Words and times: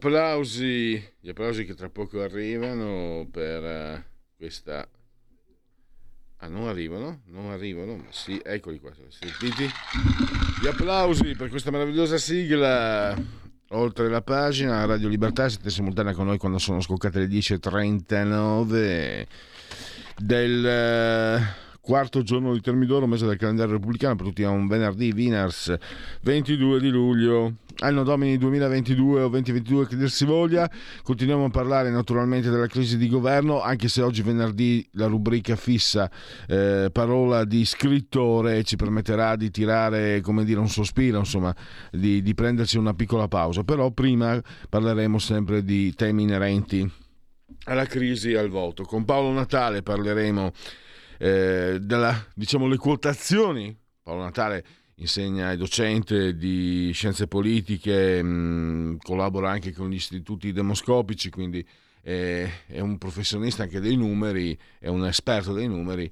Applausi, 0.00 0.92
gli 1.20 1.28
applausi 1.28 1.66
che 1.66 1.74
tra 1.74 1.90
poco 1.90 2.22
arrivano 2.22 3.28
per 3.30 3.62
uh, 3.62 4.00
questa... 4.34 4.88
Ah, 6.38 6.48
non 6.48 6.68
arrivano? 6.68 7.20
Non 7.26 7.50
arrivano? 7.50 7.96
Ma 7.96 8.06
sì, 8.08 8.40
eccoli 8.42 8.80
qua, 8.80 8.92
sentiti? 9.08 9.68
Gli 10.62 10.66
applausi 10.66 11.34
per 11.36 11.50
questa 11.50 11.70
meravigliosa 11.70 12.16
sigla. 12.16 13.14
Oltre 13.72 14.08
la 14.08 14.22
pagina, 14.22 14.86
Radio 14.86 15.08
Libertà, 15.08 15.50
siete 15.50 15.68
simultanea 15.68 16.14
con 16.14 16.24
noi 16.24 16.38
quando 16.38 16.56
sono 16.56 16.80
scoccate 16.80 17.18
le 17.18 17.26
10.39 17.26 19.26
del... 20.16 20.64
Uh, 20.64 21.68
quarto 21.80 22.22
giorno 22.22 22.52
di 22.52 22.60
Termidoro, 22.60 23.06
mese 23.06 23.26
del 23.26 23.36
calendario 23.36 23.72
repubblicano, 23.72 24.14
per 24.14 24.26
tutti 24.26 24.42
è 24.42 24.46
un 24.46 24.68
venerdì, 24.68 25.10
Winners, 25.10 25.74
22 26.20 26.78
di 26.78 26.88
luglio, 26.88 27.54
anno 27.80 28.02
domini 28.02 28.36
2022 28.38 29.22
o 29.22 29.28
2022 29.28 29.86
che 29.86 29.96
dir 29.96 30.10
si 30.10 30.24
voglia. 30.24 30.70
Continuiamo 31.02 31.46
a 31.46 31.50
parlare 31.50 31.90
naturalmente 31.90 32.50
della 32.50 32.66
crisi 32.66 32.96
di 32.96 33.08
governo, 33.08 33.60
anche 33.60 33.88
se 33.88 34.02
oggi 34.02 34.22
venerdì 34.22 34.86
la 34.92 35.06
rubrica 35.06 35.56
fissa 35.56 36.10
eh, 36.46 36.88
parola 36.92 37.44
di 37.44 37.64
scrittore 37.64 38.62
ci 38.64 38.76
permetterà 38.76 39.36
di 39.36 39.50
tirare, 39.50 40.20
come 40.20 40.44
dire, 40.44 40.60
un 40.60 40.68
sospiro, 40.68 41.18
insomma, 41.18 41.54
di, 41.90 42.22
di 42.22 42.34
prenderci 42.34 42.78
una 42.78 42.94
piccola 42.94 43.28
pausa. 43.28 43.64
Però 43.64 43.90
prima 43.90 44.40
parleremo 44.68 45.18
sempre 45.18 45.64
di 45.64 45.94
temi 45.94 46.22
inerenti 46.22 46.90
alla 47.64 47.86
crisi 47.86 48.32
e 48.32 48.38
al 48.38 48.48
voto. 48.48 48.84
Con 48.84 49.04
Paolo 49.04 49.32
Natale 49.32 49.82
parleremo 49.82 50.52
eh, 51.18 51.78
della, 51.80 52.26
diciamo, 52.34 52.66
le 52.66 52.76
quotazioni. 52.76 53.76
Paolo 54.02 54.22
Natale 54.22 54.64
insegna, 55.00 55.50
è 55.50 55.56
docente 55.56 56.36
di 56.36 56.90
scienze 56.92 57.26
politiche, 57.26 58.22
mm, 58.22 58.96
collabora 59.02 59.50
anche 59.50 59.72
con 59.72 59.90
gli 59.90 59.94
istituti 59.94 60.52
demoscopici, 60.52 61.30
quindi 61.30 61.66
è, 62.02 62.48
è, 62.66 62.80
un 62.80 62.98
professionista 62.98 63.62
anche 63.62 63.80
dei 63.80 63.96
numeri, 63.96 64.56
è 64.78 64.88
un 64.88 65.04
esperto 65.06 65.52
dei 65.52 65.68
numeri. 65.68 66.10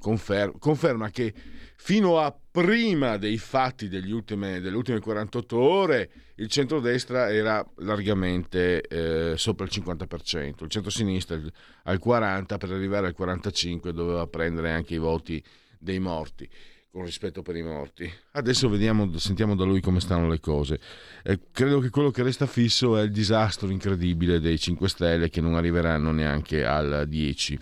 Confer- 0.00 0.58
conferma 0.58 1.08
che 1.10 1.32
fino 1.76 2.18
a 2.18 2.36
prima 2.50 3.16
dei 3.16 3.38
fatti 3.38 3.86
ultime, 4.10 4.60
delle 4.60 4.76
ultime 4.76 4.98
48 4.98 5.56
ore 5.56 6.10
il 6.36 6.48
centrodestra 6.48 7.32
era 7.32 7.64
largamente 7.76 8.80
eh, 8.82 9.36
sopra 9.36 9.66
il 9.66 9.70
50%, 9.72 10.64
il 10.64 10.68
centrosinistra 10.68 11.40
al 11.84 12.00
40% 12.04 12.58
per 12.58 12.72
arrivare 12.72 13.06
al 13.06 13.14
45% 13.16 13.90
doveva 13.90 14.26
prendere 14.26 14.72
anche 14.72 14.94
i 14.94 14.98
voti 14.98 15.42
dei 15.78 16.00
morti 16.00 16.48
con 16.94 17.04
rispetto 17.04 17.42
per 17.42 17.56
i 17.56 17.62
morti. 17.64 18.08
Adesso 18.34 18.68
vediamo, 18.68 19.18
sentiamo 19.18 19.56
da 19.56 19.64
lui 19.64 19.80
come 19.80 19.98
stanno 19.98 20.28
le 20.28 20.38
cose. 20.38 20.78
Eh, 21.24 21.40
credo 21.50 21.80
che 21.80 21.90
quello 21.90 22.12
che 22.12 22.22
resta 22.22 22.46
fisso 22.46 22.96
è 22.96 23.02
il 23.02 23.10
disastro 23.10 23.68
incredibile 23.68 24.38
dei 24.38 24.56
5 24.56 24.88
Stelle 24.88 25.28
che 25.28 25.40
non 25.40 25.56
arriveranno 25.56 26.12
neanche 26.12 26.64
al 26.64 27.06
10 27.08 27.58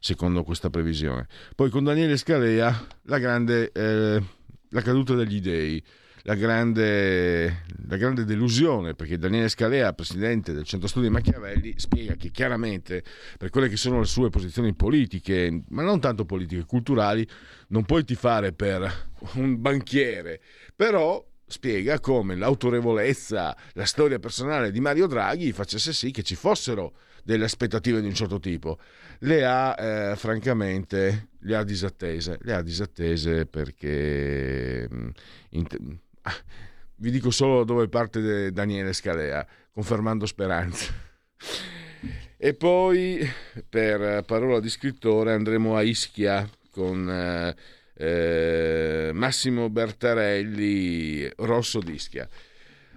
secondo 0.00 0.44
questa 0.44 0.70
previsione. 0.70 1.26
Poi 1.54 1.68
con 1.68 1.84
Daniele 1.84 2.16
Scalea 2.16 2.86
la 3.02 3.18
grande 3.18 3.70
eh, 3.70 4.22
la 4.70 4.80
caduta 4.80 5.14
degli 5.14 5.42
dei 5.42 5.82
la 6.22 6.34
grande, 6.34 7.64
la 7.88 7.96
grande 7.96 8.24
delusione, 8.24 8.94
perché 8.94 9.18
Daniele 9.18 9.48
Scalea, 9.48 9.92
presidente 9.92 10.52
del 10.52 10.64
Centro 10.64 10.88
Studi 10.88 11.08
Machiavelli, 11.08 11.74
spiega 11.76 12.14
che 12.14 12.30
chiaramente 12.30 13.02
per 13.38 13.50
quelle 13.50 13.68
che 13.68 13.76
sono 13.76 14.00
le 14.00 14.06
sue 14.06 14.30
posizioni 14.30 14.74
politiche, 14.74 15.62
ma 15.68 15.82
non 15.82 16.00
tanto 16.00 16.24
politiche, 16.24 16.64
culturali, 16.64 17.26
non 17.68 17.84
puoi 17.84 18.04
tifare 18.04 18.52
per 18.52 19.08
un 19.34 19.60
banchiere, 19.60 20.40
però 20.74 21.24
spiega 21.46 21.98
come 21.98 22.36
l'autorevolezza, 22.36 23.56
la 23.72 23.84
storia 23.84 24.18
personale 24.18 24.70
di 24.70 24.80
Mario 24.80 25.06
Draghi 25.06 25.52
facesse 25.52 25.92
sì 25.92 26.10
che 26.10 26.22
ci 26.22 26.36
fossero 26.36 26.94
delle 27.24 27.44
aspettative 27.44 28.00
di 28.00 28.06
un 28.06 28.14
certo 28.14 28.38
tipo. 28.38 28.78
Le 29.20 29.44
ha 29.44 29.74
eh, 29.78 30.16
francamente 30.16 31.30
le 31.40 31.56
ha 31.56 31.64
disattese, 31.64 32.38
le 32.42 32.54
ha 32.54 32.62
disattese 32.62 33.46
perché 33.46 34.88
mm, 34.90 35.08
in, 35.50 35.66
vi 36.96 37.10
dico 37.10 37.30
solo 37.30 37.64
dove 37.64 37.88
parte 37.88 38.52
Daniele 38.52 38.92
Scalea, 38.92 39.46
confermando 39.72 40.26
speranze. 40.26 41.08
E 42.36 42.54
poi 42.54 43.20
per 43.68 44.24
parola 44.24 44.60
di 44.60 44.70
scrittore 44.70 45.32
andremo 45.32 45.76
a 45.76 45.82
Ischia 45.82 46.48
con 46.70 47.08
eh, 47.10 47.54
eh, 47.94 49.10
Massimo 49.12 49.68
Bertarelli, 49.68 51.30
Rosso 51.36 51.80
d'Ischia. 51.80 52.26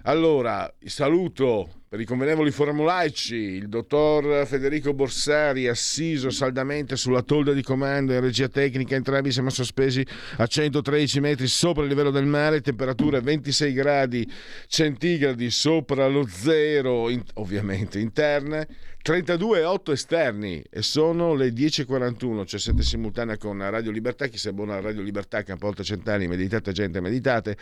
Allora, 0.04 0.72
saluto 0.84 1.83
per 1.94 2.02
i 2.02 2.06
convenevoli 2.06 2.50
formulaici 2.50 3.36
il 3.36 3.68
dottor 3.68 4.44
Federico 4.48 4.92
Borsari, 4.92 5.68
assiso 5.68 6.28
saldamente 6.28 6.96
sulla 6.96 7.22
tolda 7.22 7.52
di 7.52 7.62
comando 7.62 8.12
in 8.12 8.18
regia 8.18 8.48
tecnica, 8.48 8.96
entrambi 8.96 9.30
siamo 9.30 9.48
sospesi 9.48 10.04
a 10.38 10.44
113 10.44 11.20
metri 11.20 11.46
sopra 11.46 11.84
il 11.84 11.88
livello 11.88 12.10
del 12.10 12.26
mare, 12.26 12.62
temperature 12.62 13.20
26 13.20 13.72
gradi 13.72 14.28
centigradi 14.66 15.48
sopra 15.50 16.08
lo 16.08 16.26
zero, 16.26 17.08
in, 17.10 17.22
ovviamente 17.34 18.00
interne. 18.00 18.66
32,8 19.04 19.90
esterni 19.90 20.64
e 20.70 20.80
sono 20.80 21.34
le 21.34 21.50
10.41, 21.50 22.46
cioè 22.46 22.58
siete 22.58 22.82
simultanea 22.82 23.36
con 23.36 23.58
Radio 23.58 23.90
Libertà, 23.90 24.28
chi 24.28 24.38
si 24.38 24.48
abbona 24.48 24.76
a 24.76 24.80
Radio 24.80 25.02
Libertà, 25.02 25.42
Campovolta 25.42 25.82
Centani, 25.82 26.26
meditate 26.26 26.72
gente, 26.72 27.02
meditate, 27.02 27.54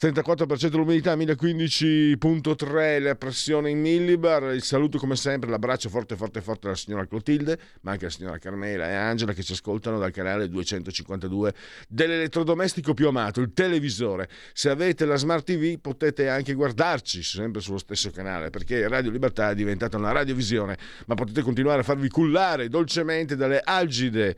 34% 0.00 0.74
l'umidità, 0.74 1.14
1015.3 1.14 3.02
la 3.02 3.14
pressione 3.14 3.70
in 3.70 3.80
millibar, 3.80 4.52
il 4.52 4.64
saluto 4.64 4.98
come 4.98 5.14
sempre, 5.14 5.48
l'abbraccio 5.48 5.88
forte 5.88 6.16
forte 6.16 6.40
forte 6.40 6.66
alla 6.66 6.74
signora 6.74 7.06
Clotilde, 7.06 7.56
ma 7.82 7.92
anche 7.92 8.06
alla 8.06 8.12
signora 8.12 8.38
Carmela 8.38 8.88
e 8.88 8.94
Angela 8.94 9.32
che 9.32 9.44
ci 9.44 9.52
ascoltano 9.52 9.96
dal 9.96 10.10
canale 10.10 10.48
252 10.48 11.54
dell'elettrodomestico 11.86 12.94
più 12.94 13.06
amato, 13.06 13.40
il 13.40 13.52
televisore. 13.52 14.28
Se 14.52 14.68
avete 14.68 15.04
la 15.04 15.14
Smart 15.14 15.44
TV 15.44 15.78
potete 15.78 16.28
anche 16.28 16.52
guardarci 16.52 17.22
sempre 17.22 17.60
sullo 17.60 17.78
stesso 17.78 18.10
canale, 18.10 18.50
perché 18.50 18.88
Radio 18.88 19.12
Libertà 19.12 19.50
è 19.50 19.54
diventata 19.54 19.96
una 19.96 20.10
radiovisione 20.10 20.78
ma 21.06 21.14
potete 21.14 21.42
continuare 21.42 21.80
a 21.80 21.84
farvi 21.84 22.08
cullare 22.08 22.68
dolcemente 22.68 23.36
dalle 23.36 23.60
algide 23.62 24.36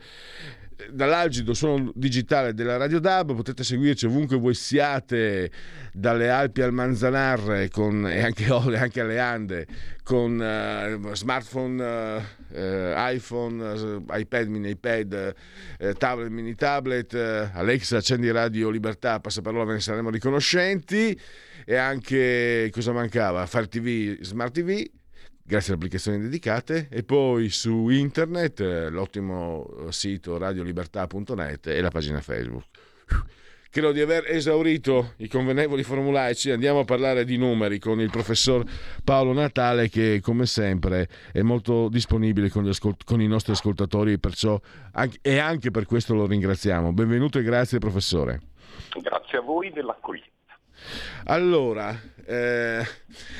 dall'algido 0.91 1.53
suono 1.53 1.91
digitale 1.95 2.53
della 2.53 2.77
Radio 2.77 2.99
DAB, 2.99 3.35
potete 3.35 3.63
seguirci 3.63 4.05
ovunque 4.05 4.37
voi 4.37 4.53
siate, 4.53 5.51
dalle 5.93 6.29
Alpi 6.29 6.61
al 6.61 6.73
Manzanar 6.73 7.67
con, 7.69 8.07
e 8.07 8.21
anche, 8.21 8.45
anche 8.51 9.01
alle 9.01 9.19
Ande, 9.19 9.67
con 10.03 10.33
uh, 10.33 11.13
smartphone, 11.13 12.21
uh, 12.51 12.93
iPhone, 13.13 13.63
uh, 13.63 14.03
iPad, 14.09 14.47
mini 14.47 14.69
iPad, 14.69 15.35
tablet, 15.97 16.29
mini 16.29 16.55
tablet, 16.55 17.13
Alexa, 17.53 17.97
accendi 17.97 18.31
Radio 18.31 18.69
Libertà, 18.69 19.19
passaparola, 19.19 19.65
ve 19.65 19.73
ne 19.73 19.79
saremo 19.79 20.09
riconoscenti. 20.09 21.19
E 21.65 21.75
anche, 21.75 22.69
cosa 22.73 22.91
mancava? 22.91 23.45
Fire 23.45 23.67
TV, 23.67 24.17
Smart 24.21 24.53
TV 24.53 24.85
grazie 25.43 25.73
alle 25.73 25.81
applicazioni 25.81 26.19
dedicate 26.19 26.87
e 26.89 27.03
poi 27.03 27.49
su 27.49 27.89
internet 27.89 28.59
eh, 28.61 28.89
l'ottimo 28.89 29.87
sito 29.89 30.37
radiolibertà.net 30.37 31.67
e 31.67 31.81
la 31.81 31.89
pagina 31.89 32.21
Facebook. 32.21 32.65
Credo 33.73 33.91
di 33.91 34.01
aver 34.01 34.29
esaurito 34.29 35.13
i 35.17 35.27
convenevoli 35.27 35.81
formulaici, 35.81 36.51
andiamo 36.51 36.81
a 36.81 36.85
parlare 36.85 37.25
di 37.25 37.37
numeri 37.37 37.79
con 37.79 37.99
il 37.99 38.11
professor 38.11 38.63
Paolo 39.03 39.33
Natale 39.33 39.89
che 39.89 40.19
come 40.21 40.45
sempre 40.45 41.09
è 41.31 41.41
molto 41.41 41.89
disponibile 41.89 42.49
con, 42.49 42.67
ascolt- 42.67 43.03
con 43.03 43.19
i 43.19 43.27
nostri 43.27 43.53
ascoltatori 43.53 44.19
perciò 44.19 44.59
anche- 44.91 45.17
e 45.23 45.39
anche 45.39 45.71
per 45.71 45.87
questo 45.87 46.13
lo 46.13 46.27
ringraziamo. 46.27 46.93
Benvenuto 46.93 47.39
e 47.39 47.41
grazie 47.41 47.79
professore. 47.79 48.41
Grazie 49.01 49.39
a 49.39 49.41
voi 49.41 49.71
dell'accoglienza. 49.71 50.32
Allora, 51.25 51.99
eh, 52.25 52.85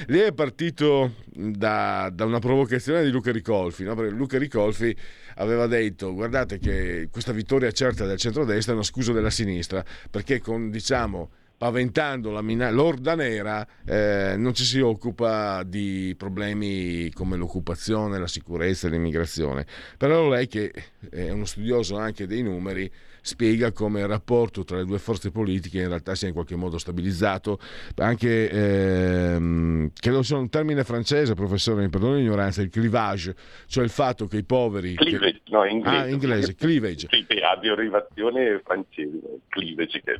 lei 0.07 0.21
è 0.21 0.33
partito 0.33 1.15
da, 1.25 2.09
da, 2.13 2.25
una 2.25 2.39
provocazione 2.39 3.03
di 3.03 3.11
Luca 3.11 3.31
Ricolfi, 3.31 3.83
no? 3.83 3.95
perché 3.95 4.11
Luca 4.13 4.37
Ricolfi 4.37 4.95
aveva 5.35 5.67
detto 5.67 6.13
guardate 6.13 6.59
che 6.59 7.07
questa 7.11 7.31
vittoria 7.31 7.71
certa 7.71 8.05
del 8.05 8.17
centrodestra 8.17 8.73
è 8.73 8.75
una 8.75 8.83
scusa 8.83 9.13
della 9.13 9.29
sinistra, 9.29 9.83
perché 10.09 10.39
con 10.39 10.69
diciamo 10.69 11.29
paventando 11.63 12.31
la 12.31 12.41
mina- 12.41 12.71
l'orda 12.71 13.15
nera 13.15 13.65
eh, 13.85 14.35
non 14.37 14.53
ci 14.53 14.65
si 14.65 14.81
occupa 14.81 15.63
di 15.63 16.13
problemi 16.17 17.09
come 17.13 17.37
l'occupazione, 17.37 18.19
la 18.19 18.27
sicurezza 18.27 18.89
l'immigrazione. 18.89 19.65
Però 19.97 20.27
lei 20.27 20.47
che 20.47 20.73
è 21.09 21.29
uno 21.29 21.45
studioso 21.45 21.95
anche 21.95 22.27
dei 22.27 22.41
numeri 22.41 22.91
spiega 23.23 23.71
come 23.71 24.01
il 24.01 24.07
rapporto 24.07 24.65
tra 24.65 24.77
le 24.77 24.85
due 24.85 24.99
forze 24.99 25.31
politiche 25.31 25.79
in 25.79 25.87
realtà 25.87 26.13
sia 26.13 26.27
in 26.27 26.33
qualche 26.33 26.57
modo 26.57 26.77
stabilizzato, 26.77 27.57
anche 27.95 28.49
ehm, 28.49 29.91
credo 29.93 30.21
sia 30.21 30.37
un 30.37 30.49
termine 30.49 30.83
francese, 30.83 31.33
professore, 31.33 31.81
mi 31.81 31.89
perdono 31.89 32.15
l'ignoranza, 32.15 32.61
il 32.61 32.69
clivage, 32.69 33.35
cioè 33.67 33.83
il 33.83 33.89
fatto 33.89 34.27
che 34.27 34.37
i 34.37 34.43
poveri... 34.43 34.95
Cleavage, 34.95 35.41
che... 35.42 35.42
no, 35.53 35.65
inglese. 35.65 35.95
Ah, 35.95 36.07
inglese, 36.07 36.55
cleavage. 36.55 37.07
Sì, 37.09 37.25
ha 37.39 37.55
derivazione 37.57 38.59
francese, 38.63 39.19
cleavage, 39.47 40.01
che 40.01 40.19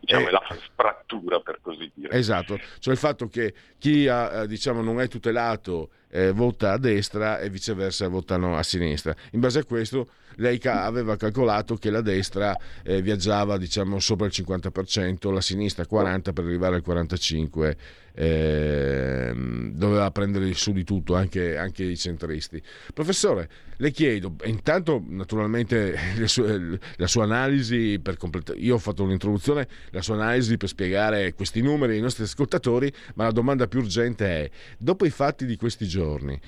diciamo, 0.00 0.24
eh, 0.24 0.28
è 0.28 0.30
la 0.32 0.42
frattura 0.74 1.40
per 1.40 1.58
così 1.60 1.90
dire. 1.94 2.16
Esatto, 2.16 2.58
cioè 2.78 2.94
il 2.94 2.98
fatto 2.98 3.28
che 3.28 3.52
chi 3.78 4.08
ha, 4.08 4.42
eh, 4.42 4.46
diciamo, 4.46 4.80
non 4.80 5.00
è 5.00 5.08
tutelato 5.08 5.90
eh, 6.08 6.32
vota 6.32 6.72
a 6.72 6.78
destra 6.78 7.38
e 7.38 7.50
viceversa 7.50 8.08
votano 8.08 8.56
a 8.56 8.62
sinistra. 8.62 9.14
In 9.32 9.40
base 9.40 9.60
a 9.60 9.64
questo 9.64 10.08
lei 10.36 10.58
aveva 10.64 11.16
calcolato 11.16 11.76
che 11.76 11.90
la 11.90 12.00
destra 12.00 12.56
eh, 12.82 13.02
viaggiava 13.02 13.58
diciamo 13.58 13.98
sopra 13.98 14.26
il 14.26 14.32
50%, 14.34 15.32
la 15.32 15.40
sinistra 15.40 15.84
40% 15.90 16.32
per 16.32 16.44
arrivare 16.44 16.76
al 16.76 16.82
45%, 16.86 17.76
eh, 18.14 19.32
doveva 19.34 20.10
prendere 20.10 20.52
su 20.54 20.72
di 20.72 20.84
tutto 20.84 21.14
anche, 21.14 21.56
anche, 21.56 21.84
i 21.84 21.96
centristi. 21.96 22.62
Professore, 22.92 23.48
le 23.76 23.90
chiedo, 23.90 24.36
intanto 24.44 25.02
naturalmente 25.06 25.96
sue, 26.26 26.78
la 26.96 27.06
sua 27.06 27.24
analisi 27.24 27.98
per 28.00 28.16
completare, 28.16 28.58
io 28.58 28.74
ho 28.74 28.78
fatto 28.78 29.02
un'introduzione, 29.02 29.66
la 29.90 30.02
sua 30.02 30.14
analisi 30.14 30.56
per 30.56 30.68
spiegare 30.68 31.32
questi 31.34 31.60
numeri 31.60 31.94
ai 31.94 32.00
nostri 32.00 32.24
ascoltatori, 32.24 32.92
ma 33.14 33.24
la 33.24 33.32
domanda 33.32 33.66
più 33.66 33.80
urgente 33.80 34.26
è, 34.26 34.50
dopo 34.78 35.04
i 35.04 35.10
fatti 35.10 35.46
di 35.46 35.56
questi 35.56 35.86
giorni, 35.86 36.38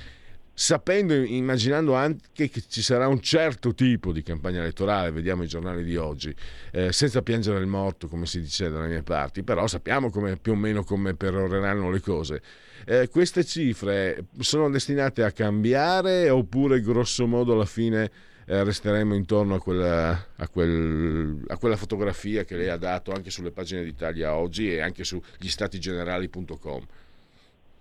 sapendo, 0.55 1.15
immaginando 1.15 1.95
anche 1.95 2.49
che 2.49 2.63
ci 2.69 2.81
sarà 2.81 3.09
un 3.09 3.21
certo 3.21 3.75
tipo 3.75 4.13
di 4.13 4.23
campagna 4.23 4.61
elettorale, 4.61 5.11
vediamo 5.11 5.43
i 5.43 5.49
giornali 5.49 5.83
di 5.83 5.97
oggi, 5.97 6.35
eh, 6.71 6.93
senza 6.93 7.23
piangere 7.23 7.59
il 7.59 7.67
morto, 7.67 8.07
come 8.07 8.25
si 8.25 8.41
dice 8.41 8.71
dalle 8.71 8.87
mie 8.87 9.03
parti, 9.03 9.43
però 9.43 9.67
sappiamo 9.67 10.11
più 10.41 10.53
o 10.53 10.57
meno 10.57 10.85
come 10.85 11.15
peroreranno 11.15 11.91
le 11.91 12.01
cose. 12.01 12.43
Eh, 12.87 13.09
queste 13.09 13.45
cifre 13.45 14.27
sono 14.39 14.71
destinate 14.71 15.25
a 15.25 15.33
cambiare 15.33 16.31
oppure 16.31 16.81
grosso 16.81 17.27
modo 17.27 17.55
alla 17.55 17.65
fine 17.65 18.11
eh, 18.47 18.63
resteremo 18.63 19.15
intorno 19.15 19.55
a 19.55 19.61
quella, 19.61 20.27
a, 20.37 20.49
quel, 20.49 21.43
a 21.49 21.57
quella, 21.57 21.77
fotografia 21.77 22.45
che 22.45 22.57
lei 22.57 22.69
ha 22.69 22.77
dato 22.77 23.13
anche 23.13 23.31
sulle 23.31 23.51
pagine 23.51 23.83
d'Italia 23.83 24.37
oggi 24.37 24.71
e 24.71 24.81
anche 24.81 25.05
su 25.05 25.21
gli 25.39 25.49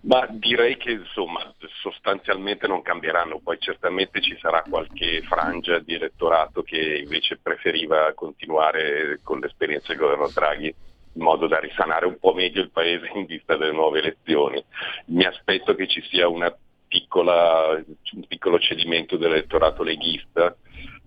ma 0.04 0.26
direi 0.30 0.76
che 0.76 0.92
insomma 0.92 1.54
sostanzialmente 1.80 2.66
non 2.66 2.82
cambieranno, 2.82 3.40
poi 3.42 3.58
certamente 3.58 4.20
ci 4.20 4.36
sarà 4.40 4.62
qualche 4.62 5.22
frangia 5.22 5.78
di 5.78 5.94
elettorato 5.94 6.62
che 6.62 6.98
invece 6.98 7.38
preferiva 7.40 8.12
continuare 8.14 9.20
con 9.22 9.38
l'esperienza 9.38 9.88
del 9.88 9.98
governo 9.98 10.28
Draghi 10.32 10.74
in 11.16 11.22
modo 11.22 11.46
da 11.46 11.58
risanare 11.58 12.06
un 12.06 12.18
po' 12.18 12.34
meglio 12.34 12.60
il 12.60 12.70
paese 12.70 13.10
in 13.14 13.24
vista 13.24 13.56
delle 13.56 13.72
nuove 13.72 14.00
elezioni. 14.00 14.62
Mi 15.06 15.24
aspetto 15.24 15.74
che 15.74 15.86
ci 15.86 16.02
sia 16.10 16.26
piccola, 16.88 17.70
un 18.12 18.26
piccolo 18.26 18.58
cedimento 18.58 19.16
dell'elettorato 19.16 19.82
leghista 19.82 20.54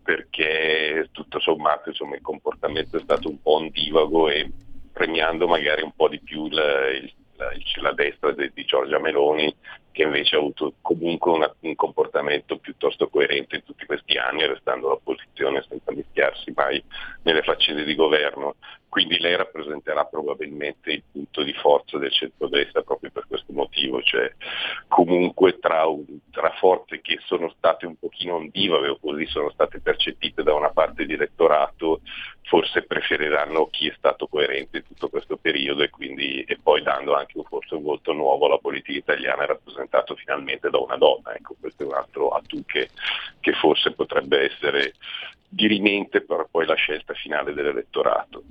perché 0.01 1.09
tutto 1.11 1.39
sommato 1.39 1.89
insomma, 1.89 2.15
il 2.15 2.21
comportamento 2.21 2.97
è 2.97 3.01
stato 3.01 3.29
un 3.29 3.41
po' 3.41 3.55
ondivago 3.55 4.29
e 4.29 4.49
premiando 4.93 5.47
magari 5.47 5.83
un 5.83 5.91
po' 5.93 6.07
di 6.07 6.19
più 6.21 6.45
il, 6.45 6.53
il 7.03 7.13
la, 7.37 7.51
la 7.81 7.93
destra 7.93 8.31
di, 8.31 8.51
di, 8.53 8.65
Giorgia 8.65 8.99
Meloni 8.99 9.53
che 9.91 10.03
invece 10.03 10.35
ha 10.35 10.39
avuto 10.39 10.73
comunque 10.81 11.31
una, 11.31 11.51
un 11.61 11.75
comportamento 11.75 12.57
piuttosto 12.57 13.07
coerente 13.07 13.55
in 13.55 13.63
tutti 13.63 13.85
questi 13.85 14.17
anni 14.17 14.45
restando 14.45 14.87
all'opposizione 14.87 15.65
senza 15.67 15.91
mischiarsi 15.91 16.51
mai 16.55 16.83
nelle 17.23 17.41
faccende 17.41 17.83
di 17.83 17.95
governo. 17.95 18.55
Quindi 18.89 19.19
lei 19.19 19.35
rappresenterà 19.35 20.05
probabilmente 20.05 20.91
il 20.91 21.03
punto 21.11 21.43
di 21.43 21.53
forza 21.53 21.97
del 21.97 22.11
centro-destra 22.11 22.81
proprio 22.81 23.11
per 23.11 23.25
questo 23.27 23.53
motivo, 23.53 24.01
cioè 24.01 24.33
comunque 24.87 25.59
tra, 25.59 25.83
tra 26.31 26.51
forze 26.57 27.01
che 27.01 27.19
sono 27.25 27.53
state 27.57 27.85
un 27.85 27.97
pochino 27.97 28.35
ondivave 28.35 28.87
o 28.87 28.97
così 28.99 29.25
sono 29.27 29.51
state 29.51 29.79
percepite 29.81 30.41
da 30.41 30.53
una 30.53 30.71
parte 30.71 31.05
di 31.05 31.13
elettorato, 31.13 32.01
forse 32.43 32.83
preferiranno 32.83 33.67
chi 33.69 33.87
è 33.87 33.93
stato 33.97 34.27
coerente 34.27 34.77
in 34.77 34.87
tutto 34.87 35.09
questo 35.09 35.37
periodo 35.37 35.83
e, 35.83 35.89
quindi, 35.89 36.41
e 36.43 36.57
poi 36.57 36.81
dando 36.81 37.13
anche 37.13 37.41
forse 37.43 37.75
un 37.75 37.83
volto 37.83 38.13
nuovo 38.13 38.45
alla 38.45 38.57
politica 38.57 38.97
italiana 38.97 39.45
rappresentato 39.45 40.15
finalmente 40.15 40.69
da 40.69 40.79
una 40.79 40.97
donna. 40.97 41.35
Ecco, 41.35 41.55
questo 41.59 41.83
è 41.83 41.85
un 41.85 41.93
altro 41.93 42.29
atu 42.29 42.63
che, 42.65 42.89
che 43.41 43.51
forse 43.53 43.91
potrebbe 43.91 44.45
essere 44.45 44.93
dirimente 45.49 46.21
per 46.21 46.47
poi 46.49 46.65
la 46.65 46.75
scelta 46.75 47.13
finale 47.13 47.53
dell'elettorato. 47.53 48.43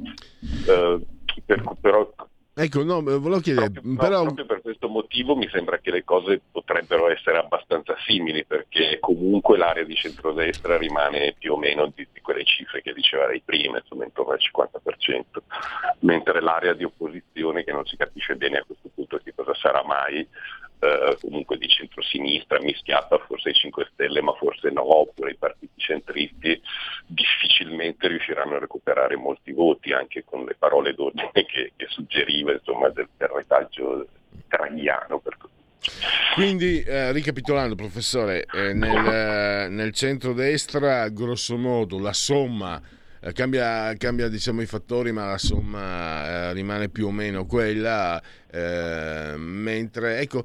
Uh, 0.66 1.04
per, 1.44 1.62
però 1.80 2.12
Ecco, 2.58 2.82
no, 2.82 3.02
volevo 3.02 3.40
chiedere, 3.40 3.68
proprio, 3.70 3.96
però... 3.96 4.16
no, 4.16 4.22
proprio 4.22 4.46
per 4.46 4.62
questo 4.62 4.88
motivo 4.88 5.36
mi 5.36 5.46
sembra 5.50 5.76
che 5.76 5.90
le 5.90 6.04
cose 6.04 6.40
potrebbero 6.50 7.10
essere 7.10 7.36
abbastanza 7.36 7.94
simili, 8.06 8.46
perché 8.46 8.96
comunque 8.98 9.58
l'area 9.58 9.84
di 9.84 9.94
centrodestra 9.94 10.78
rimane 10.78 11.34
più 11.38 11.52
o 11.52 11.58
meno 11.58 11.92
di, 11.94 12.08
di 12.10 12.20
quelle 12.22 12.46
cifre 12.46 12.80
che 12.80 12.94
diceva 12.94 13.26
lei 13.26 13.42
prima, 13.44 13.76
insomma 13.76 14.04
intorno 14.04 14.32
al 14.32 14.38
50%, 14.40 15.22
mentre 15.98 16.40
l'area 16.40 16.72
di 16.72 16.84
opposizione, 16.84 17.62
che 17.62 17.72
non 17.72 17.84
si 17.84 17.98
capisce 17.98 18.36
bene 18.36 18.56
a 18.56 18.64
questo 18.64 18.88
punto 18.94 19.20
che 19.22 19.34
cosa 19.34 19.52
sarà 19.54 19.84
mai, 19.84 20.26
eh, 20.78 21.16
comunque 21.20 21.56
di 21.58 21.68
centrosinistra, 21.68 22.60
mischiata 22.60 23.18
forse 23.18 23.48
ai 23.48 23.54
5 23.54 23.88
Stelle, 23.92 24.20
ma 24.20 24.32
forse 24.34 24.70
no, 24.70 24.98
oppure 24.98 25.30
i 25.30 25.36
partiti 25.36 25.72
centristi, 25.76 26.60
difficilmente 27.06 28.08
riusciranno 28.08 28.56
a 28.56 28.58
recuperare 28.58 29.16
molti 29.16 29.52
voti, 29.52 29.92
anche 29.92 30.24
con 30.24 30.44
le 30.44 30.54
parole 30.58 30.94
d'ordine 30.94 31.30
che, 31.46 31.72
che 31.76 31.86
suggeriva 31.88 32.52
insomma, 32.52 32.88
del, 32.90 33.08
retaggio 33.16 34.06
draghiano. 34.48 35.18
Per 35.20 35.36
quindi, 36.34 36.82
eh, 36.82 37.12
ricapitolando, 37.12 37.74
professore, 37.76 38.44
eh, 38.52 38.72
nel, 38.74 39.06
eh, 39.06 39.68
nel 39.68 39.92
centro-destra, 39.92 41.08
grosso 41.08 41.56
modo, 41.56 41.98
la 41.98 42.12
somma 42.12 42.80
cambia, 43.32 43.92
cambia 43.96 44.28
diciamo, 44.28 44.60
i 44.60 44.66
fattori, 44.66 45.12
ma 45.12 45.26
la 45.26 45.38
somma 45.38 46.26
eh, 46.26 46.52
rimane 46.52 46.88
più 46.88 47.06
o 47.06 47.10
meno 47.10 47.46
quella. 47.46 48.22
Eh, 48.50 49.34
mentre, 49.36 50.20
ecco, 50.20 50.44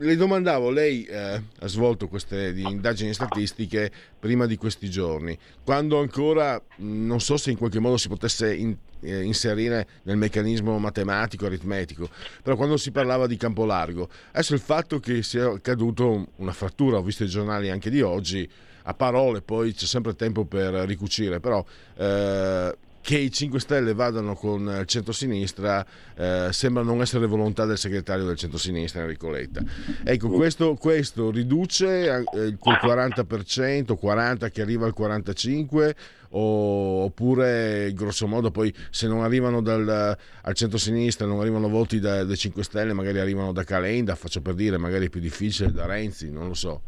le 0.00 0.16
domandavo, 0.16 0.70
lei 0.70 1.04
eh, 1.04 1.42
ha 1.58 1.66
svolto 1.66 2.08
queste 2.08 2.52
indagini 2.56 3.12
statistiche 3.12 3.90
prima 4.18 4.46
di 4.46 4.56
questi 4.56 4.88
giorni, 4.88 5.36
quando 5.64 5.98
ancora 5.98 6.60
non 6.78 7.20
so 7.20 7.36
se 7.36 7.50
in 7.50 7.56
qualche 7.56 7.80
modo 7.80 7.96
si 7.96 8.08
potesse 8.08 8.54
in, 8.54 8.76
eh, 9.00 9.22
inserire 9.22 9.86
nel 10.04 10.16
meccanismo 10.16 10.78
matematico, 10.78 11.46
aritmetico, 11.46 12.08
però 12.42 12.54
quando 12.56 12.76
si 12.76 12.92
parlava 12.92 13.26
di 13.26 13.36
campo 13.36 13.64
largo, 13.64 14.08
adesso 14.30 14.54
il 14.54 14.60
fatto 14.60 15.00
che 15.00 15.22
sia 15.22 15.46
accaduto 15.50 16.28
una 16.36 16.52
frattura, 16.52 16.98
ho 16.98 17.02
visto 17.02 17.24
i 17.24 17.28
giornali 17.28 17.70
anche 17.70 17.90
di 17.90 18.00
oggi, 18.00 18.48
a 18.88 18.94
parole, 18.94 19.42
poi 19.42 19.74
c'è 19.74 19.84
sempre 19.84 20.14
tempo 20.14 20.46
per 20.46 20.72
ricucire, 20.86 21.40
però 21.40 21.64
eh, 21.96 22.74
che 23.02 23.18
i 23.18 23.30
5 23.30 23.60
Stelle 23.60 23.92
vadano 23.92 24.34
con 24.34 24.62
il 24.80 24.86
centro-sinistra 24.86 25.84
eh, 26.14 26.48
sembra 26.52 26.82
non 26.82 27.02
essere 27.02 27.26
volontà 27.26 27.66
del 27.66 27.76
segretario 27.76 28.24
del 28.24 28.36
centro-sinistra 28.36 29.02
Enrico 29.02 29.28
Letta. 29.28 29.62
Ecco, 30.04 30.28
questo, 30.30 30.74
questo 30.74 31.30
riduce 31.30 32.06
eh, 32.06 32.56
quel 32.58 32.78
40%, 32.82 33.96
40% 34.00 34.50
che 34.50 34.62
arriva 34.62 34.86
al 34.86 34.94
45% 34.96 35.94
o, 36.30 37.04
oppure 37.04 37.90
grosso 37.94 38.26
modo 38.26 38.50
poi 38.50 38.74
se 38.90 39.06
non 39.06 39.22
arrivano 39.22 39.62
dal, 39.62 40.16
al 40.42 40.54
centro-sinistra, 40.54 41.26
non 41.26 41.40
arrivano 41.40 41.68
voti 41.68 42.00
dai 42.00 42.26
da 42.26 42.34
5 42.34 42.62
Stelle, 42.62 42.94
magari 42.94 43.18
arrivano 43.18 43.52
da 43.52 43.64
Calenda, 43.64 44.14
faccio 44.14 44.40
per 44.40 44.54
dire, 44.54 44.78
magari 44.78 45.06
è 45.06 45.10
più 45.10 45.20
difficile 45.20 45.72
da 45.72 45.84
Renzi, 45.84 46.30
non 46.30 46.48
lo 46.48 46.54
so. 46.54 46.82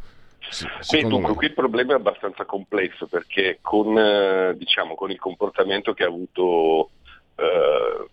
Sì, 0.48 1.02
Beh, 1.02 1.08
dunque, 1.08 1.34
qui 1.34 1.46
il 1.46 1.54
problema 1.54 1.92
è 1.92 1.96
abbastanza 1.96 2.44
complesso 2.44 3.06
perché 3.06 3.58
con, 3.60 3.96
eh, 3.96 4.54
diciamo, 4.56 4.94
con 4.94 5.10
il 5.10 5.18
comportamento 5.18 5.92
che 5.92 6.04
ha 6.04 6.08
avuto 6.08 6.90
eh, 7.36 8.08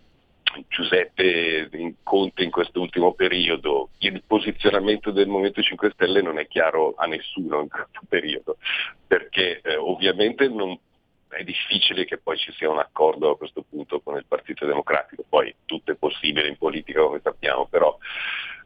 Giuseppe 0.68 1.70
in 1.74 1.96
Conte 2.04 2.44
in 2.44 2.52
quest'ultimo 2.52 3.14
periodo, 3.14 3.90
il 4.00 4.24
posizionamento 4.26 5.12
del 5.12 5.28
Movimento 5.28 5.62
5 5.62 5.92
Stelle 5.92 6.22
non 6.22 6.40
è 6.40 6.48
chiaro 6.48 6.94
a 6.98 7.06
nessuno 7.06 7.62
in 7.62 7.70
questo 7.70 8.02
periodo, 8.08 8.58
perché 9.06 9.62
eh, 9.62 9.76
ovviamente 9.76 10.48
non 10.48 10.78
è 11.30 11.44
difficile 11.44 12.06
che 12.06 12.18
poi 12.18 12.38
ci 12.38 12.52
sia 12.54 12.70
un 12.70 12.80
accordo 12.80 13.32
a 13.32 13.38
questo 13.38 13.64
punto 13.68 14.00
con 14.00 14.16
il 14.16 14.26
Partito 14.28 14.66
Democratico, 14.66 15.24
poi 15.28 15.54
tutto 15.66 15.92
è 15.92 15.96
possibile 15.96 16.48
in 16.48 16.58
politica 16.58 17.02
come 17.02 17.20
sappiamo, 17.22 17.68
però 17.68 17.98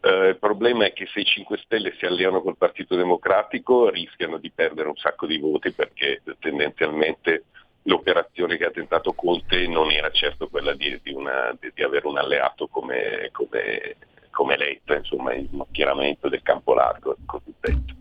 eh, 0.01 0.29
il 0.29 0.37
problema 0.37 0.85
è 0.85 0.93
che 0.93 1.05
se 1.07 1.19
i 1.19 1.25
5 1.25 1.57
Stelle 1.59 1.93
si 1.97 2.05
alleano 2.05 2.41
col 2.41 2.57
Partito 2.57 2.95
Democratico 2.95 3.89
rischiano 3.89 4.37
di 4.37 4.49
perdere 4.49 4.89
un 4.89 4.95
sacco 4.95 5.27
di 5.27 5.37
voti 5.37 5.71
perché 5.71 6.21
tendenzialmente 6.39 7.45
l'operazione 7.83 8.57
che 8.57 8.65
ha 8.65 8.71
tentato 8.71 9.13
Conte 9.13 9.67
non 9.67 9.91
era 9.91 10.09
certo 10.11 10.47
quella 10.47 10.73
di, 10.73 10.99
di, 11.03 11.13
una, 11.13 11.55
di, 11.59 11.71
di 11.73 11.83
avere 11.83 12.07
un 12.07 12.17
alleato 12.17 12.67
come, 12.67 13.29
come, 13.31 13.95
come 14.31 14.57
Letta, 14.57 14.95
insomma 14.95 15.33
il 15.33 15.49
macchieramento 15.51 16.29
del 16.29 16.41
campo 16.41 16.73
largo 16.73 17.15
cosiddetto. 17.25 17.95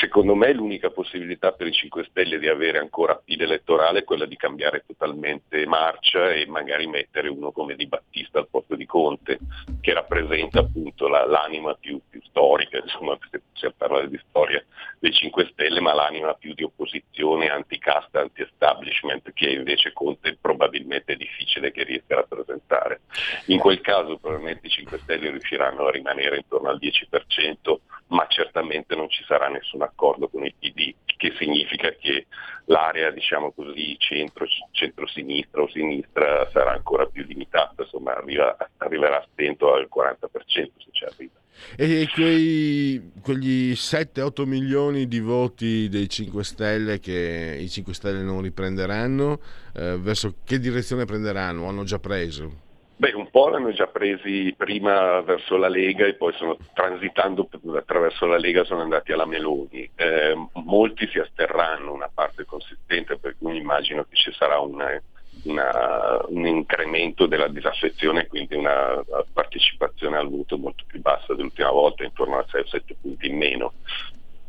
Secondo 0.00 0.34
me 0.34 0.52
l'unica 0.52 0.90
possibilità 0.90 1.52
per 1.52 1.66
i 1.66 1.72
5 1.72 2.06
Stelle 2.08 2.38
di 2.38 2.48
avere 2.48 2.78
ancora 2.78 3.20
pile 3.22 3.44
elettorale 3.44 4.00
è 4.00 4.04
quella 4.04 4.24
di 4.24 4.36
cambiare 4.36 4.84
totalmente 4.86 5.66
marcia 5.66 6.30
e 6.32 6.46
magari 6.46 6.86
mettere 6.86 7.28
uno 7.28 7.52
come 7.52 7.76
Di 7.76 7.86
Battista 7.86 8.38
al 8.38 8.48
posto 8.48 8.74
di 8.74 8.86
Conte, 8.86 9.38
che 9.80 9.92
rappresenta 9.92 10.60
appunto 10.60 11.08
la, 11.08 11.26
l'anima 11.26 11.74
più, 11.74 12.00
più, 12.08 12.20
storica, 12.22 12.78
insomma 12.78 13.16
se 13.30 13.42
possiamo 13.52 13.74
parlare 13.76 14.08
di 14.08 14.18
storia 14.28 14.64
dei 14.98 15.12
5 15.12 15.50
Stelle, 15.52 15.80
ma 15.80 15.92
l'anima 15.92 16.32
più 16.34 16.54
di 16.54 16.64
opposizione, 16.64 17.50
anti-casta, 17.50 18.20
anti-establishment, 18.20 19.32
che 19.34 19.50
invece 19.50 19.92
Conte 19.92 20.38
probabilmente 20.40 21.12
è 21.12 21.16
difficile 21.16 21.70
che 21.70 21.84
riesca 21.84 22.14
a 22.14 22.24
rappresentare. 22.26 23.02
In 23.46 23.58
quel 23.58 23.80
caso 23.80 24.16
probabilmente 24.16 24.66
i 24.66 24.70
5 24.70 24.98
Stelle 24.98 25.30
riusciranno 25.52 25.86
a 25.86 25.90
rimanere 25.90 26.36
intorno 26.36 26.70
al 26.70 26.78
10%, 26.80 27.76
ma 28.08 28.26
certamente 28.28 28.94
non 28.94 29.08
ci 29.10 29.22
sarà 29.26 29.48
nessun 29.48 29.82
accordo 29.82 30.28
con 30.28 30.44
il 30.44 30.54
PD, 30.58 30.94
che 31.04 31.34
significa 31.38 31.90
che 31.92 32.26
l'area 32.66 33.10
diciamo 33.10 33.52
così 33.52 33.96
centro, 33.98 34.46
centro-sinistra 34.70 35.62
o 35.62 35.68
sinistra 35.68 36.48
sarà 36.50 36.72
ancora 36.72 37.06
più 37.06 37.24
limitata, 37.24 37.82
insomma 37.82 38.16
arriva, 38.16 38.56
arriverà 38.78 39.18
a 39.18 39.26
stento 39.32 39.72
al 39.72 39.88
40% 39.94 40.30
se 40.52 40.70
ci 40.90 41.04
arriva. 41.04 41.40
E 41.76 42.08
quei, 42.12 43.12
quegli 43.22 43.72
7-8 43.72 44.46
milioni 44.46 45.06
di 45.06 45.20
voti 45.20 45.88
dei 45.88 46.08
5 46.08 46.42
Stelle 46.44 46.98
che 46.98 47.56
i 47.60 47.68
5 47.68 47.94
Stelle 47.94 48.22
non 48.22 48.42
riprenderanno, 48.42 49.40
eh, 49.74 49.96
verso 49.98 50.36
che 50.44 50.58
direzione 50.58 51.04
prenderanno? 51.04 51.68
Hanno 51.68 51.84
già 51.84 51.98
preso? 51.98 52.70
Beh, 52.96 53.12
un 53.14 53.30
po' 53.30 53.48
l'hanno 53.48 53.72
già 53.72 53.86
presi 53.88 54.54
prima 54.56 55.20
verso 55.22 55.56
la 55.56 55.68
Lega 55.68 56.06
e 56.06 56.14
poi 56.14 56.32
sono 56.34 56.56
transitando 56.72 57.48
attraverso 57.76 58.26
la 58.26 58.38
Lega 58.38 58.64
sono 58.64 58.82
andati 58.82 59.12
alla 59.12 59.26
Meloni. 59.26 59.90
Eh, 59.94 60.36
molti 60.52 61.08
si 61.08 61.18
asterranno, 61.18 61.92
una 61.92 62.10
parte 62.12 62.44
consistente, 62.44 63.18
per 63.18 63.36
cui 63.38 63.56
immagino 63.56 64.04
che 64.08 64.14
ci 64.14 64.32
sarà 64.32 64.60
una, 64.60 65.02
una, 65.44 66.20
un 66.28 66.46
incremento 66.46 67.26
della 67.26 67.48
disaffezione, 67.48 68.26
quindi 68.28 68.54
una 68.54 69.02
partecipazione 69.32 70.18
al 70.18 70.28
voto 70.28 70.56
molto 70.56 70.84
più 70.86 71.00
bassa 71.00 71.34
dell'ultima 71.34 71.70
volta, 71.70 72.04
intorno 72.04 72.38
a 72.38 72.46
6-7 72.48 72.94
punti 73.00 73.26
in 73.26 73.36
meno. 73.36 73.72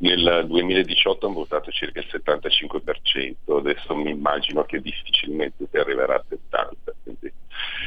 Nel 0.04 0.48
2018 0.48 1.26
hanno 1.26 1.36
votato 1.36 1.72
circa 1.72 2.02
il 2.02 2.08
75%, 2.12 3.58
adesso 3.58 3.96
mi 3.96 4.10
immagino 4.10 4.66
che 4.66 4.82
difficilmente 4.82 5.66
si 5.72 5.78
arriverà 5.78 6.16
a 6.16 6.24
70%. 6.30 6.92
Quindi 7.04 7.34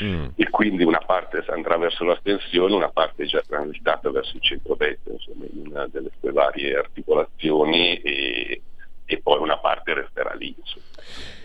mm. 0.03 0.27
e 0.35 0.49
quindi 0.49 0.83
una 0.83 1.03
parte 1.05 1.45
andrà 1.49 1.77
verso 1.77 2.05
l'astensione, 2.05 2.75
una 2.75 2.89
parte 2.89 3.25
è 3.25 3.27
già 3.27 3.43
transitata 3.47 4.11
verso 4.11 4.35
il 4.35 4.43
centro-destra, 4.43 5.13
insomma, 5.13 5.45
in 5.53 5.67
una 5.67 5.87
delle 5.89 6.11
sue 6.19 6.33
varie 6.33 6.79
articolazioni 6.79 8.01
e, 8.01 8.63
e 9.07 9.21
poi 9.23 9.41
una 9.41 9.59
parte 9.59 9.95
resterà 9.95 10.35
lì. 10.35 10.55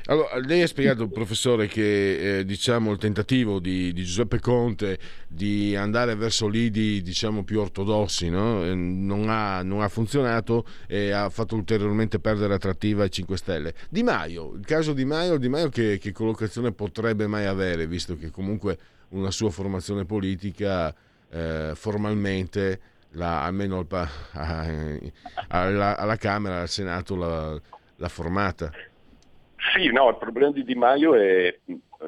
Allora, 0.06 0.36
lei 0.40 0.64
ha 0.64 0.68
spiegato, 0.68 1.08
professore, 1.08 1.68
che 1.68 2.40
eh, 2.40 2.46
diciamo, 2.46 2.92
il 2.92 2.98
tentativo 2.98 3.60
di, 3.60 3.94
di, 3.94 4.04
Giuseppe 4.04 4.40
Conte 4.40 4.98
di 5.28 5.76
andare 5.76 6.16
verso 6.16 6.48
lidi 6.48 7.02
diciamo, 7.02 7.44
più 7.44 7.60
ortodossi 7.60 8.30
no? 8.30 8.66
Non, 8.74 9.30
ha, 9.30 9.62
non, 9.62 9.82
ha, 9.82 9.88
funzionato 9.88 10.66
e 10.88 11.12
ha 11.12 11.30
fatto 11.30 11.56
ulteriormente 11.56 12.20
perdere 12.20 12.56
attrattiva 12.56 13.04
ai 13.04 13.12
5 13.12 13.38
Stelle. 13.38 13.74
Di 13.90 14.02
Maio, 14.02 14.54
il 14.56 14.66
caso 14.66 14.94
Di 14.94 15.06
Maio, 15.06 15.38
Di 15.38 15.48
Maio 15.48 15.70
che, 15.70 16.00
che 16.00 16.12
collocazione 16.12 16.72
potrebbe 16.72 17.28
mai 17.28 17.46
avere, 17.46 17.86
visto 17.86 18.18
che 18.18 18.32
comunque 18.32 18.78
una 19.10 19.32
sua 19.32 19.52
formazione 19.52 20.06
politica 20.06 20.94
eh, 21.30 21.72
formalmente, 21.76 22.80
la, 23.12 23.44
almeno 23.44 23.86
al, 23.90 25.12
alla, 25.48 25.98
alla, 25.98 26.16
Camera, 26.18 26.62
al 26.62 26.70
Senato, 26.70 27.16
l'ha 27.16 28.08
formata? 28.08 28.72
Sì, 29.74 29.92
no, 29.92 30.10
il 30.10 30.18
problema 30.18 30.52
di 30.52 30.64
Di 30.64 30.76
Maio 30.76 31.14
è, 31.16 31.56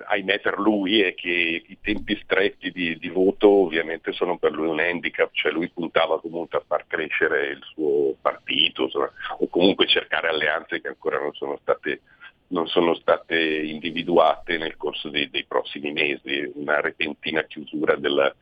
ahimè 0.08 0.40
per 0.40 0.58
lui, 0.58 1.02
è 1.02 1.14
che 1.14 1.64
i 1.66 1.78
tempi 1.82 2.20
stretti 2.24 2.72
di, 2.72 2.98
di, 2.98 3.10
voto 3.10 3.48
ovviamente 3.48 4.12
sono 4.12 4.38
per 4.38 4.52
lui 4.52 4.68
un 4.68 4.80
handicap, 4.80 5.30
cioè 5.34 5.52
lui 5.52 5.70
puntava 5.70 6.20
comunque 6.20 6.58
a 6.58 6.64
far 6.66 6.86
crescere 6.88 7.50
il 7.50 7.62
suo 7.74 8.16
partito 8.20 8.84
insomma, 8.84 9.12
o 9.38 9.48
comunque 9.48 9.88
cercare 9.88 10.30
alleanze 10.30 10.82
che 10.82 10.88
ancora 10.88 11.20
non 11.20 11.34
sono 11.34 11.58
state, 11.62 12.02
non 12.48 12.68
sono 12.68 12.96
state 12.96 13.38
individuate 13.38 14.58
nel 14.58 14.76
corso 14.76 15.10
dei, 15.10 15.30
dei, 15.30 15.46
prossimi 15.46 15.92
mesi, 15.92 16.52
una 16.56 16.82
repentina 16.82 17.44
chiusura 17.44 17.96
della, 17.96 18.34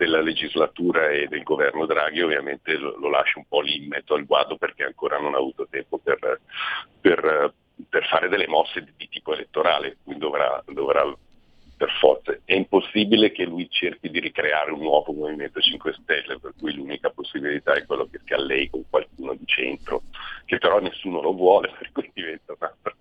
della 0.00 0.22
legislatura 0.22 1.10
e 1.10 1.28
del 1.28 1.42
governo 1.42 1.84
Draghi 1.84 2.22
ovviamente 2.22 2.74
lo, 2.78 2.96
lo, 2.96 3.10
lascia 3.10 3.38
un 3.38 3.44
po' 3.46 3.60
lì 3.60 3.76
in 3.76 3.88
mezzo 3.88 4.14
al 4.14 4.24
guado 4.24 4.56
perché 4.56 4.84
ancora 4.84 5.18
non 5.18 5.34
ha 5.34 5.36
avuto 5.36 5.66
tempo 5.68 5.98
per, 5.98 6.40
per 6.98 7.52
per 7.88 8.06
fare 8.06 8.28
delle 8.28 8.46
mosse 8.46 8.82
di, 8.82 8.92
di 8.94 9.08
tipo 9.08 9.32
elettorale, 9.32 9.96
quindi 10.04 10.20
dovrà, 10.20 10.62
dovrà 10.66 11.02
per 11.80 11.90
forza. 11.98 12.36
È 12.44 12.54
impossibile 12.54 13.32
che 13.32 13.44
lui 13.44 13.66
cerchi 13.70 14.10
di 14.10 14.20
ricreare 14.20 14.70
un 14.70 14.80
nuovo 14.80 15.12
Movimento 15.12 15.60
5 15.60 15.94
Stelle, 16.02 16.38
per 16.38 16.52
cui 16.58 16.74
l'unica 16.74 17.08
possibilità 17.08 17.72
è 17.72 17.86
quello 17.86 18.06
che 18.10 18.20
si 18.22 18.34
allei 18.34 18.68
con 18.68 18.84
qualcuno 18.90 19.34
di 19.34 19.46
centro, 19.46 20.02
che 20.44 20.58
però 20.58 20.78
nessuno 20.78 21.22
lo 21.22 21.32
vuole, 21.32 21.72
per 21.78 21.90
cui 21.92 22.10
diventa 22.12 22.52
un 22.52 22.58
altro 22.60 22.78
problema. 22.82 22.99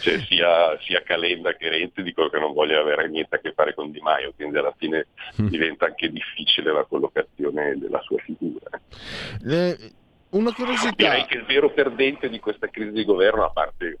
Cioè 0.00 0.18
sia, 0.24 0.78
sia 0.80 1.02
Calenda 1.02 1.54
che 1.54 1.68
Renzi 1.68 2.02
dicono 2.02 2.28
che 2.28 2.38
non 2.38 2.52
vogliono 2.52 2.82
avere 2.82 3.08
niente 3.08 3.36
a 3.36 3.38
che 3.38 3.52
fare 3.52 3.74
con 3.74 3.90
Di 3.90 4.00
Maio, 4.00 4.32
quindi 4.34 4.58
alla 4.58 4.74
fine 4.76 5.06
mm. 5.40 5.46
diventa 5.46 5.86
anche 5.86 6.10
difficile 6.10 6.72
la 6.72 6.84
collocazione 6.84 7.76
della 7.78 8.00
sua 8.02 8.18
figura. 8.18 8.80
Le 9.40 9.76
una 10.30 10.52
curiosità. 10.52 10.94
Direi 10.94 11.24
che 11.24 11.38
il 11.38 11.44
vero 11.46 11.70
perdente 11.70 12.28
di 12.28 12.38
questa 12.38 12.68
crisi 12.68 12.92
di 12.92 13.04
governo, 13.04 13.44
a 13.44 13.50
parte 13.50 13.98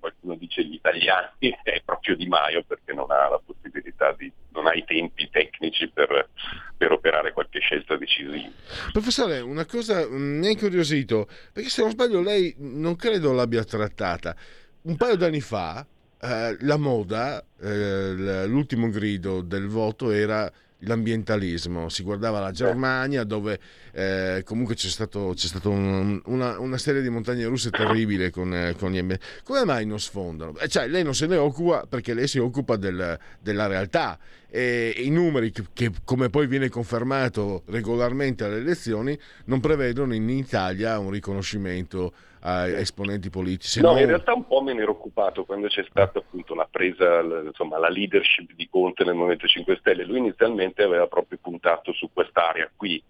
qualcuno 0.00 0.34
dice 0.34 0.64
gli 0.64 0.74
italiani, 0.74 1.28
è 1.62 1.82
proprio 1.84 2.16
Di 2.16 2.26
Maio 2.26 2.64
perché 2.66 2.92
non 2.92 3.10
ha 3.10 3.28
la 3.28 3.40
possibilità 3.44 4.12
di, 4.16 4.32
non 4.52 4.66
ha 4.66 4.74
i 4.74 4.84
tempi 4.84 5.28
tecnici 5.30 5.88
per, 5.88 6.30
per 6.76 6.90
operare 6.90 7.32
qualche 7.32 7.60
scelta 7.60 7.96
decisiva. 7.96 8.50
Professore, 8.92 9.40
una 9.40 9.66
cosa 9.66 10.06
mi 10.08 10.46
ha 10.46 10.50
incuriosito, 10.50 11.28
perché 11.52 11.68
se 11.68 11.82
non 11.82 11.90
sbaglio 11.90 12.20
lei 12.20 12.54
non 12.58 12.96
credo 12.96 13.32
l'abbia 13.32 13.62
trattata. 13.62 14.34
Un 14.82 14.96
paio 14.96 15.16
d'anni 15.16 15.42
fa 15.42 15.86
eh, 16.22 16.56
la 16.60 16.76
moda, 16.78 17.44
eh, 17.60 18.46
l'ultimo 18.46 18.88
grido 18.88 19.42
del 19.42 19.66
voto 19.66 20.10
era 20.10 20.50
l'ambientalismo, 20.80 21.90
si 21.90 22.02
guardava 22.02 22.40
la 22.40 22.52
Germania 22.52 23.24
dove 23.24 23.58
eh, 23.92 24.42
comunque 24.44 24.74
c'è 24.74 24.88
stato 24.88 25.34
un, 25.68 26.20
una, 26.24 26.58
una, 26.58 26.78
serie 26.78 27.02
di 27.02 27.10
montagne 27.10 27.44
russe 27.44 27.70
terribile 27.70 28.30
con, 28.30 28.54
eh, 28.54 28.74
con 28.78 28.90
gli 28.90 28.98
ambienti. 28.98 29.24
Come 29.44 29.64
mai 29.64 29.84
non 29.84 30.00
sfondano? 30.00 30.56
Eh, 30.56 30.68
cioè, 30.68 30.88
lei 30.88 31.02
non 31.02 31.14
se 31.14 31.26
ne 31.26 31.36
occupa 31.36 31.84
perché 31.86 32.14
lei 32.14 32.26
si 32.28 32.38
occupa 32.38 32.76
del, 32.76 33.18
della 33.40 33.66
realtà 33.66 34.18
e 34.48 34.94
i 34.96 35.10
numeri 35.10 35.52
che, 35.52 35.64
che, 35.72 35.90
come 36.04 36.30
poi 36.30 36.46
viene 36.46 36.68
confermato 36.68 37.62
regolarmente 37.66 38.44
alle 38.44 38.56
elezioni 38.56 39.18
non 39.44 39.60
prevedono 39.60 40.14
in 40.14 40.28
Italia 40.28 40.98
un 40.98 41.10
riconoscimento 41.10 42.12
a 42.40 42.66
esponenti 42.68 43.30
politici. 43.30 43.80
No, 43.80 43.92
no, 43.92 43.98
in 44.00 44.06
realtà 44.06 44.32
un 44.32 44.46
po' 44.46 44.62
me 44.62 44.72
ne 44.72 44.82
ero 44.82 44.92
occupato 44.92 45.44
quando 45.44 45.66
c'è 45.68 45.84
stata 45.88 46.18
appunto 46.18 46.54
la 46.54 46.68
presa, 46.70 47.20
insomma, 47.20 47.78
la 47.78 47.88
leadership 47.88 48.52
di 48.54 48.68
Conte 48.68 49.04
nel 49.04 49.14
Movimento 49.14 49.46
5 49.46 49.76
Stelle. 49.80 50.04
Lui 50.04 50.18
inizialmente 50.18 50.82
aveva 50.82 51.06
proprio 51.06 51.38
puntato 51.40 51.92
su 51.92 52.10
quest'area 52.12 52.70
qui, 52.74 53.02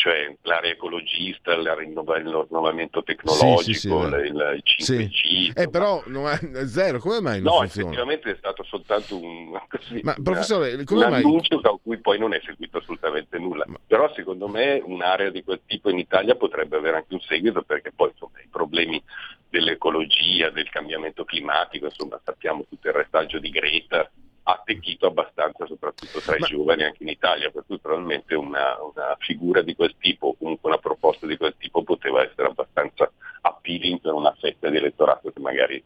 cioè 0.00 0.34
l'area 0.44 0.72
ecologista, 0.72 1.52
il 1.52 1.70
rinnovamento 1.76 3.02
tecnologico, 3.02 3.60
sì, 3.60 3.74
sì, 3.74 3.80
sì, 3.80 3.88
il, 3.88 4.62
il 4.62 4.62
5G. 4.64 5.52
Eh, 5.54 5.68
però 5.68 6.02
non 6.06 6.26
è 6.26 6.64
zero, 6.64 6.98
come 6.98 7.20
mai 7.20 7.42
non 7.42 7.52
no, 7.52 7.58
funziona? 7.58 7.88
effettivamente 7.88 8.30
è 8.30 8.36
stato 8.38 8.62
soltanto 8.62 9.20
un, 9.20 9.60
così, 9.68 10.00
Ma, 10.02 10.16
professore, 10.22 10.84
come 10.84 11.04
un 11.04 11.10
mai... 11.10 11.22
annuncio 11.22 11.60
da 11.60 11.78
cui 11.82 11.98
poi 11.98 12.18
non 12.18 12.32
è 12.32 12.40
seguito 12.42 12.78
assolutamente 12.78 13.38
nulla. 13.38 13.64
Ma... 13.66 13.76
Però 13.86 14.10
secondo 14.14 14.48
me 14.48 14.80
un'area 14.82 15.28
di 15.28 15.44
quel 15.44 15.60
tipo 15.66 15.90
in 15.90 15.98
Italia 15.98 16.34
potrebbe 16.34 16.78
avere 16.78 16.96
anche 16.96 17.12
un 17.12 17.20
seguito 17.20 17.60
perché 17.60 17.92
poi 17.92 18.08
insomma, 18.08 18.40
i 18.40 18.48
problemi 18.50 19.02
dell'ecologia, 19.50 20.48
del 20.48 20.70
cambiamento 20.70 21.26
climatico, 21.26 21.84
insomma 21.84 22.18
sappiamo 22.24 22.64
tutto 22.66 22.88
il 22.88 22.94
restaggio 22.94 23.38
di 23.38 23.50
Greta, 23.50 24.10
attecchito 24.52 25.06
abbastanza 25.06 25.66
soprattutto 25.66 26.20
tra 26.20 26.36
i 26.36 26.40
Ma... 26.40 26.46
giovani 26.46 26.84
anche 26.84 27.02
in 27.02 27.08
Italia, 27.08 27.50
per 27.50 27.64
cui 27.66 27.78
probabilmente 27.78 28.34
una, 28.34 28.76
una, 28.82 29.16
figura 29.18 29.62
di 29.62 29.74
quel 29.74 29.94
tipo 29.98 30.28
o 30.28 30.36
comunque 30.36 30.70
una 30.70 30.78
proposta 30.78 31.26
di 31.26 31.36
quel 31.36 31.54
tipo 31.58 31.82
poteva 31.82 32.22
essere 32.22 32.48
abbastanza 32.48 33.10
appealing 33.42 34.00
per 34.00 34.12
una 34.12 34.34
fetta 34.38 34.68
di 34.68 34.76
elettorato 34.76 35.30
che 35.30 35.40
magari 35.40 35.82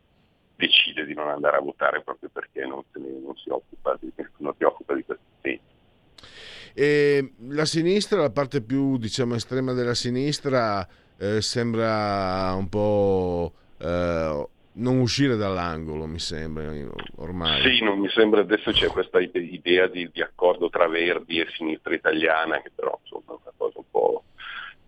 decide 0.56 1.04
di 1.04 1.14
non 1.14 1.28
andare 1.28 1.56
a 1.56 1.60
votare 1.60 2.02
proprio 2.02 2.30
perché 2.32 2.64
non, 2.64 2.82
ne, 2.94 3.20
non 3.22 3.36
si 3.36 3.50
occupa 3.50 3.96
di, 4.00 4.12
nessuno 4.14 4.54
si 4.56 4.64
occupa 4.64 4.94
di 4.94 5.04
questi 5.04 5.24
temi. 5.40 5.60
E 6.74 7.32
la 7.48 7.64
sinistra, 7.64 8.20
la 8.20 8.30
parte 8.30 8.60
più 8.60 8.96
diciamo, 8.98 9.34
estrema 9.34 9.72
della 9.72 9.94
sinistra, 9.94 10.86
eh, 11.18 11.40
sembra 11.40 12.52
un 12.54 12.68
po' 12.68 13.52
eh, 13.78 14.48
non 14.74 14.98
uscire 14.98 15.36
dall'angolo, 15.36 16.06
mi 16.06 16.18
sembra 16.18 16.72
ormai. 17.16 17.62
Sì, 17.62 17.82
non 17.82 17.98
mi 17.98 18.08
sembra 18.08 18.40
adesso 18.40 18.72
c'è 18.72 18.88
questa 18.88 19.20
idea 19.20 19.86
di, 19.86 20.10
di 20.12 20.22
accordo 20.22 20.70
tra 20.70 20.88
Verdi 20.88 21.38
e 21.38 21.46
sinistra 21.50 21.94
italiana, 21.94 22.60
che 22.60 22.70
però 22.74 22.98
insomma 23.02 23.34
è 23.34 23.40
una 23.42 23.52
cosa 23.56 23.78
un 23.78 23.84
po' 23.90 24.24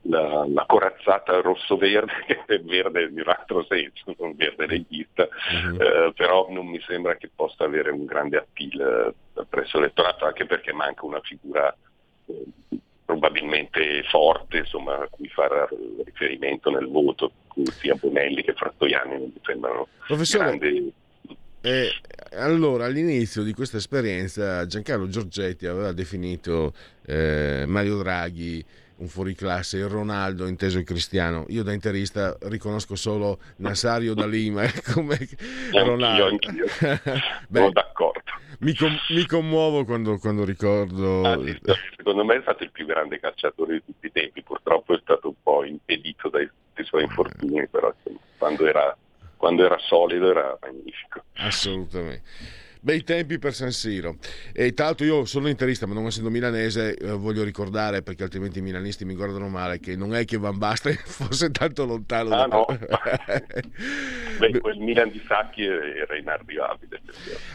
la, 0.03 0.47
la 0.49 0.65
corazzata 0.67 1.41
rosso-verde, 1.41 2.25
che 2.27 2.45
è 2.47 2.61
verde 2.61 3.05
in 3.05 3.21
un 3.21 3.29
altro 3.29 3.65
senso, 3.65 4.15
non 4.19 4.35
verde 4.35 4.67
leghista, 4.67 5.29
uh-huh. 5.29 5.81
eh, 5.81 6.13
però 6.15 6.49
non 6.51 6.67
mi 6.67 6.81
sembra 6.87 7.17
che 7.17 7.31
possa 7.35 7.65
avere 7.65 7.91
un 7.91 8.05
grande 8.05 8.39
appeal 8.39 9.15
eh, 9.35 9.45
presso 9.49 9.79
l'elettorato, 9.79 10.25
anche 10.25 10.47
perché 10.47 10.73
manca 10.73 11.07
una 11.07 11.21
figura 11.21 11.75
eh, 12.27 12.45
probabilmente 13.07 14.03
forte 14.11 14.59
insomma, 14.59 14.97
a 14.97 15.09
cui 15.09 15.29
fare 15.29 15.69
riferimento 16.05 16.71
nel 16.71 16.89
voto, 16.89 17.31
sia 17.79 17.95
Bonelli 17.95 18.43
che 18.43 18.53
Frattoiani 18.53 19.13
non 19.13 19.31
mi 19.33 19.41
sembrano 19.43 19.89
Professore, 20.07 20.45
grandi. 20.45 20.93
Eh, 21.63 21.89
allora, 22.33 22.85
all'inizio 22.85 23.43
di 23.43 23.53
questa 23.53 23.79
esperienza 23.79 24.67
Giancarlo 24.67 25.09
Giorgetti 25.09 25.67
aveva 25.67 25.93
definito 25.93 26.75
eh, 27.07 27.65
Mario 27.67 27.99
Draghi 27.99 28.65
un 28.97 29.09
fuoriclasse, 29.09 29.79
il 29.79 29.89
Ronaldo 29.89 30.47
inteso 30.47 30.79
il 30.79 30.85
cristiano. 30.85 31.45
Io 31.49 31.63
da 31.63 31.73
interista 31.73 32.37
riconosco 32.43 32.95
solo 32.95 33.39
Nasario 33.57 34.15
da 34.15 34.27
Lima 34.27 34.65
come 34.93 35.19
Ronaldo. 35.73 36.27
Anch'io, 36.27 36.65
anch'io. 36.81 37.13
Beh, 37.49 37.71
d'accordo. 37.73 38.23
Mi, 38.61 38.75
com- 38.75 38.99
mi, 39.11 39.27
commuovo 39.27 39.85
quando, 39.85 40.19
quando 40.19 40.45
ricordo. 40.45 41.25
Ah, 41.25 41.39
sì, 41.43 41.59
secondo 41.97 42.25
me 42.25 42.37
è 42.37 42.41
stato 42.41 42.63
il 42.63 42.71
più 42.71 42.87
grande 42.87 43.21
calciatore 43.21 43.75
di 43.75 43.83
tutti 43.85 44.07
i 44.07 44.13
tempi, 44.13 44.43
purtroppo 44.43 44.95
è 44.95 44.99
stato 45.03 45.29
un 45.29 45.35
po' 45.43 45.65
impedito 45.65 46.29
dai, 46.31 46.49
dai 46.75 46.85
suoi 46.85 47.03
infortuni, 47.03 47.67
però 47.69 47.93
quando, 48.39 48.67
era, 48.67 48.97
quando 49.37 49.65
era 49.65 49.77
solido 49.79 50.31
era 50.31 50.57
magnifico. 50.61 51.25
Assolutamente. 51.35 52.23
Bei 52.87 53.03
tempi 53.03 53.41
per 53.41 53.53
San 53.53 53.73
Siro. 53.73 54.15
E 54.53 54.73
tra 54.73 54.85
l'altro 54.85 55.05
io 55.05 55.25
sono 55.25 55.49
interista, 55.49 55.87
ma 55.87 55.95
non 55.95 56.07
essendo 56.07 56.31
milanese, 56.31 56.95
eh, 56.95 57.11
voglio 57.11 57.43
ricordare, 57.43 58.03
perché 58.03 58.23
altrimenti 58.23 58.61
i 58.61 58.63
milanisti 58.63 59.05
mi 59.05 59.17
guardano 59.17 59.49
male, 59.49 59.81
che 59.81 59.97
non 59.97 60.15
è 60.15 60.25
che 60.25 60.39
Van 60.39 60.57
Basten 60.57 60.95
fosse 61.05 61.51
tanto 61.51 61.85
lontano. 61.85 62.33
Ah, 62.33 62.47
da... 62.47 62.47
no. 62.47 62.65
Beh, 64.39 64.61
quel 64.61 64.79
Milan 64.79 65.11
di 65.11 65.21
Sacchi 65.27 65.65
era 65.65 66.17
inarrivabile. 66.17 67.01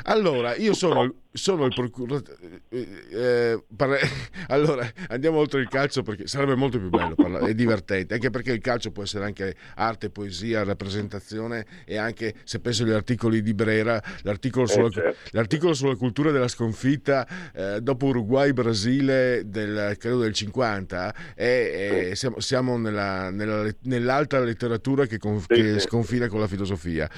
Allora, 0.04 0.54
io 0.58 0.74
sono, 0.74 1.10
sono 1.34 1.66
il 1.66 1.74
procuratore... 1.74 2.38
Eh, 2.70 2.88
eh, 3.12 3.64
parla... 3.76 3.98
allora, 4.48 4.88
andiamo 5.08 5.38
oltre 5.38 5.62
il 5.62 5.68
calcio 5.70 6.02
perché 6.02 6.28
sarebbe 6.28 6.56
molto 6.56 6.78
più 6.78 6.90
bello 6.90 7.16
parlare, 7.16 7.50
è 7.50 7.54
divertente, 7.54 8.16
anche 8.16 8.30
perché 8.30 8.52
il 8.52 8.60
calcio 8.60 8.92
può 8.92 9.04
essere 9.04 9.26
anche 9.26 9.56
arte, 9.76 10.10
poesia, 10.10 10.64
rappresentazione 10.64 11.66
e 11.86 11.98
anche, 11.98 12.36
se 12.44 12.60
penso 12.60 12.84
agli 12.84 12.92
articoli 12.92 13.42
di 13.42 13.54
Brera, 13.54 14.02
l'articolo 14.24 14.66
sulla... 14.66 14.88
Eh, 14.88 14.92
certo. 14.92 15.30
l'articolo 15.32 15.74
sulla 15.74 15.96
cultura 15.96 16.32
della 16.32 16.50
sconfitta 16.50 17.26
eh, 17.54 17.80
dopo 17.82 18.08
Uruguay-Brasile 18.08 19.44
del, 19.46 19.96
credo 19.98 20.20
del 20.20 20.34
50 20.34 21.16
e, 21.36 22.10
e 22.12 22.16
siamo, 22.16 22.40
siamo 22.40 22.78
nella, 22.78 23.30
nella, 23.30 23.70
nell'alta 23.84 24.40
letteratura 24.40 25.06
che, 25.06 25.18
con, 25.18 25.42
che 25.48 25.80
sconfina 25.80 26.28
con 26.28 26.40
la 26.40 26.48
filosofia. 26.48 27.10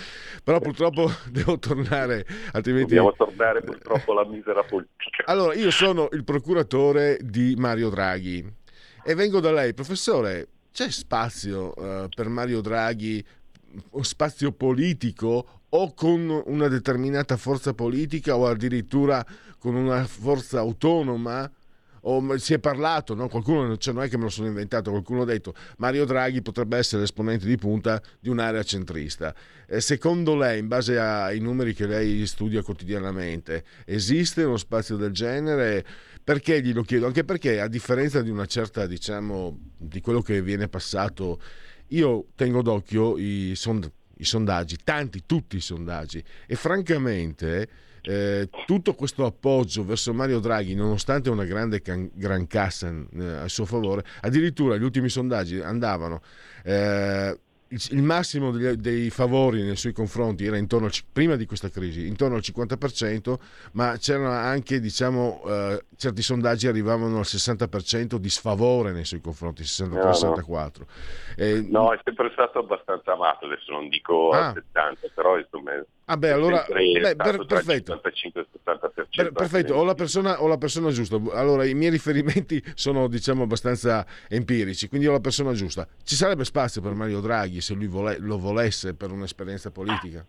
Però 0.43 0.59
purtroppo 0.59 1.09
devo 1.31 1.57
tornare, 1.57 2.25
altrimenti... 2.51 2.93
Dobbiamo 2.93 3.13
tornare 3.13 3.61
purtroppo 3.61 4.02
alla 4.11 4.25
misera 4.25 4.63
politica. 4.63 5.23
Allora, 5.25 5.53
io 5.53 5.71
sono 5.71 6.09
il 6.11 6.23
procuratore 6.23 7.17
di 7.21 7.55
Mario 7.57 7.89
Draghi 7.89 8.45
e 9.03 9.15
vengo 9.15 9.39
da 9.39 9.51
lei, 9.51 9.73
professore. 9.73 10.47
C'è 10.71 10.89
spazio 10.89 11.73
uh, 11.75 12.09
per 12.09 12.27
Mario 12.29 12.61
Draghi, 12.61 13.23
spazio 14.01 14.51
politico 14.51 15.61
o 15.69 15.93
con 15.93 16.43
una 16.45 16.67
determinata 16.67 17.37
forza 17.37 17.73
politica 17.73 18.35
o 18.35 18.47
addirittura 18.47 19.25
con 19.57 19.75
una 19.75 20.03
forza 20.05 20.59
autonoma? 20.59 21.49
O 22.05 22.37
si 22.37 22.53
è 22.53 22.59
parlato, 22.59 23.15
no? 23.15 23.29
qualcuno, 23.29 23.77
cioè 23.77 23.93
non 23.93 24.03
è 24.03 24.09
che 24.09 24.17
me 24.17 24.23
lo 24.23 24.29
sono 24.29 24.47
inventato, 24.47 24.91
qualcuno 24.91 25.21
ha 25.21 25.25
detto 25.25 25.53
Mario 25.77 26.05
Draghi 26.05 26.41
potrebbe 26.41 26.77
essere 26.77 27.01
l'esponente 27.01 27.45
di 27.45 27.55
punta 27.55 28.01
di 28.19 28.29
un'area 28.29 28.63
centrista. 28.63 29.33
Eh, 29.67 29.79
secondo 29.79 30.35
lei, 30.35 30.59
in 30.59 30.67
base 30.67 30.99
ai 30.99 31.39
numeri 31.39 31.73
che 31.73 31.87
lei 31.87 32.25
studia 32.25 32.61
quotidianamente, 32.61 33.63
esiste 33.85 34.43
uno 34.43 34.57
spazio 34.57 34.97
del 34.97 35.11
genere? 35.11 35.85
Perché 36.23 36.61
glielo 36.61 36.83
chiedo? 36.83 37.05
Anche 37.05 37.23
perché 37.23 37.59
a 37.59 37.67
differenza 37.67 38.21
di 38.21 38.29
una 38.29 38.45
certa, 38.45 38.85
diciamo, 38.85 39.57
di 39.77 40.01
quello 40.01 40.21
che 40.21 40.41
viene 40.41 40.67
passato, 40.67 41.39
io 41.87 42.27
tengo 42.35 42.61
d'occhio 42.61 43.17
i 43.17 43.53
sondaggi 43.55 44.01
i 44.17 44.25
sondaggi, 44.25 44.77
tanti, 44.83 45.23
tutti 45.25 45.57
i 45.57 45.61
sondaggi 45.61 46.23
e 46.45 46.55
francamente 46.55 47.67
eh, 48.03 48.49
tutto 48.65 48.93
questo 48.95 49.25
appoggio 49.25 49.85
verso 49.85 50.13
Mario 50.13 50.39
Draghi, 50.39 50.75
nonostante 50.75 51.29
una 51.29 51.45
grande 51.45 51.81
can- 51.81 52.11
gran 52.13 52.47
cassa 52.47 52.89
eh, 52.89 53.25
a 53.25 53.47
suo 53.47 53.65
favore, 53.65 54.03
addirittura 54.21 54.77
gli 54.77 54.83
ultimi 54.83 55.09
sondaggi 55.09 55.59
andavano 55.59 56.21
eh, 56.63 57.37
il 57.91 58.01
massimo 58.03 58.51
dei, 58.51 58.77
dei, 58.77 59.09
favori 59.09 59.63
nei 59.63 59.75
suoi 59.75 59.93
confronti 59.93 60.45
era 60.45 60.57
intorno 60.57 60.85
al, 60.85 60.91
prima 61.11 61.35
di 61.35 61.45
questa 61.45 61.69
crisi 61.69 62.07
intorno 62.07 62.35
al 62.35 62.41
50% 62.43 63.35
ma 63.73 63.95
c'erano 63.97 64.31
anche 64.31 64.79
diciamo 64.79 65.41
eh, 65.45 65.83
certi 65.97 66.21
sondaggi 66.21 66.67
arrivavano 66.67 67.17
al 67.17 67.23
60% 67.23 68.15
di 68.15 68.29
sfavore 68.29 68.91
nei 68.91 69.05
suoi 69.05 69.21
confronti 69.21 69.63
63-64 69.63 69.89
no, 69.91 70.51
no. 70.51 70.85
Eh, 71.35 71.65
no 71.69 71.93
è 71.93 71.99
sempre 72.03 72.29
stato 72.33 72.59
abbastanza 72.59 73.13
amato 73.13 73.45
adesso 73.45 73.71
non 73.71 73.89
dico 73.89 74.29
ah. 74.29 74.47
al 74.47 74.53
70 74.53 75.07
però 75.13 75.37
insomma 75.37 75.71
Ah 76.05 76.17
beh, 76.17 76.31
allora 76.31 76.65
beh, 76.67 77.15
per, 77.15 77.45
perfetto. 77.45 78.01
55, 79.13 79.23
per, 79.23 79.31
perfetto, 79.31 79.75
ho 79.75 79.83
la, 79.83 79.93
persona, 79.93 80.41
ho 80.41 80.47
la, 80.47 80.57
persona, 80.57 80.89
giusta. 80.89 81.19
Allora, 81.33 81.65
i 81.65 81.75
miei 81.75 81.91
riferimenti 81.91 82.61
sono 82.73 83.07
diciamo 83.07 83.43
abbastanza 83.43 84.05
empirici, 84.27 84.87
quindi 84.87 85.07
ho 85.07 85.11
la 85.11 85.19
persona 85.19 85.53
giusta. 85.53 85.87
Ci 86.03 86.15
sarebbe 86.15 86.43
spazio 86.43 86.81
per 86.81 86.93
Mario 86.93 87.21
Draghi 87.21 87.61
se 87.61 87.73
lui 87.75 87.87
vole, 87.87 88.17
lo 88.19 88.37
volesse 88.39 88.95
per 88.95 89.11
un'esperienza 89.11 89.69
politica? 89.69 90.25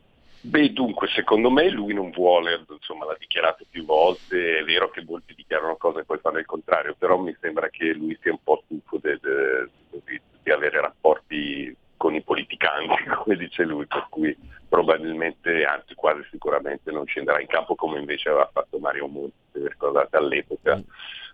Beh, 0.47 0.75
dunque, 0.75 1.09
secondo 1.09 1.51
me 1.51 1.71
lui 1.71 1.95
non 1.95 2.11
vuole, 2.11 2.63
insomma, 2.69 3.07
l'ha 3.07 3.17
dichiarato 3.19 3.65
più 3.71 3.87
volte, 3.87 4.59
è 4.59 4.65
vero 4.65 4.91
che 4.91 5.03
molti 5.03 5.33
dichiarano 5.35 5.77
cose 5.77 6.01
e 6.01 6.05
poi 6.05 6.19
fanno 6.19 6.39
il 6.39 6.45
contrario, 6.45 6.95
però 6.99 7.17
mi 7.17 7.35
sembra 7.41 7.71
che 7.71 7.95
lui 7.95 8.19
sia 8.21 8.33
un 8.33 8.43
po' 8.45 8.63
stufo 8.67 9.01
di, 9.03 10.21
di 10.43 10.51
avere 10.51 10.83
rapporti 10.83 11.75
con 11.97 12.15
i 12.15 12.23
politicanti, 12.23 13.05
come 13.23 13.37
dice 13.37 13.65
lui, 13.65 13.87
per 13.87 14.07
cui 14.09 14.37
probabilmente, 14.69 15.65
anzi 15.65 15.95
quasi 15.95 16.27
sicuramente 16.31 16.91
non 16.91 17.07
scenderà 17.07 17.41
in 17.41 17.47
campo 17.47 17.75
come 17.75 17.99
invece 17.99 18.29
aveva 18.29 18.51
fatto 18.53 18.79
Mario 18.79 19.07
Monti, 19.07 19.37
se 19.53 19.69
ricordate 19.69 20.17
all'epoca, 20.17 20.83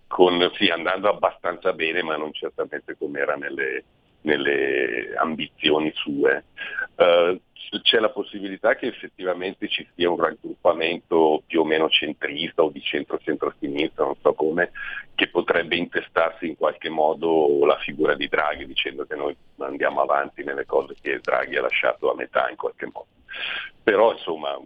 con, 0.06 0.50
sì, 0.54 0.68
andando 0.68 1.08
abbastanza 1.08 1.72
bene, 1.72 2.02
ma 2.02 2.16
non 2.16 2.32
certamente 2.32 2.96
come 2.98 3.20
era 3.20 3.36
nelle, 3.36 3.84
nelle 4.22 5.14
ambizioni 5.16 5.92
sue. 5.94 6.44
Uh, 6.96 7.40
c'è 7.78 8.00
la 8.00 8.10
possibilità 8.10 8.74
che 8.74 8.86
effettivamente 8.86 9.68
ci 9.68 9.86
sia 9.94 10.10
un 10.10 10.18
raggruppamento 10.20 11.42
più 11.46 11.60
o 11.60 11.64
meno 11.64 11.88
centrista 11.88 12.62
o 12.62 12.70
di 12.70 12.82
centro-centro-sinistra, 12.82 14.04
non 14.04 14.16
so 14.20 14.32
come, 14.32 14.72
che 15.14 15.28
potrebbe 15.28 15.76
intestarsi 15.76 16.48
in 16.48 16.56
qualche 16.56 16.88
modo 16.88 17.64
la 17.64 17.78
figura 17.78 18.16
di 18.16 18.26
Draghi 18.26 18.66
dicendo 18.66 19.06
che 19.06 19.14
noi 19.14 19.36
andiamo 19.58 20.00
avanti 20.00 20.42
nelle 20.42 20.66
cose 20.66 20.94
che 21.00 21.20
Draghi 21.20 21.56
ha 21.56 21.62
lasciato 21.62 22.10
a 22.10 22.16
metà 22.16 22.50
in 22.50 22.56
qualche 22.56 22.86
modo. 22.86 23.06
Però 23.82 24.12
insomma 24.12 24.58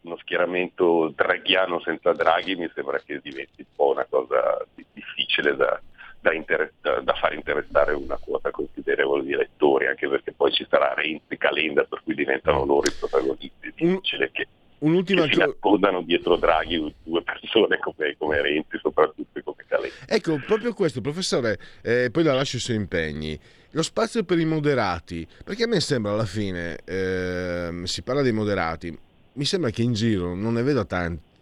uno 0.00 0.16
schieramento 0.18 1.12
draghiano 1.14 1.80
senza 1.80 2.12
Draghi 2.12 2.56
mi 2.56 2.70
sembra 2.74 2.98
che 2.98 3.20
diventi 3.22 3.60
un 3.60 3.74
po' 3.74 3.92
una 3.92 4.06
cosa 4.08 4.66
difficile 4.92 5.56
da, 5.56 5.80
da, 6.24 6.32
inter- 6.32 6.72
da, 6.80 7.12
far 7.20 7.34
interessare 7.34 7.92
una 7.92 8.16
quota 8.16 8.50
considerevole 8.50 9.24
di 9.24 9.34
elettori, 9.34 9.86
anche 9.86 10.08
perché 10.08 10.32
poi 10.32 10.50
ci 10.52 10.66
sarà 10.70 10.94
Renzi, 10.94 11.36
Calenda, 11.36 11.84
per 11.84 12.00
cui 12.02 12.14
diventano 12.14 12.64
loro 12.64 12.88
i 12.88 12.94
protagonisti. 12.98 13.74
Difficile 13.74 14.30
che, 14.32 14.46
Un'ultima 14.78 15.26
che 15.26 15.34
si 15.34 15.38
nascondano 15.38 16.00
dietro 16.00 16.36
Draghi 16.36 16.94
due 17.02 17.22
persone 17.22 17.78
come, 17.78 18.14
come 18.16 18.40
Renzi, 18.40 18.78
soprattutto 18.80 19.38
come 19.44 19.64
Calenda. 19.68 19.96
Ecco, 20.08 20.40
proprio 20.46 20.72
questo, 20.72 21.02
professore, 21.02 21.58
eh, 21.82 22.08
poi 22.10 22.22
la 22.22 22.32
lascio 22.32 22.56
i 22.56 22.60
suoi 22.60 22.76
impegni. 22.76 23.38
Lo 23.72 23.82
spazio 23.82 24.24
per 24.24 24.38
i 24.38 24.46
moderati, 24.46 25.26
perché 25.44 25.64
a 25.64 25.68
me 25.68 25.80
sembra 25.80 26.12
alla 26.12 26.24
fine, 26.24 26.78
eh, 26.86 27.82
si 27.84 28.02
parla 28.02 28.22
dei 28.22 28.32
moderati, 28.32 28.98
mi 29.34 29.44
sembra 29.44 29.68
che 29.68 29.82
in 29.82 29.92
giro 29.92 30.34
non 30.34 30.54
ne 30.54 30.62
vedo 30.62 30.86
tanti 30.86 31.32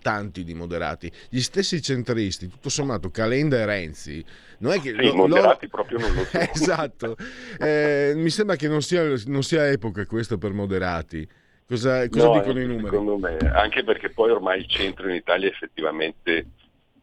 tanti 0.00 0.44
di 0.44 0.54
moderati. 0.54 1.10
Gli 1.28 1.40
stessi 1.40 1.80
centristi, 1.80 2.48
tutto 2.48 2.68
sommato, 2.68 3.10
Calenda 3.10 3.56
e 3.56 3.66
Renzi, 3.66 4.24
non 4.58 4.72
è 4.72 4.80
che... 4.80 4.90
Sì, 4.90 5.06
lo, 5.06 5.14
moderati 5.14 5.68
loro... 5.70 5.84
proprio 5.84 5.98
non 5.98 6.14
lo 6.14 6.24
sono. 6.30 6.48
esatto. 6.52 7.16
Eh, 7.58 8.12
mi 8.16 8.30
sembra 8.30 8.56
che 8.56 8.68
non 8.68 8.82
sia, 8.82 9.02
non 9.26 9.42
sia 9.42 9.68
epoca 9.68 10.06
questa 10.06 10.36
per 10.36 10.52
moderati 10.52 11.26
Cosa, 11.66 12.06
cosa 12.10 12.26
no, 12.26 12.32
dicono 12.34 12.60
i 12.60 12.66
numeri? 12.66 12.88
Secondo 12.90 13.16
me, 13.16 13.38
anche 13.38 13.84
perché 13.84 14.10
poi 14.10 14.30
ormai 14.30 14.58
il 14.60 14.68
centro 14.68 15.08
in 15.08 15.14
Italia 15.14 15.48
effettivamente 15.48 16.46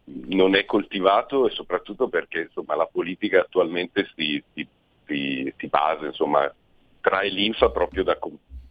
non 0.04 0.56
è 0.56 0.66
coltivato 0.66 1.48
e 1.48 1.52
soprattutto 1.52 2.10
perché 2.10 2.42
insomma, 2.42 2.76
la 2.76 2.86
politica 2.86 3.42
attualmente 3.42 4.08
si, 4.16 4.42
si, 4.54 4.68
si, 5.08 5.54
si 5.58 5.68
basa, 5.68 6.06
insomma, 6.06 6.54
trae 7.02 7.30
l'infa 7.30 7.72
proprio 7.72 8.04
da 8.04 8.18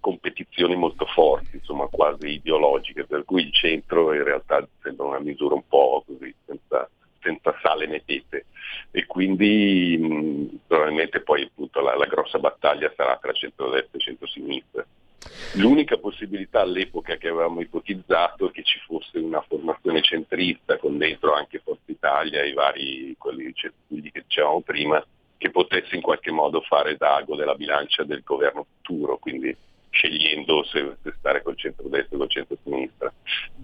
competizioni 0.00 0.74
molto 0.76 1.04
forti, 1.06 1.56
insomma, 1.56 1.86
quasi 1.86 2.28
ideologiche, 2.28 3.04
per 3.04 3.24
cui 3.24 3.42
il 3.42 3.52
centro 3.52 4.12
in 4.14 4.24
realtà 4.24 4.66
sembra 4.82 5.06
una 5.06 5.20
misura 5.20 5.54
un 5.54 5.66
po' 5.68 6.02
così, 6.06 6.34
senza, 6.46 6.88
senza 7.20 7.54
sale 7.62 7.86
né 7.86 8.02
pepe. 8.04 8.46
E 8.90 9.06
quindi 9.06 9.96
mh, 9.98 10.60
probabilmente 10.66 11.20
poi 11.20 11.42
appunto 11.42 11.80
la, 11.80 11.96
la 11.96 12.06
grossa 12.06 12.38
battaglia 12.38 12.92
sarà 12.96 13.16
tra 13.20 13.32
centrodestra 13.32 13.98
e 13.98 14.00
centrosinistra. 14.00 14.86
L'unica 15.54 15.98
possibilità 15.98 16.60
all'epoca 16.60 17.16
che 17.16 17.28
avevamo 17.28 17.60
ipotizzato 17.60 18.48
è 18.48 18.50
che 18.52 18.62
ci 18.62 18.78
fosse 18.86 19.18
una 19.18 19.42
formazione 19.42 20.00
centrista 20.00 20.78
con 20.78 20.96
dentro 20.96 21.34
anche 21.34 21.60
Forza 21.62 21.82
Italia 21.86 22.42
e 22.42 22.48
i 22.48 22.54
vari 22.54 23.14
quelli, 23.18 23.52
quelli 23.86 24.10
che 24.10 24.24
dicevamo 24.26 24.60
prima, 24.62 25.04
che 25.36 25.50
potesse 25.50 25.94
in 25.94 26.02
qualche 26.02 26.30
modo 26.30 26.60
fare 26.60 26.96
d'ago 26.96 27.34
della 27.34 27.54
bilancia 27.54 28.04
del 28.04 28.22
governo 28.22 28.66
futuro, 28.76 29.18
quindi 29.18 29.54
scegliendo 29.90 30.64
se, 30.64 30.96
se 31.02 31.14
stare 31.18 31.42
col 31.42 31.56
centro-destra 31.56 32.16
o 32.16 32.18
col 32.20 32.30
centro-sinistra. 32.30 33.12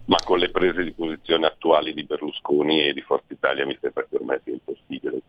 Ma 0.06 0.18
con 0.24 0.38
le 0.38 0.50
prese 0.50 0.84
di 0.84 0.92
posizione 0.92 1.46
attuali 1.46 1.94
di 1.94 2.04
Berlusconi 2.04 2.86
e 2.86 2.92
di 2.92 3.00
Forza 3.00 3.32
Italia 3.32 3.66
mi 3.66 3.76
sembra 3.80 4.06
che 4.08 4.16
ormai 4.16 4.38
sia 4.44 4.52
impossibile 4.52 5.22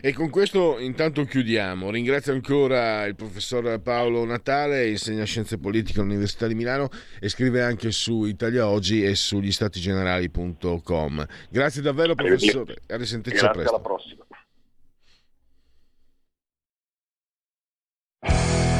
e 0.00 0.12
con 0.12 0.30
questo 0.30 0.78
intanto 0.78 1.24
chiudiamo. 1.24 1.90
Ringrazio 1.90 2.32
ancora 2.32 3.04
il 3.06 3.16
professor 3.16 3.80
Paolo 3.80 4.24
Natale, 4.24 4.88
insegna 4.88 5.24
scienze 5.24 5.58
politiche 5.58 6.00
all'Università 6.00 6.46
di 6.46 6.54
Milano 6.54 6.88
e 7.20 7.28
scrive 7.28 7.62
anche 7.62 7.90
su 7.90 8.24
Italia 8.24 8.68
Oggi 8.68 9.04
e 9.04 9.14
sugli 9.14 9.50
statigenerali.com. 9.50 11.26
Grazie 11.50 11.82
davvero 11.82 12.14
professore, 12.14 12.76
a 12.88 12.96
risentirci 12.96 13.40
Grazie 13.40 13.54
presto. 13.54 13.74
alla 13.74 13.82
prossima. 13.82 14.26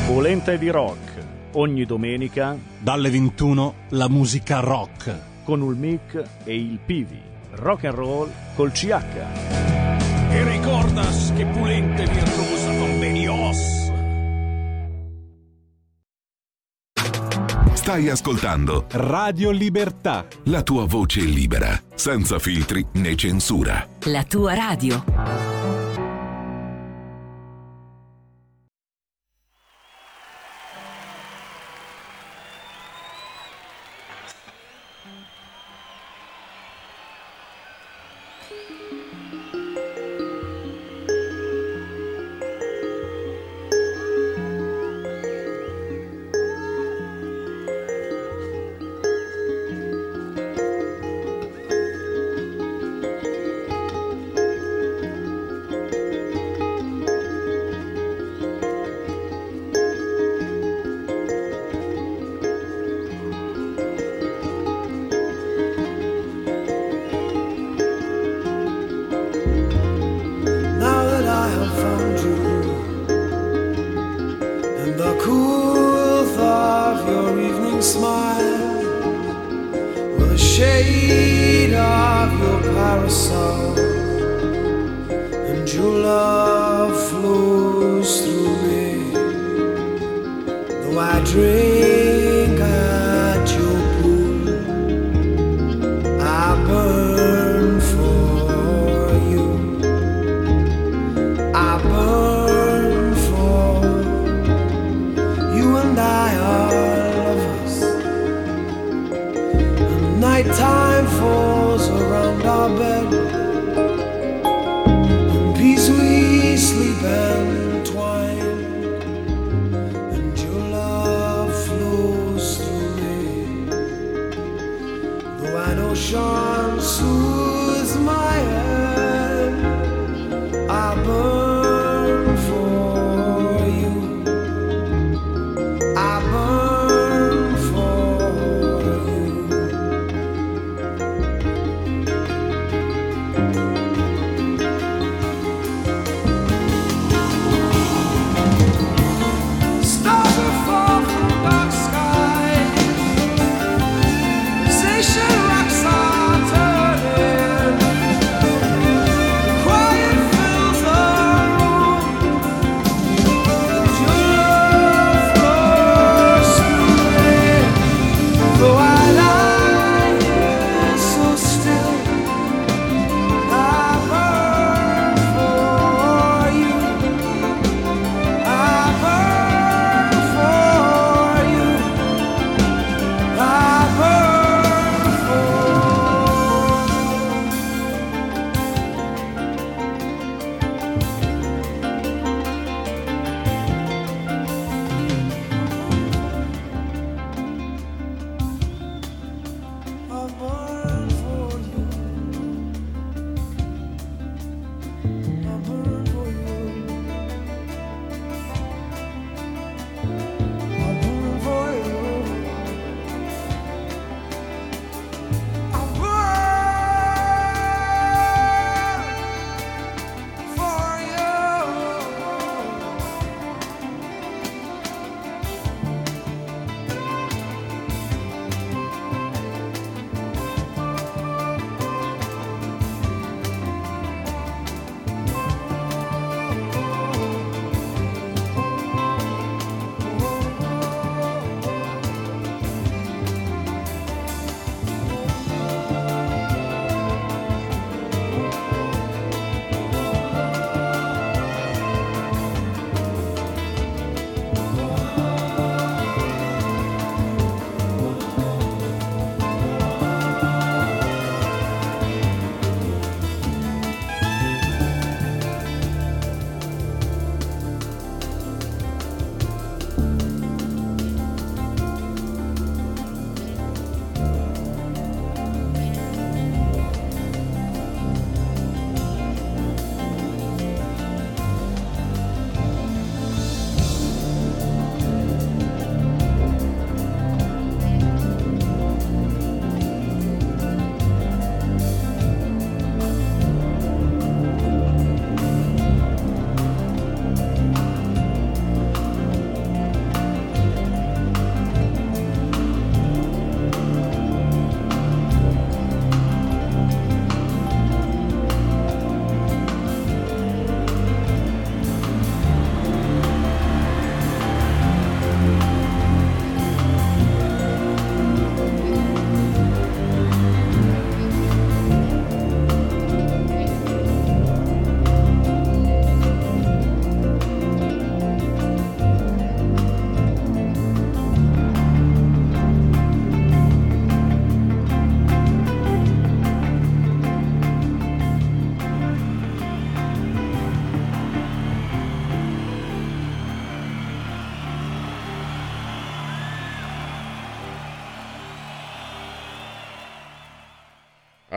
Polenta 0.09 0.57
di 0.57 0.71
rock, 0.71 1.27
ogni 1.53 1.85
domenica 1.85 2.57
Dalle 2.79 3.11
21 3.11 3.75
la 3.91 4.09
musica 4.09 4.61
rock. 4.61 5.27
con 5.45 5.61
il 5.63 5.77
mic 5.77 6.23
e 6.45 6.55
il 6.57 6.79
Pivi. 6.85 7.21
Rock 7.57 7.85
and 7.85 7.95
roll 7.95 8.31
col 8.55 8.71
CH. 8.73 9.05
E 10.31 10.45
recordas 10.45 11.33
che 11.37 11.45
pulente 11.47 12.05
virtuosa 12.07 12.71
convenios. 12.79 13.77
Stai 17.75 18.09
ascoltando 18.11 18.85
Radio 18.91 19.51
Libertà. 19.51 20.27
la 20.45 20.63
tua 20.63 20.85
voce 20.87 21.21
libera, 21.21 21.79
senza 21.95 22.39
filtri 22.39 22.85
né 22.93 23.15
censura. 23.15 23.87
La 24.05 24.25
tua 24.25 24.55
radio. 24.55 25.03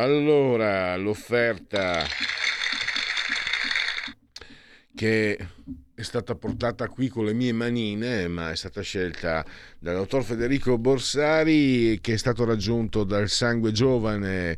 Allora, 0.02 0.98
l'offerta 0.98 2.04
che 4.96 5.38
è 5.94 6.02
stata 6.02 6.34
portata 6.34 6.88
qui 6.88 7.08
con 7.08 7.26
le 7.26 7.34
mie 7.34 7.52
manine, 7.52 8.28
ma 8.28 8.50
è 8.50 8.56
stata 8.56 8.82
scelta 8.82 9.46
dal 9.78 9.98
dottor 9.98 10.24
Federico 10.24 10.80
Borsari, 10.80 12.00
che 12.02 12.14
è 12.14 12.18
stato 12.18 12.46
raggiunto 12.46 13.04
dal 13.04 13.30
sangue 13.30 13.72
giovane 13.72 14.58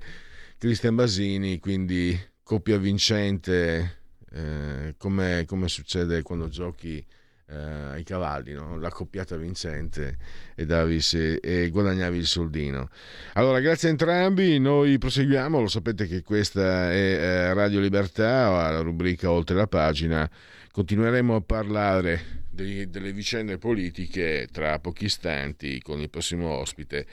Cristian 0.57 0.95
Basini, 0.95 1.59
quindi 1.59 2.17
coppia 2.41 2.77
vincente, 2.77 3.97
eh, 4.31 4.95
come, 4.97 5.43
come 5.45 5.67
succede 5.67 6.21
quando 6.21 6.47
giochi 6.47 7.05
eh, 7.53 7.93
ai 7.93 8.03
cavalli, 8.03 8.53
no? 8.53 8.77
la 8.77 8.89
coppiata 8.89 9.37
vincente 9.37 10.17
e, 10.55 10.65
Davis, 10.65 11.13
e, 11.13 11.69
guadagnavi 11.69 12.17
il 12.17 12.25
soldino. 12.25 12.89
Allora, 13.33 13.59
grazie 13.59 13.89
a 13.89 13.91
entrambi, 13.91 14.59
noi 14.59 14.97
proseguiamo, 14.97 15.59
lo 15.59 15.67
sapete 15.67 16.07
che 16.07 16.23
questa 16.23 16.91
è 16.91 16.95
eh, 16.95 17.53
Radio 17.53 17.79
Libertà, 17.79 18.49
la 18.71 18.81
rubrica 18.81 19.29
Oltre 19.31 19.55
la 19.55 19.67
pagina, 19.67 20.29
continueremo 20.71 21.35
a 21.35 21.41
parlare 21.41 22.43
dei, 22.49 22.89
delle 22.89 23.13
vicende 23.13 23.57
politiche 23.57 24.47
tra 24.51 24.79
pochi 24.79 25.05
istanti 25.05 25.81
con 25.81 25.99
il 25.99 26.09
prossimo 26.09 26.49
ospite, 26.49 27.05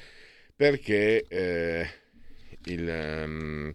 perché 0.57 1.25
eh, 1.29 1.89
il, 2.65 3.25
um, 3.25 3.75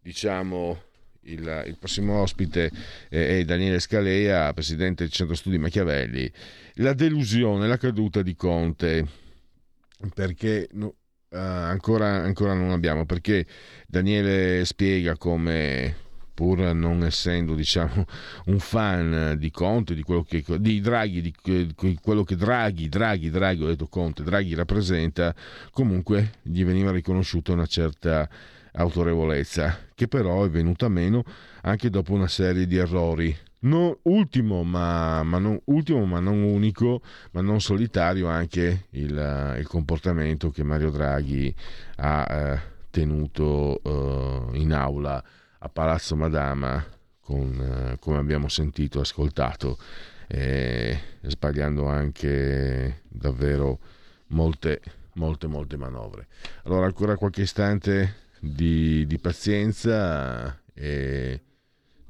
diciamo 0.00 0.90
il, 1.24 1.64
il 1.66 1.76
prossimo 1.78 2.20
ospite 2.20 2.70
è 3.08 3.44
Daniele 3.44 3.78
Scalea, 3.78 4.52
presidente 4.52 5.04
del 5.04 5.12
Centro 5.12 5.34
Studi 5.34 5.58
Machiavelli. 5.58 6.30
La 6.76 6.94
delusione, 6.94 7.66
la 7.66 7.76
caduta 7.76 8.22
di 8.22 8.34
Conte, 8.34 9.06
perché 10.14 10.68
no, 10.72 10.86
uh, 10.86 11.36
ancora, 11.36 12.08
ancora 12.08 12.54
non 12.54 12.70
abbiamo, 12.70 13.04
perché 13.06 13.46
Daniele 13.86 14.64
spiega 14.64 15.16
come 15.16 15.96
pur 16.34 16.58
non 16.74 17.04
essendo 17.04 17.54
diciamo, 17.54 18.06
un 18.46 18.58
fan 18.58 19.36
di 19.38 19.50
Conte, 19.50 19.94
di 19.94 20.02
quello 20.02 20.22
che 20.22 20.42
di 20.58 20.80
Draghi, 20.80 21.20
di, 21.20 21.34
di 21.44 21.98
quello 22.00 22.24
che 22.24 22.36
Draghi, 22.36 22.88
Draghi, 22.88 23.30
Draghi, 23.30 23.62
ho 23.62 23.66
detto 23.66 23.86
Conte, 23.86 24.22
Draghi 24.22 24.54
rappresenta, 24.54 25.34
comunque 25.70 26.32
gli 26.42 26.64
veniva 26.64 26.90
riconosciuta 26.90 27.52
una 27.52 27.66
certa 27.66 28.28
autorevolezza, 28.72 29.78
che 29.94 30.08
però 30.08 30.44
è 30.44 30.50
venuta 30.50 30.88
meno 30.88 31.24
anche 31.62 31.90
dopo 31.90 32.12
una 32.12 32.28
serie 32.28 32.66
di 32.66 32.76
errori. 32.76 33.36
Non, 33.60 33.96
ultimo, 34.02 34.64
ma, 34.64 35.22
ma 35.22 35.38
non, 35.38 35.60
ultimo, 35.66 36.04
ma 36.04 36.18
non 36.18 36.42
unico, 36.42 37.00
ma 37.30 37.42
non 37.42 37.60
solitario, 37.60 38.26
anche 38.26 38.86
il, 38.90 39.54
il 39.58 39.66
comportamento 39.68 40.50
che 40.50 40.64
Mario 40.64 40.90
Draghi 40.90 41.54
ha 41.96 42.26
eh, 42.28 42.60
tenuto 42.90 43.80
eh, 43.84 44.58
in 44.58 44.72
aula 44.72 45.22
a 45.58 45.68
Palazzo 45.68 46.16
Madama, 46.16 46.84
con, 47.20 47.92
eh, 47.92 47.98
come 48.00 48.18
abbiamo 48.18 48.48
sentito 48.48 48.98
ascoltato, 49.00 49.78
sbagliando 51.20 51.86
anche 51.86 53.02
davvero 53.06 53.78
molte, 54.28 54.80
molte, 55.14 55.46
molte 55.46 55.76
manovre. 55.76 56.26
Allora, 56.64 56.86
ancora 56.86 57.16
qualche 57.16 57.42
istante 57.42 58.14
di, 58.44 59.06
di 59.06 59.18
pazienza 59.20 60.60
e 60.74 61.40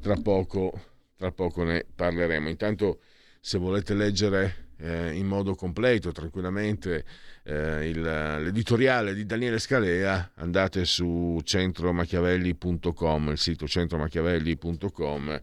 tra 0.01 0.15
poco, 0.15 0.73
tra 1.15 1.31
poco 1.31 1.63
ne 1.63 1.85
parleremo. 1.95 2.49
Intanto 2.49 3.01
se 3.39 3.59
volete 3.59 3.93
leggere 3.93 4.71
eh, 4.79 5.13
in 5.13 5.27
modo 5.27 5.55
completo, 5.55 6.11
tranquillamente, 6.11 7.05
eh, 7.45 7.87
il, 7.89 8.01
l'editoriale 8.01 9.13
di 9.15 9.27
Daniele 9.27 9.59
Scalea, 9.59 10.33
andate 10.37 10.87
su 10.87 11.39
centromachiavelli.com, 11.45 13.29
il 13.29 13.39
sito 13.39 13.69
centromachiavelli.com 13.69 15.41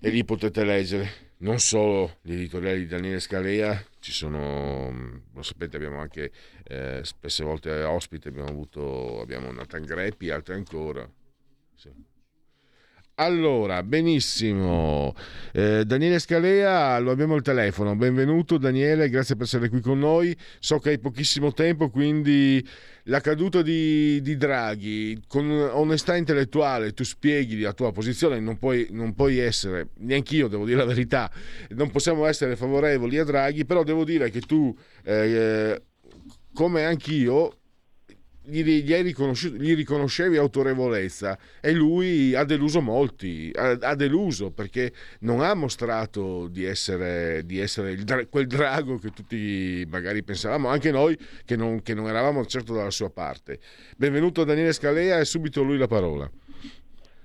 e 0.00 0.10
lì 0.10 0.24
potete 0.24 0.64
leggere 0.64 1.23
non 1.38 1.58
solo 1.58 2.18
gli 2.22 2.32
editoriali 2.32 2.80
di 2.80 2.86
Daniele 2.86 3.20
Scalea, 3.20 3.84
ci 4.00 4.12
sono, 4.12 5.22
lo 5.32 5.42
sapete, 5.42 5.76
abbiamo 5.76 6.00
anche 6.00 6.32
eh, 6.64 7.00
spesse 7.02 7.44
volte 7.44 7.82
ospite, 7.82 8.28
abbiamo 8.28 8.48
avuto 8.48 9.20
abbiamo 9.20 9.50
Nathan 9.52 9.84
Greppi, 9.84 10.30
altri 10.30 10.54
ancora. 10.54 11.08
Sì. 11.74 11.90
Allora, 13.16 13.84
benissimo. 13.84 15.14
Eh, 15.52 15.84
Daniele 15.84 16.18
Scalea, 16.18 16.98
lo 16.98 17.12
abbiamo 17.12 17.34
al 17.34 17.42
telefono. 17.42 17.94
Benvenuto 17.94 18.58
Daniele, 18.58 19.08
grazie 19.08 19.36
per 19.36 19.44
essere 19.44 19.68
qui 19.68 19.80
con 19.80 20.00
noi. 20.00 20.36
So 20.58 20.80
che 20.80 20.88
hai 20.88 20.98
pochissimo 20.98 21.52
tempo, 21.52 21.90
quindi 21.90 22.66
la 23.04 23.20
caduta 23.20 23.62
di, 23.62 24.20
di 24.20 24.36
Draghi, 24.36 25.22
con 25.28 25.48
onestà 25.48 26.16
intellettuale, 26.16 26.92
tu 26.92 27.04
spieghi 27.04 27.60
la 27.60 27.72
tua 27.72 27.92
posizione, 27.92 28.40
non 28.40 28.58
puoi, 28.58 28.88
non 28.90 29.14
puoi 29.14 29.38
essere, 29.38 29.90
neanch'io 29.98 30.48
devo 30.48 30.64
dire 30.64 30.78
la 30.78 30.84
verità, 30.84 31.30
non 31.68 31.92
possiamo 31.92 32.26
essere 32.26 32.56
favorevoli 32.56 33.16
a 33.18 33.24
Draghi, 33.24 33.64
però 33.64 33.84
devo 33.84 34.02
dire 34.02 34.28
che 34.30 34.40
tu, 34.40 34.76
eh, 35.04 35.80
come 36.52 36.84
anch'io, 36.84 37.58
gli, 38.46 38.62
gli, 38.62 38.92
gli, 38.92 39.74
riconoscevi 39.74 40.36
autorevolezza 40.36 41.38
e 41.60 41.72
lui 41.72 42.34
ha 42.34 42.44
deluso 42.44 42.80
molti, 42.80 43.50
ha, 43.54 43.76
ha 43.80 43.94
deluso 43.94 44.50
perché 44.50 44.92
non 45.20 45.40
ha 45.40 45.54
mostrato 45.54 46.48
di 46.48 46.64
essere, 46.64 47.44
di 47.46 47.58
essere 47.58 47.92
il, 47.92 48.28
quel 48.30 48.46
drago 48.46 48.98
che 48.98 49.10
tutti 49.10 49.86
magari 49.88 50.22
pensavamo, 50.22 50.68
anche 50.68 50.90
noi 50.90 51.16
che 51.44 51.56
non, 51.56 51.82
che 51.82 51.94
non 51.94 52.06
eravamo 52.08 52.44
certo 52.44 52.74
dalla 52.74 52.90
sua 52.90 53.10
parte. 53.10 53.58
Benvenuto 53.96 54.44
Daniele 54.44 54.72
Scalea 54.72 55.18
e 55.18 55.24
subito 55.24 55.62
lui 55.62 55.78
la 55.78 55.86
parola. 55.86 56.30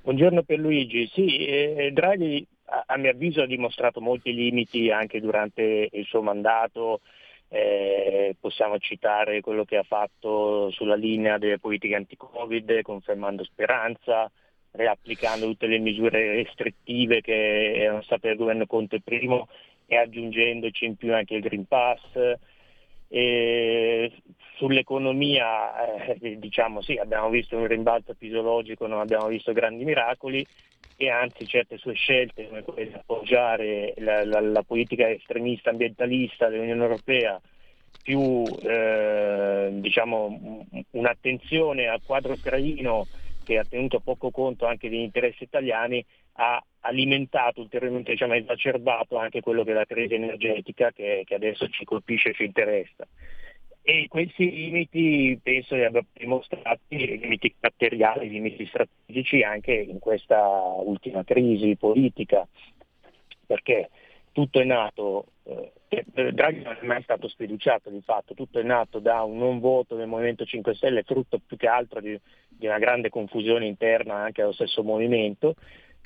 Buongiorno 0.01 0.43
per 0.43 0.59
Luigi, 0.59 1.09
sì, 1.13 1.45
eh, 1.45 1.91
Draghi 1.93 2.47
a, 2.65 2.83
a 2.87 2.97
mio 2.97 3.11
avviso 3.11 3.41
ha 3.41 3.45
dimostrato 3.45 3.99
molti 3.99 4.33
limiti 4.33 4.89
anche 4.89 5.19
durante 5.19 5.89
il 5.91 6.05
suo 6.05 6.21
mandato, 6.21 7.01
eh, 7.49 8.35
possiamo 8.39 8.77
citare 8.77 9.41
quello 9.41 9.65
che 9.65 9.77
ha 9.77 9.83
fatto 9.83 10.69
sulla 10.71 10.95
linea 10.95 11.37
delle 11.37 11.59
politiche 11.59 11.95
anti-Covid, 11.95 12.81
confermando 12.81 13.43
speranza, 13.43 14.31
riapplicando 14.71 15.47
tutte 15.47 15.67
le 15.67 15.79
misure 15.79 16.35
restrittive 16.35 17.21
che 17.21 17.73
erano 17.73 18.03
state 18.03 18.27
dal 18.27 18.37
governo 18.37 18.67
Conte 18.67 19.01
primo 19.01 19.47
e 19.87 19.97
aggiungendoci 19.97 20.85
in 20.85 20.95
più 20.95 21.13
anche 21.13 21.35
il 21.35 21.41
Green 21.41 21.65
Pass. 21.65 22.01
E 23.11 24.11
sull'economia 24.57 26.03
eh, 26.05 26.37
diciamo 26.37 26.81
sì, 26.81 26.97
abbiamo 26.97 27.29
visto 27.29 27.57
un 27.57 27.65
rimbalzo 27.65 28.13
fisiologico, 28.13 28.85
non 28.85 28.99
abbiamo 28.99 29.27
visto 29.27 29.51
grandi 29.51 29.83
miracoli 29.83 30.45
e 31.01 31.09
anzi 31.09 31.47
certe 31.47 31.77
sue 31.77 31.93
scelte 31.93 32.49
come 32.49 32.61
quelle 32.61 32.89
di 32.89 32.93
appoggiare 32.93 33.93
la, 33.99 34.25
la, 34.25 34.41
la 34.41 34.63
politica 34.63 35.09
estremista 35.09 35.69
ambientalista 35.69 36.49
dell'Unione 36.49 36.83
Europea 36.83 37.39
più 38.03 38.43
eh, 38.43 39.69
diciamo, 39.79 40.65
un'attenzione 40.91 41.87
al 41.87 42.01
quadro 42.05 42.33
ucraino 42.33 43.07
che 43.45 43.57
ha 43.57 43.63
tenuto 43.63 44.01
poco 44.01 44.29
conto 44.29 44.65
anche 44.65 44.89
degli 44.89 44.99
interessi 44.99 45.43
italiani, 45.43 46.03
ha 46.33 46.61
alimentato 46.81 47.61
ulteriormente, 47.61 48.11
diciamo, 48.11 48.33
esacerbato 48.33 49.17
anche 49.17 49.39
quello 49.39 49.63
che 49.63 49.71
è 49.71 49.75
la 49.75 49.85
crisi 49.85 50.15
energetica 50.15 50.91
che, 50.91 51.23
che 51.25 51.35
adesso 51.35 51.69
ci 51.69 51.85
colpisce 51.85 52.29
e 52.29 52.33
ci 52.33 52.43
interessa. 52.43 53.07
E 53.81 54.07
questi 54.07 54.49
limiti 54.49 55.39
penso 55.41 55.75
li 55.75 55.83
abbia 55.83 56.05
dimostrati, 56.13 57.17
limiti 57.19 57.55
caratteriali, 57.59 58.29
limiti 58.29 58.65
strategici 58.67 59.41
anche 59.41 59.73
in 59.73 59.99
questa 59.99 60.39
ultima 60.39 61.23
crisi 61.23 61.75
politica, 61.75 62.47
perché 63.47 63.89
tutto 64.31 64.59
è 64.59 64.63
nato, 64.63 65.25
eh, 65.43 65.71
Draghi 66.33 66.61
non 66.61 66.77
è 66.79 66.85
mai 66.85 67.01
stato 67.01 67.27
sfiduciato 67.27 67.89
di 67.89 68.01
fatto, 68.01 68.35
tutto 68.35 68.59
è 68.59 68.63
nato 68.63 68.99
da 68.99 69.23
un 69.23 69.37
non 69.37 69.59
voto 69.59 69.95
del 69.95 70.07
Movimento 70.07 70.45
5 70.45 70.75
Stelle, 70.75 71.03
frutto 71.03 71.39
più 71.45 71.57
che 71.57 71.67
altro 71.67 71.99
di, 71.99 72.19
di 72.47 72.67
una 72.67 72.77
grande 72.77 73.09
confusione 73.09 73.65
interna 73.65 74.15
anche 74.15 74.43
allo 74.43 74.51
stesso 74.51 74.83
movimento, 74.83 75.55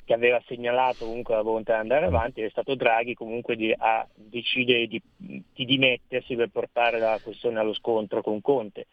che 0.04 0.12
aveva 0.12 0.40
segnalato 0.46 1.06
comunque 1.06 1.34
la 1.34 1.42
volontà 1.42 1.74
di 1.74 1.80
andare 1.80 2.06
avanti 2.06 2.42
è 2.42 2.50
stato 2.50 2.74
Draghi 2.74 3.14
comunque 3.14 3.56
di, 3.56 3.74
a 3.76 4.06
decidere 4.14 4.86
di, 4.86 5.00
di, 5.16 5.64
dimettersi 5.64 6.36
per 6.36 6.48
portare 6.48 6.98
la 6.98 7.18
questione 7.22 7.58
allo 7.58 7.74
scontro 7.74 8.22
con 8.22 8.40
Conte. 8.40 8.86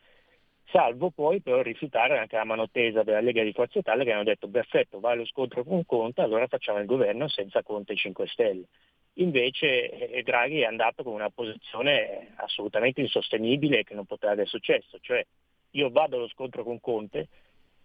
Salvo 0.72 1.10
poi 1.10 1.42
però 1.42 1.62
rifiutare 1.62 2.18
anche 2.18 2.38
la 2.38 2.46
mano 2.46 2.70
tesa 2.70 3.04
della 3.04 3.20
Lega 3.20 3.44
di 3.44 3.52
Forza 3.52 3.80
Italia 3.80 4.06
che 4.06 4.12
hanno 4.14 4.24
detto 4.24 4.48
perfetto, 4.48 5.02
vai 5.02 5.14
allo 5.14 5.26
scontro 5.26 5.66
con 5.66 5.86
Conte, 5.86 6.22
allora 6.22 6.48
facciamo 6.48 6.80
il 6.80 6.86
governo 6.86 7.28
senza 7.28 7.62
Conte 7.62 7.96
5 7.96 8.28
Stelle. 8.28 8.68
Invece 9.16 9.90
eh, 9.90 10.24
Draghi 10.24 10.62
è 10.62 10.66
andato 10.66 11.04
con 11.04 11.14
una 11.14 11.30
posizione 11.30 12.32
assolutamente 12.36 13.02
insostenibile 13.02 13.84
che 13.84 13.94
non 13.94 14.06
poteva 14.06 14.32
aver 14.32 14.48
successo, 14.48 14.98
cioè 15.02 15.26
io 15.72 15.90
vado 15.90 16.16
allo 16.16 16.30
scontro 16.30 16.64
con 16.64 16.80
Conte, 16.80 17.28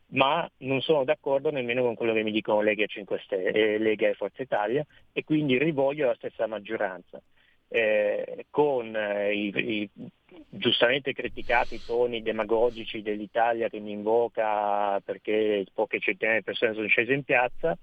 ma 0.09 0.49
non 0.59 0.81
sono 0.81 1.05
d'accordo 1.05 1.51
nemmeno 1.51 1.83
con 1.83 1.95
quello 1.95 2.13
che 2.13 2.23
mi 2.23 2.33
dicono 2.33 2.61
Lega 2.61 2.85
e, 2.85 2.89
5 2.89 3.21
Stelle, 3.25 3.51
eh, 3.51 3.79
Lega 3.79 4.09
e 4.09 4.15
Forza 4.15 4.43
Italia 4.43 4.85
e 5.13 5.25
quindi 5.25 5.59
rivoglio 5.59 6.07
la 6.07 6.15
stessa 6.15 6.47
maggioranza. 6.47 7.21
eh, 7.69 8.47
con 8.51 8.95
eh, 8.95 9.35
i, 9.35 9.53
i, 9.57 9.91
giustamente 10.49 11.13
criticati 11.13 11.81
toni 11.85 12.23
demagogici 12.23 13.03
dell'Italia 13.03 13.69
che 13.69 13.81
mi 13.81 13.93
invoca 13.93 15.01
perché 15.01 15.65
poche 15.73 15.99
centinaia 15.99 16.39
di 16.39 16.45
persone 16.45 16.75
sono 16.75 16.87
scese 16.87 17.13
in 17.13 17.25
piazza, 17.25 17.77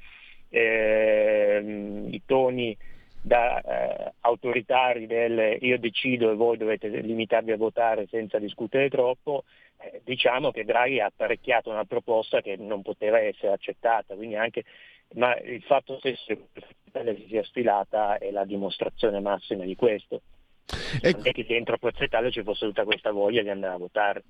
eh, 0.50 2.08
i 2.10 2.22
toni 2.26 2.76
da 3.24 3.62
eh, 3.62 4.14
autoritari 4.20 5.08
del 5.08 5.58
io 5.62 5.80
decido 5.80 6.30
e 6.30 6.36
voi 6.36 6.58
dovete 6.58 6.90
limitarvi 6.90 7.54
a 7.54 7.58
votare 7.58 8.06
senza 8.08 8.38
discutere 8.38 8.90
troppo, 8.90 9.46
eh, 9.80 10.02
diciamo 10.04 10.52
che 10.52 10.66
Draghi 10.66 11.00
ha 11.00 11.06
apparecchiato 11.06 11.70
una 11.70 11.86
proposta 11.86 12.42
che 12.42 12.58
non 12.58 12.82
poteva 12.82 13.20
essere 13.20 13.54
accettata, 13.54 14.16
quindi 14.16 14.36
anche, 14.36 14.66
ma 15.14 15.38
il 15.38 15.64
fatto 15.64 15.98
stesso 16.00 16.26
che 16.26 17.16
si 17.16 17.26
sia 17.30 17.44
sfilata 17.44 18.18
è 18.18 18.30
la 18.30 18.44
dimostrazione 18.44 19.22
massima 19.22 19.64
di 19.64 19.76
questo. 19.76 20.22
Ecco. 21.02 21.18
Non 21.18 21.28
è 21.28 21.32
che 21.32 21.46
dentro 21.46 21.76
a 21.76 21.78
Forza 21.78 22.04
Italia 22.04 22.30
ci 22.30 22.44
fosse 22.44 22.66
tutta 22.66 22.84
questa 22.84 23.12
voglia 23.12 23.42
di 23.42 23.50
andare 23.50 23.74
a 23.74 23.78
votare. 23.78 24.24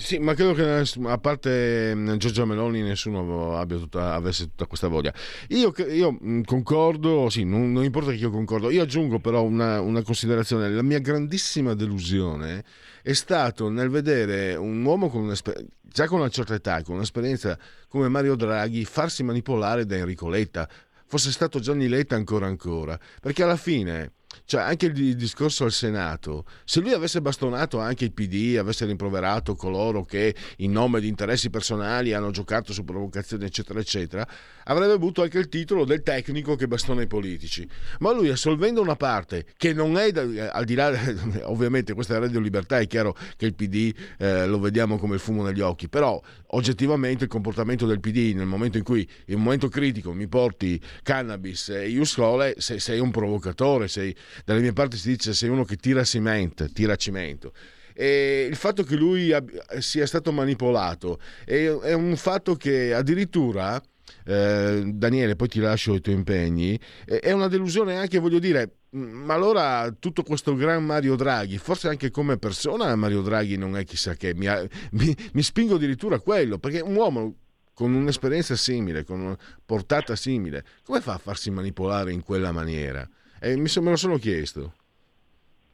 Sì, 0.00 0.18
ma 0.20 0.32
credo 0.34 0.54
che 0.54 0.84
a 1.08 1.18
parte 1.18 1.92
mm, 1.92 2.14
Giorgia 2.16 2.44
Meloni 2.44 2.82
nessuno 2.82 3.66
tutta, 3.66 4.14
avesse 4.14 4.44
tutta 4.44 4.66
questa 4.66 4.86
voglia. 4.86 5.12
Io, 5.48 5.74
io 5.90 6.16
mm, 6.22 6.42
concordo, 6.42 7.28
sì, 7.28 7.42
non, 7.44 7.72
non, 7.72 7.82
importa 7.82 8.12
che 8.12 8.16
io 8.16 8.30
concordo, 8.30 8.70
io 8.70 8.82
aggiungo 8.82 9.18
però 9.18 9.42
una, 9.42 9.80
una, 9.80 10.02
considerazione. 10.02 10.70
La 10.70 10.82
mia 10.82 11.00
grandissima 11.00 11.74
delusione 11.74 12.64
è 13.02 13.12
stato 13.12 13.68
nel 13.70 13.90
vedere 13.90 14.54
un 14.54 14.84
uomo 14.84 15.08
con 15.08 15.34
già 15.82 16.06
con 16.06 16.20
una 16.20 16.28
certa 16.28 16.54
età, 16.54 16.80
con 16.82 16.94
un'esperienza 16.94 17.58
come 17.88 18.08
Mario 18.08 18.36
Draghi, 18.36 18.84
farsi 18.84 19.24
manipolare 19.24 19.84
da 19.84 19.96
Enrico 19.96 20.28
Letta. 20.28 20.68
Fosse 21.06 21.32
stato 21.32 21.58
Gianni 21.58 21.88
Letta 21.88 22.14
ancora 22.14 22.46
ancora, 22.46 22.98
perché 23.20 23.42
alla 23.42 23.56
fine 23.56 24.12
cioè, 24.44 24.62
anche 24.62 24.86
il 24.86 25.16
discorso 25.16 25.64
al 25.64 25.72
Senato, 25.72 26.44
se 26.64 26.80
lui 26.80 26.92
avesse 26.92 27.20
bastonato 27.20 27.78
anche 27.78 28.04
il 28.04 28.12
PD, 28.12 28.56
avesse 28.58 28.84
rimproverato 28.84 29.54
coloro 29.54 30.04
che 30.04 30.34
in 30.58 30.72
nome 30.72 31.00
di 31.00 31.08
interessi 31.08 31.50
personali 31.50 32.12
hanno 32.12 32.30
giocato 32.30 32.72
su 32.72 32.84
provocazioni, 32.84 33.44
eccetera, 33.44 33.80
eccetera, 33.80 34.26
avrebbe 34.68 34.92
avuto 34.92 35.22
anche 35.22 35.38
il 35.38 35.48
titolo 35.48 35.84
del 35.84 36.02
tecnico 36.02 36.56
che 36.56 36.66
bastona 36.66 37.02
i 37.02 37.06
politici. 37.06 37.68
Ma 37.98 38.12
lui, 38.12 38.28
assolvendo 38.28 38.80
una 38.80 38.96
parte 38.96 39.44
che 39.56 39.72
non 39.72 39.98
è, 39.98 40.10
al 40.50 40.64
di 40.64 40.74
là, 40.74 40.92
ovviamente 41.44 41.94
questa 41.94 42.16
è 42.16 42.18
Radio 42.18 42.40
Libertà, 42.40 42.78
è 42.78 42.86
chiaro 42.86 43.16
che 43.36 43.46
il 43.46 43.54
PD 43.54 43.94
eh, 44.18 44.46
lo 44.46 44.58
vediamo 44.58 44.98
come 44.98 45.14
il 45.14 45.20
fumo 45.20 45.42
negli 45.42 45.60
occhi, 45.60 45.88
però 45.88 46.20
oggettivamente 46.48 47.24
il 47.24 47.30
comportamento 47.30 47.86
del 47.86 48.00
PD 48.00 48.34
nel 48.34 48.46
momento 48.46 48.78
in 48.78 48.84
cui, 48.84 49.08
in 49.26 49.36
un 49.36 49.42
momento 49.42 49.68
critico, 49.68 50.12
mi 50.12 50.28
porti 50.28 50.80
cannabis 51.02 51.70
e 51.70 51.88
Iuscole, 51.88 52.54
sei, 52.58 52.78
sei 52.78 53.00
un 53.00 53.10
provocatore, 53.10 53.88
sei 53.88 54.14
dalle 54.44 54.60
mie 54.60 54.72
parti 54.72 54.96
si 54.96 55.08
dice 55.08 55.32
sei 55.32 55.48
uno 55.48 55.64
che 55.64 55.76
tira 55.76 56.04
cemento, 56.04 56.70
tira 56.70 56.96
cemento. 56.96 57.52
E 57.94 58.46
il 58.48 58.54
fatto 58.54 58.84
che 58.84 58.94
lui 58.94 59.34
sia 59.78 60.06
stato 60.06 60.30
manipolato 60.30 61.18
è 61.44 61.92
un 61.92 62.14
fatto 62.16 62.54
che 62.54 62.94
addirittura 62.94 63.82
eh, 64.24 64.82
Daniele, 64.86 65.36
poi 65.36 65.48
ti 65.48 65.60
lascio 65.60 65.94
i 65.94 66.00
tuoi 66.00 66.16
impegni, 66.16 66.78
è 67.04 67.32
una 67.32 67.48
delusione 67.48 67.96
anche, 67.96 68.18
voglio 68.18 68.38
dire, 68.38 68.78
ma 68.90 69.34
allora 69.34 69.94
tutto 69.98 70.22
questo 70.22 70.54
gran 70.54 70.84
Mario 70.84 71.16
Draghi, 71.16 71.58
forse 71.58 71.88
anche 71.88 72.10
come 72.10 72.38
persona 72.38 72.94
Mario 72.96 73.22
Draghi 73.22 73.56
non 73.56 73.76
è 73.76 73.84
chissà 73.84 74.14
che, 74.14 74.34
mi, 74.34 74.46
mi, 74.92 75.16
mi 75.32 75.42
spingo 75.42 75.74
addirittura 75.74 76.16
a 76.16 76.20
quello, 76.20 76.58
perché 76.58 76.80
un 76.80 76.94
uomo 76.94 77.34
con 77.74 77.94
un'esperienza 77.94 78.56
simile, 78.56 79.04
con 79.04 79.20
una 79.20 79.38
portata 79.64 80.16
simile, 80.16 80.64
come 80.82 81.00
fa 81.00 81.14
a 81.14 81.18
farsi 81.18 81.50
manipolare 81.50 82.12
in 82.12 82.24
quella 82.24 82.50
maniera? 82.50 83.08
Eh, 83.40 83.56
mi 83.56 83.68
me 83.76 83.90
lo 83.90 83.96
sono 83.96 84.16
chiesto. 84.16 84.72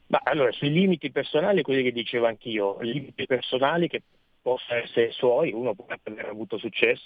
Ma 0.07 0.21
allora, 0.23 0.51
sui 0.51 0.71
limiti 0.71 1.11
personali, 1.11 1.63
quelli 1.63 1.81
che 1.81 1.91
dicevo 1.91 2.27
anch'io, 2.27 2.79
limiti 2.81 3.25
personali 3.25 3.87
che 3.87 4.03
possono 4.45 4.79
essere 4.79 5.09
suoi, 5.09 5.51
uno 5.53 5.73
può 5.73 5.87
aver 5.87 6.27
avuto 6.27 6.59
successo, 6.59 7.03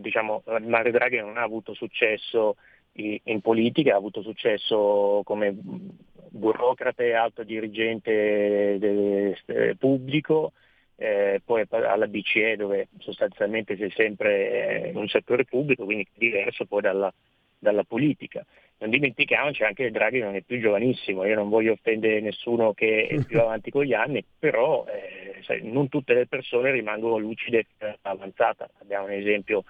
diciamo 0.00 0.42
Mario 0.62 0.90
Draghi 0.90 1.18
non 1.18 1.36
ha 1.36 1.42
avuto 1.42 1.74
successo 1.74 2.56
in 2.92 3.40
politica, 3.42 3.92
ha 3.92 3.98
avuto 3.98 4.22
successo 4.22 5.20
come 5.22 5.54
burocrate, 6.30 7.12
alto 7.12 7.42
dirigente 7.42 8.78
del 8.78 9.76
pubblico, 9.76 10.52
eh, 10.96 11.42
poi 11.44 11.66
alla 11.68 12.06
BCE 12.06 12.56
dove 12.56 12.88
sostanzialmente 13.00 13.76
sei 13.76 13.90
sempre 13.90 14.88
in 14.88 14.96
un 14.96 15.08
settore 15.08 15.44
pubblico, 15.44 15.84
quindi 15.84 16.08
diverso 16.14 16.64
poi 16.64 16.80
dalla, 16.80 17.12
dalla 17.58 17.84
politica 17.84 18.46
non 18.80 18.90
dimentichiamoci 18.90 19.62
anche 19.62 19.84
che 19.84 19.90
Draghi 19.90 20.20
non 20.20 20.34
è 20.34 20.40
più 20.40 20.58
giovanissimo, 20.58 21.24
io 21.24 21.34
non 21.34 21.50
voglio 21.50 21.72
offendere 21.72 22.20
nessuno 22.20 22.72
che 22.72 23.06
è 23.06 23.24
più 23.24 23.38
avanti 23.40 23.70
con 23.70 23.84
gli 23.84 23.92
anni, 23.92 24.24
però 24.38 24.86
eh, 24.86 25.42
sai, 25.42 25.60
non 25.70 25.88
tutte 25.88 26.14
le 26.14 26.26
persone 26.26 26.70
rimangono 26.70 27.18
lucide 27.18 27.66
e 27.78 27.98
avanzata. 28.02 28.68
Abbiamo 28.80 29.06
un 29.06 29.12
esempio 29.12 29.64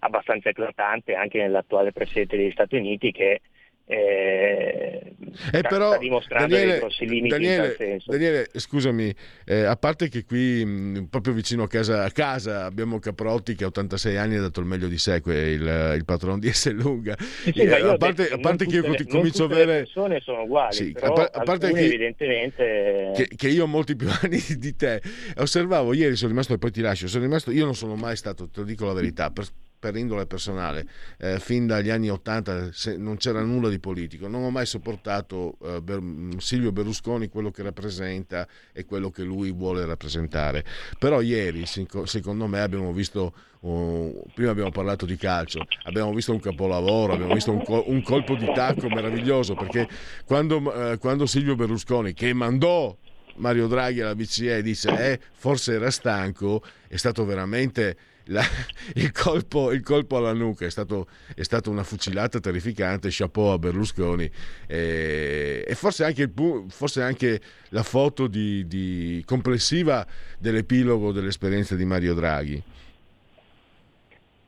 abbastanza 0.00 0.48
eclatante 0.48 1.14
anche 1.14 1.38
nell'attuale 1.38 1.92
Presidente 1.92 2.36
degli 2.36 2.50
Stati 2.50 2.76
Uniti 2.76 3.12
che 3.12 3.40
eh, 3.88 5.14
eh 5.52 5.60
però, 5.60 5.96
dimostrando 5.96 6.56
Daniele, 6.56 6.78
grossi 6.80 7.06
limiti 7.06 7.28
Daniele, 7.28 8.00
Daniele 8.04 8.48
scusami, 8.52 9.14
eh, 9.44 9.62
a 9.62 9.76
parte 9.76 10.08
che 10.08 10.24
qui 10.24 10.64
mh, 10.64 11.06
proprio 11.08 11.32
vicino 11.32 11.62
a 11.62 11.68
casa, 11.68 12.02
a 12.02 12.10
casa, 12.10 12.64
abbiamo 12.64 12.98
Caprotti 12.98 13.54
che 13.54 13.62
a 13.62 13.68
86 13.68 14.16
anni 14.16 14.36
ha 14.36 14.40
dato 14.40 14.58
il 14.58 14.66
meglio 14.66 14.88
di 14.88 14.98
sé, 14.98 15.22
il, 15.24 15.94
il 15.96 16.02
patron 16.04 16.40
di 16.40 16.50
S. 16.52 16.72
Lunga. 16.72 17.14
Sì, 17.18 17.52
sì, 17.52 17.60
eh, 17.60 17.80
a 17.80 17.96
parte, 17.96 18.28
a 18.28 18.38
parte 18.38 18.66
che 18.66 18.74
io 18.74 18.90
le, 18.90 19.06
comincio 19.06 19.44
a 19.44 19.46
avere... 19.46 19.72
Le 19.72 19.78
persone 19.78 20.20
sono 20.20 20.42
uguali, 20.42 20.74
sì, 20.74 20.94
a, 21.00 21.06
a, 21.06 21.42
parte 21.42 21.72
che, 21.72 21.84
evidentemente... 21.84 23.12
Che, 23.14 23.28
che, 23.36 23.48
io 23.48 23.64
ho 23.64 23.68
molti 23.68 23.94
più 23.94 24.08
anni 24.20 24.42
di 24.58 24.74
te. 24.74 25.00
Osservavo, 25.36 25.92
ieri 25.92 26.16
sono 26.16 26.30
rimasto 26.30 26.54
e 26.54 26.58
poi 26.58 26.72
ti 26.72 26.80
lascio, 26.80 27.06
sono 27.06 27.22
rimasto, 27.22 27.52
io 27.52 27.64
non 27.64 27.76
sono 27.76 27.94
mai 27.94 28.16
stato, 28.16 28.48
te 28.48 28.60
lo 28.60 28.66
dico 28.66 28.84
la 28.84 28.94
verità, 28.94 29.30
per, 29.30 29.46
per 29.78 29.96
indole 29.96 30.26
personale, 30.26 30.86
eh, 31.18 31.38
fin 31.38 31.66
dagli 31.66 31.90
anni 31.90 32.10
Ottanta 32.10 32.70
non 32.96 33.16
c'era 33.16 33.42
nulla 33.42 33.68
di 33.68 33.78
politico, 33.78 34.26
non 34.28 34.42
ho 34.42 34.50
mai 34.50 34.66
sopportato 34.66 35.56
eh, 35.62 35.80
Ber- 35.82 36.36
Silvio 36.38 36.72
Berlusconi, 36.72 37.28
quello 37.28 37.50
che 37.50 37.62
rappresenta 37.62 38.46
e 38.72 38.84
quello 38.84 39.10
che 39.10 39.22
lui 39.22 39.52
vuole 39.52 39.84
rappresentare. 39.84 40.64
Però 40.98 41.20
ieri, 41.20 41.64
secondo 41.66 42.46
me, 42.46 42.60
abbiamo 42.60 42.92
visto, 42.92 43.34
uh, 43.60 44.24
prima 44.34 44.50
abbiamo 44.50 44.70
parlato 44.70 45.06
di 45.06 45.16
calcio, 45.16 45.66
abbiamo 45.84 46.12
visto 46.12 46.32
un 46.32 46.40
capolavoro, 46.40 47.12
abbiamo 47.12 47.34
visto 47.34 47.52
un, 47.52 47.62
col- 47.62 47.84
un 47.86 48.02
colpo 48.02 48.34
di 48.34 48.50
tacco 48.54 48.88
meraviglioso, 48.88 49.54
perché 49.54 49.88
quando, 50.24 50.92
eh, 50.92 50.98
quando 50.98 51.26
Silvio 51.26 51.54
Berlusconi, 51.54 52.12
che 52.12 52.32
mandò 52.32 52.96
Mario 53.36 53.66
Draghi 53.66 54.00
alla 54.00 54.14
BCE, 54.14 54.62
disse 54.62 55.12
eh, 55.12 55.20
forse 55.32 55.74
era 55.74 55.90
stanco, 55.90 56.62
è 56.88 56.96
stato 56.96 57.24
veramente 57.24 57.96
la, 58.26 58.42
il, 58.94 59.12
colpo, 59.12 59.72
il, 59.72 59.82
colpo, 59.82 60.16
alla 60.16 60.32
nuca 60.32 60.66
è, 60.66 60.70
stato, 60.70 61.06
è 61.34 61.42
stata 61.42 61.70
una 61.70 61.82
fucilata 61.82 62.40
terrificante, 62.40 63.08
chapeau 63.10 63.52
a 63.52 63.58
Berlusconi 63.58 64.30
e, 64.66 65.64
e 65.66 65.74
forse, 65.74 66.04
anche 66.04 66.30
forse, 66.68 67.02
anche 67.02 67.40
la 67.70 67.82
foto 67.82 68.26
di, 68.26 68.66
di 68.66 69.22
complessiva 69.26 70.06
dell'epilogo 70.38 71.12
dell'esperienza 71.12 71.74
di 71.74 71.84
Mario 71.84 72.14
Draghi. 72.14 72.62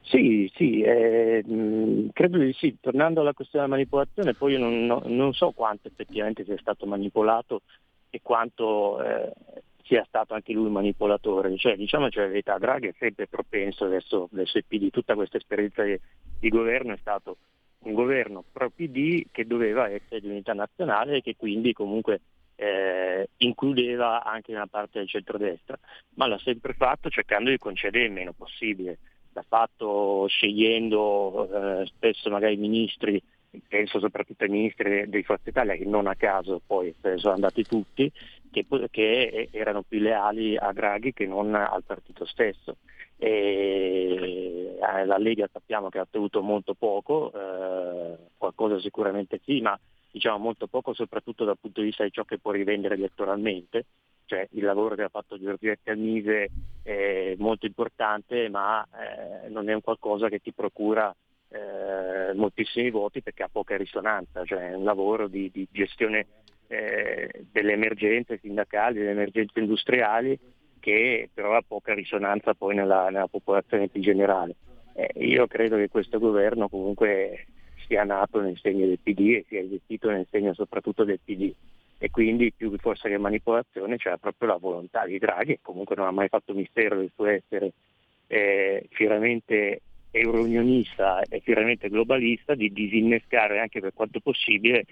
Sì, 0.03 0.51
sì, 0.55 0.81
eh, 0.81 1.45
credo 2.15 2.39
di 2.39 2.55
sì. 2.55 2.79
Tornando 2.81 3.21
alla 3.21 3.35
questione 3.35 3.67
della 3.67 3.77
manipolazione, 3.77 4.33
poi 4.33 4.53
io 4.53 4.59
non, 4.59 5.03
non 5.05 5.35
so 5.35 5.51
quanto 5.51 5.89
effettivamente 5.89 6.45
sia 6.45 6.57
stato 6.59 6.87
manipolato 6.87 7.61
e 8.09 8.21
quanto 8.23 9.03
eh, 9.03 9.33
sia 9.89 10.05
stato 10.07 10.35
anche 10.35 10.53
lui 10.53 10.71
manipolatore. 10.71 11.57
Cioè, 11.57 11.77
diciamoci 11.77 12.19
la 12.19 12.27
verità, 12.27 12.59
Draghi 12.59 12.89
è 12.89 12.95
sempre 12.99 13.27
propenso 13.27 13.89
verso, 13.89 14.29
verso 14.31 14.59
il 14.59 14.65
PD, 14.69 14.91
tutta 14.91 15.15
questa 15.15 15.39
esperienza 15.39 15.83
di, 15.83 15.99
di 16.39 16.49
governo 16.51 16.93
è 16.93 16.99
stato 16.99 17.39
un 17.81 17.95
governo 17.95 18.45
pro 18.53 18.71
PD 18.71 19.27
che 19.33 19.47
doveva 19.47 19.89
essere 19.89 20.21
di 20.21 20.29
unità 20.29 20.53
nazionale 20.53 21.17
e 21.17 21.23
che 21.23 21.37
quindi 21.37 21.73
comunque 21.73 22.21
eh, 22.57 23.31
includeva 23.39 24.25
anche 24.25 24.53
una 24.53 24.67
parte 24.67 24.99
del 24.99 25.09
centrodestra, 25.09 25.79
ma 26.15 26.27
l'ha 26.27 26.39
sempre 26.39 26.75
fatto 26.75 27.09
cercando 27.09 27.51
di 27.51 27.59
concedere 27.59 28.05
il 28.05 28.13
meno 28.13 28.33
possibile. 28.33 28.99
L'ha 29.33 29.45
fatto 29.47 30.27
scegliendo 30.29 31.81
eh, 31.81 31.87
spesso 31.87 32.29
magari 32.29 32.57
ministri 32.57 33.23
penso 33.67 33.99
soprattutto 33.99 34.45
ai 34.45 34.51
ministri 34.51 35.09
di 35.09 35.23
Forza 35.23 35.49
Italia 35.49 35.75
che 35.75 35.85
non 35.85 36.07
a 36.07 36.15
caso 36.15 36.61
poi 36.65 36.95
sono 37.17 37.35
andati 37.35 37.65
tutti, 37.65 38.11
che, 38.51 38.67
che 38.91 39.49
erano 39.53 39.83
più 39.83 40.01
leali 40.01 40.57
a 40.57 40.73
Draghi 40.73 41.13
che 41.13 41.27
non 41.27 41.55
al 41.55 41.85
partito 41.85 42.25
stesso. 42.27 42.77
E 43.17 44.77
eh, 44.81 45.05
la 45.05 45.19
Lega 45.19 45.49
sappiamo 45.53 45.89
che 45.89 45.99
ha 45.99 46.03
ottenuto 46.03 46.41
molto 46.43 46.75
poco, 46.75 47.33
eh, 47.35 48.17
qualcosa 48.37 48.79
sicuramente 48.79 49.41
sì, 49.45 49.61
ma 49.61 49.79
diciamo 50.11 50.39
molto 50.39 50.67
poco 50.67 50.95
soprattutto 50.95 51.45
dal 51.45 51.59
punto 51.61 51.81
di 51.81 51.87
vista 51.87 52.05
di 52.05 52.13
ciò 52.13 52.25
che 52.25 52.39
può 52.39 52.53
rivendere 52.53 52.95
elettoralmente, 52.95 53.87
cioè 54.27 54.47
il 54.53 54.65
lavoro 54.65 54.95
che 54.95 55.03
ha 55.03 55.09
fatto 55.09 55.39
Giorgetti 55.39 55.91
al 55.91 55.99
Mise 55.99 56.51
è 56.83 57.35
molto 57.39 57.67
importante 57.67 58.49
ma 58.49 58.85
eh, 58.85 59.49
non 59.49 59.69
è 59.69 59.75
un 59.75 59.81
qualcosa 59.81 60.29
che 60.29 60.39
ti 60.39 60.53
procura 60.53 61.15
eh, 61.51 62.35
moltissimi 62.35 62.91
voti 62.91 63.23
perché 63.23 63.43
ha 63.43 63.49
poca 63.51 63.77
risonanza, 63.77 64.45
cioè 64.45 64.71
è 64.71 64.75
un 64.75 64.85
lavoro 64.85 65.29
di, 65.29 65.51
di 65.53 65.67
gestione 65.71 66.27
eh, 66.69 67.31
delle 67.51 67.73
emergenze 67.73 68.39
sindacali, 68.39 68.99
delle 68.99 69.11
emergenze 69.11 69.59
industriali 69.59 70.39
che 70.79 71.29
però 71.33 71.57
ha 71.57 71.63
poca 71.67 71.93
risonanza 71.95 72.55
poi 72.55 72.75
nella, 72.75 73.11
nella 73.11 73.27
popolazione 73.27 73.89
più 73.89 74.01
generale. 74.01 74.55
Eh, 74.95 75.25
io 75.27 75.47
credo 75.47 75.77
che 75.77 75.89
questo 75.89 76.19
governo 76.19 76.69
comunque 76.69 77.47
sia 77.87 78.05
nato 78.05 78.41
nel 78.41 78.59
segno 78.59 78.87
del 78.87 78.99
PD 79.03 79.21
e 79.35 79.45
sia 79.49 79.61
esistito 79.61 80.11
nel 80.11 80.27
segno 80.31 80.55
soprattutto 80.55 81.05
del 81.05 81.21
PD 81.25 81.53
e 81.99 82.11
quindi 82.11 82.53
più 82.53 82.77
forse 82.79 83.09
che 83.09 83.19
manipolazione 83.19 83.97
c'era 83.97 84.17
proprio 84.19 84.51
la 84.51 84.57
volontà 84.57 85.05
di 85.05 85.19
Draghi, 85.19 85.55
che 85.55 85.59
comunque 85.63 85.97
non 85.97 86.07
ha 86.07 86.13
mai 86.13 86.29
fatto 86.29 86.55
mistero 86.55 86.97
del 86.97 87.11
suo 87.15 87.27
essere 87.27 87.73
eh, 88.29 88.87
fieramente 88.91 89.81
eurounionista 90.13 91.23
e 91.23 91.41
fieramente 91.41 91.89
globalista, 91.89 92.55
di 92.55 92.73
disinnescare 92.73 93.59
anche 93.59 93.81
per 93.81 93.93
quanto 93.95 94.21
possibile 94.21 94.85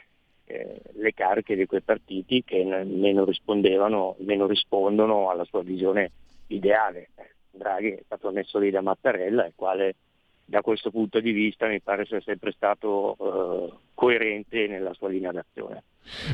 eh, 0.46 0.80
le 0.92 1.12
cariche 1.12 1.56
di 1.56 1.66
quei 1.66 1.82
partiti 1.82 2.42
che 2.44 2.62
meno 2.64 3.24
rispondevano, 3.24 4.16
meno 4.20 4.46
rispondono 4.46 5.30
alla 5.30 5.44
sua 5.44 5.62
visione 5.62 6.10
ideale. 6.48 7.10
Eh, 7.16 7.30
Draghi 7.50 7.90
è 7.90 8.02
stato 8.04 8.30
messo 8.30 8.58
lì 8.58 8.70
da 8.70 8.80
Mattarella, 8.80 9.46
il 9.46 9.52
quale 9.54 9.96
da 10.44 10.60
questo 10.60 10.90
punto 10.90 11.18
di 11.18 11.32
vista 11.32 11.66
mi 11.66 11.80
pare 11.80 12.04
sia 12.04 12.20
sempre 12.20 12.52
stato 12.52 13.16
eh, 13.18 13.72
coerente 13.94 14.66
nella 14.68 14.94
sua 14.94 15.08
linea 15.08 15.32
d'azione. 15.32 15.82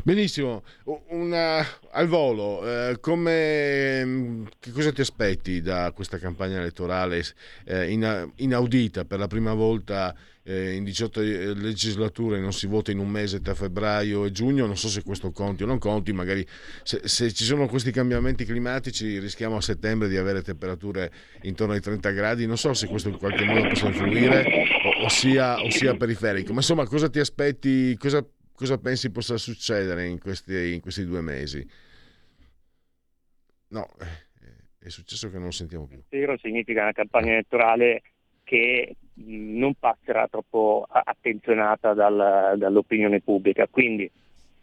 Benissimo, 0.03 0.63
Una, 1.09 1.65
al 1.91 2.07
volo, 2.07 2.65
eh, 2.67 2.99
come, 2.99 4.47
che 4.59 4.71
cosa 4.71 4.91
ti 4.91 5.01
aspetti 5.01 5.61
da 5.61 5.91
questa 5.91 6.17
campagna 6.17 6.59
elettorale 6.59 7.23
eh, 7.65 7.89
inaudita 8.35 9.05
per 9.05 9.19
la 9.19 9.27
prima 9.27 9.53
volta 9.53 10.15
eh, 10.43 10.73
in 10.73 10.83
18 10.83 11.21
eh, 11.21 11.53
legislature 11.55 12.39
non 12.39 12.53
si 12.53 12.67
vota 12.67 12.91
in 12.91 12.99
un 12.99 13.09
mese 13.09 13.39
tra 13.39 13.55
febbraio 13.55 14.25
e 14.25 14.31
giugno, 14.31 14.65
non 14.65 14.77
so 14.77 14.89
se 14.89 15.01
questo 15.01 15.31
conti 15.31 15.63
o 15.63 15.65
non 15.65 15.79
conti, 15.79 16.11
magari 16.11 16.45
se, 16.83 17.01
se, 17.05 17.31
ci 17.31 17.43
sono 17.43 17.67
questi 17.67 17.91
cambiamenti 17.91 18.43
climatici 18.45 19.19
rischiamo 19.19 19.55
a 19.55 19.61
settembre 19.61 20.09
di 20.09 20.17
avere 20.17 20.41
temperature 20.41 21.11
intorno 21.43 21.73
ai 21.73 21.81
30 21.81 22.09
gradi, 22.11 22.45
non 22.45 22.57
so 22.57 22.73
se 22.73 22.87
questo 22.87 23.09
in 23.09 23.17
qualche 23.17 23.45
modo 23.45 23.69
possa 23.69 23.87
influire 23.87 24.45
o, 24.83 25.05
o, 25.05 25.09
sia, 25.09 25.61
o 25.61 25.69
sia 25.69 25.95
periferico, 25.95 26.51
ma 26.51 26.59
insomma 26.59 26.85
cosa 26.85 27.09
ti 27.09 27.19
aspetti, 27.19 27.95
cosa, 27.97 28.25
cosa 28.63 28.77
pensi 28.77 29.11
possa 29.11 29.35
succedere 29.35 30.07
in 30.07 30.19
questi, 30.19 30.73
in 30.73 30.79
questi 30.79 31.03
due 31.05 31.19
mesi? 31.19 31.67
No, 33.69 33.85
eh, 33.99 34.85
è 34.85 34.87
successo 34.87 35.29
che 35.29 35.35
non 35.35 35.45
lo 35.45 35.51
sentiamo 35.51 35.85
più. 35.85 36.01
Zero 36.07 36.37
significa 36.37 36.83
una 36.83 36.93
campagna 36.93 37.33
elettorale 37.33 38.01
che 38.45 38.95
non 39.15 39.73
passerà 39.77 40.29
troppo 40.29 40.87
attenzionata 40.89 41.93
dal, 41.93 42.53
dall'opinione 42.57 43.19
pubblica. 43.19 43.67
Quindi 43.67 44.09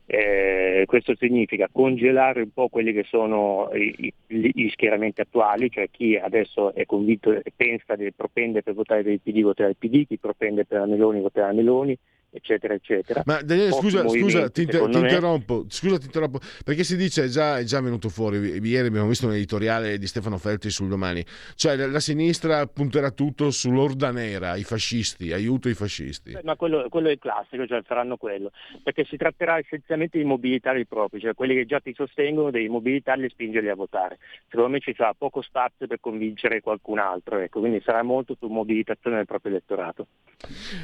eh, 0.07 0.85
questo 0.87 1.15
significa 1.17 1.69
congelare 1.71 2.41
un 2.41 2.53
po' 2.53 2.69
quelli 2.69 2.95
che 2.95 3.05
sono 3.05 3.69
i, 3.75 4.11
gli 4.27 4.69
schieramenti 4.71 5.21
attuali, 5.21 5.71
cioè 5.71 5.91
chi 5.91 6.17
adesso 6.17 6.73
è 6.73 6.87
convinto 6.87 7.33
e 7.33 7.53
pensa 7.55 7.97
di 7.97 8.11
propende 8.13 8.63
per 8.63 8.73
votare 8.73 9.03
per 9.03 9.13
il 9.13 9.21
PD 9.21 9.43
voterà 9.43 9.69
il 9.69 9.77
PD, 9.77 10.07
chi 10.07 10.17
propende 10.17 10.65
per 10.65 10.81
la 10.81 10.87
Meloni 10.87 11.21
voterà 11.21 11.49
la 11.49 11.53
Meloni, 11.53 11.99
eccetera, 12.31 12.75
eccetera. 12.75 13.23
Ma 13.27 13.41
Daniele, 13.43 13.73
scusa, 13.73 14.07
scusa, 14.09 14.49
ti, 14.51 14.63
inter- 14.63 14.89
ti 14.89 14.99
interrompo, 14.99 15.65
scusa, 15.69 15.99
ti 15.99 16.07
interrompo, 16.07 16.39
perché 16.65 16.85
si 16.85 16.97
dice, 16.97 17.25
è 17.25 17.29
già, 17.29 17.59
è 17.59 17.65
già 17.65 17.81
venuto 17.81 18.09
fuori, 18.09 18.39
ieri 18.39 18.87
abbiamo 18.87 19.09
visto 19.09 19.27
un 19.27 19.35
editoriale 19.35 19.99
di 19.99 20.07
Stefano 20.07 20.39
Feltri 20.39 20.71
sul 20.71 20.89
domani, 20.89 21.25
cioè 21.55 21.77
la, 21.77 21.87
la 21.87 22.01
sinistra 22.01 22.67
punterà 22.67 23.11
tutto 23.11 23.51
sull'orda 23.51 24.11
nera, 24.11 24.57
i 24.57 24.65
fascisti, 24.65 25.33
aiuto 25.33 25.69
i 25.69 25.75
fascisti. 25.75 26.39
ma 26.43 26.57
quello, 26.57 26.89
quello, 26.89 27.09
è 27.09 27.13
il 27.13 27.19
classico, 27.19 27.67
cioè 27.67 27.83
faranno 27.83 28.17
quello, 28.17 28.51
perché 28.83 29.05
si 29.05 29.17
tratterà 29.17 29.59
essenzialmente 29.59 30.19
di 30.19 30.25
mobilitare 30.25 30.81
i 30.81 30.87
propri, 30.87 31.21
cioè 31.21 31.35
quelli 31.35 31.55
che 31.55 31.67
già 31.67 31.81
ti 31.81 31.93
sostengono 31.95 32.51
devi 32.51 32.69
mobilitarli 32.69 33.27
e 33.27 33.31
spingerli 33.31 33.69
a 33.69 33.75
votare. 33.75 34.19
Secondo 34.49 34.71
me 34.71 34.81
ci 34.81 34.95
sarà 34.97 35.15
poco 35.15 35.43
spazio 35.43 35.87
per 35.87 35.99
convincere 36.01 36.61
qualcun 36.61 36.99
altro, 36.99 37.39
ecco, 37.39 37.61
quindi 37.61 37.81
sarà 37.85 38.03
molto 38.03 38.37
su 38.39 38.47
mobilitazione 38.47 39.17
del 39.17 39.27
proprio 39.27 39.53
elettorato. 39.53 40.07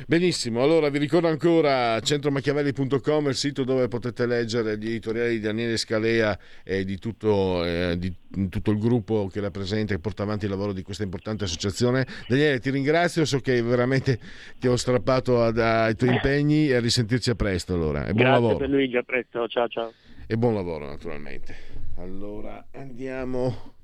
Benissimo, 0.07 0.63
allora 0.63 0.89
vi 0.91 0.99
ricordo 0.99 1.29
ancora 1.37 2.01
centromachiavelli.com, 2.01 3.29
il 3.29 3.35
sito 3.35 3.63
dove 3.63 3.89
potete 3.89 4.27
leggere 4.27 4.79
gli 4.79 4.87
editoriali 4.87 5.33
di 5.33 5.41
Daniele 5.41 5.77
Scalea 5.77 6.37
e 6.65 6.85
di 6.87 6.99
tutto, 6.99 7.63
eh, 7.63 7.97
di 7.99 8.13
tutto, 8.49 8.71
il 8.71 8.79
gruppo 8.79 9.29
che 9.31 9.41
rappresenta 9.41 9.93
e 9.93 9.99
porta 9.99 10.23
avanti 10.23 10.47
il 10.47 10.51
lavoro 10.51 10.73
di 10.73 10.83
questa 10.83 11.03
importante 11.03 11.45
associazione. 11.45 12.07
Daniele, 12.27 12.59
ti 12.59 12.71
ringrazio, 12.71 13.27
so 13.27 13.41
che 13.41 13.61
veramente 13.63 14.19
ti 14.59 14.67
ho 14.67 14.77
strappato 14.77 15.43
ad, 15.43 15.59
ai 15.59 15.95
tuoi 15.95 16.15
impegni 16.15 16.69
e 16.69 16.77
a 16.77 16.81
risentirci 16.81 17.29
a 17.31 17.35
presto 17.35 17.75
allora. 17.75 18.07
E 18.07 18.13
buon 18.13 18.17
Grazie 18.17 18.33
lavoro. 18.33 18.57
per 18.57 18.69
Luigi, 18.71 18.97
a 18.97 19.03
presto, 19.03 19.47
ciao 19.47 19.69
ciao. 19.69 19.93
E 20.27 20.37
buon 20.37 20.55
lavoro 20.55 20.87
naturalmente. 20.87 21.55
Allora 21.97 22.67
andiamo, 22.73 23.75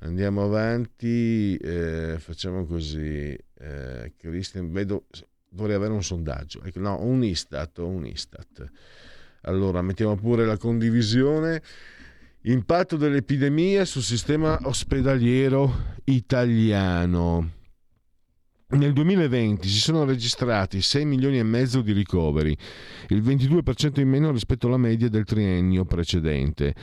andiamo 0.00 0.42
avanti, 0.42 1.56
eh, 1.56 2.16
facciamo 2.18 2.66
così. 2.66 3.36
Eh, 3.56 4.12
Christian, 4.18 4.72
vedo 4.72 5.04
vorrei 5.54 5.76
avere 5.76 5.92
un 5.92 6.02
sondaggio. 6.02 6.62
No, 6.74 7.00
un 7.00 7.24
Istat, 7.24 7.78
un 7.78 8.06
Istat. 8.06 8.70
Allora, 9.42 9.82
mettiamo 9.82 10.16
pure 10.16 10.44
la 10.44 10.56
condivisione. 10.56 11.62
Impatto 12.42 12.96
dell'epidemia 12.96 13.84
sul 13.84 14.02
sistema 14.02 14.58
ospedaliero 14.62 15.96
italiano. 16.04 17.62
Nel 18.66 18.94
2020 18.94 19.68
si 19.68 19.78
sono 19.78 20.04
registrati 20.04 20.80
6 20.80 21.04
milioni 21.04 21.38
e 21.38 21.42
mezzo 21.42 21.82
di 21.82 21.92
ricoveri, 21.92 22.56
il 23.08 23.22
22% 23.22 24.00
in 24.00 24.08
meno 24.08 24.32
rispetto 24.32 24.68
alla 24.68 24.78
media 24.78 25.10
del 25.10 25.24
triennio 25.24 25.84
precedente. 25.84 26.74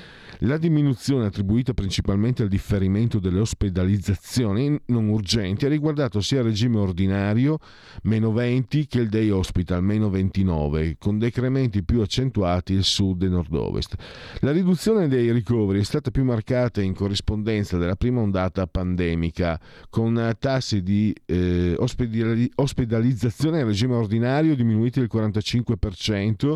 La 0.41 0.57
diminuzione 0.57 1.25
attribuita 1.25 1.73
principalmente 1.73 2.43
al 2.43 2.49
differimento 2.49 3.17
delle 3.17 3.39
ospedalizzazioni 3.39 4.79
non 4.85 5.09
urgenti 5.09 5.65
ha 5.65 5.69
riguardato 5.69 6.21
sia 6.21 6.39
il 6.39 6.45
regime 6.45 6.77
ordinario, 6.77 7.57
meno 8.03 8.31
20, 8.31 8.85
che 8.85 8.99
il 8.99 9.09
day 9.09 9.29
hospital, 9.31 9.83
meno 9.83 10.11
29, 10.11 10.97
con 10.99 11.17
decrementi 11.17 11.83
più 11.83 12.01
accentuati 12.01 12.75
al 12.75 12.83
sud 12.83 13.23
e 13.23 13.27
nord-ovest. 13.27 13.95
La 14.41 14.51
riduzione 14.51 15.07
dei 15.07 15.31
ricoveri 15.31 15.79
è 15.79 15.83
stata 15.83 16.11
più 16.11 16.23
marcata 16.23 16.79
in 16.79 16.93
corrispondenza 16.93 17.77
della 17.77 17.95
prima 17.95 18.21
ondata 18.21 18.67
pandemica, 18.67 19.59
con 19.89 20.35
tassi 20.39 20.83
di 20.83 21.13
eh, 21.25 21.70
ospedalizzazione 21.77 23.59
in 23.59 23.65
regime 23.65 23.95
ordinario 23.95 24.55
diminuiti 24.55 24.99
del 24.99 25.09
45% 25.11 26.53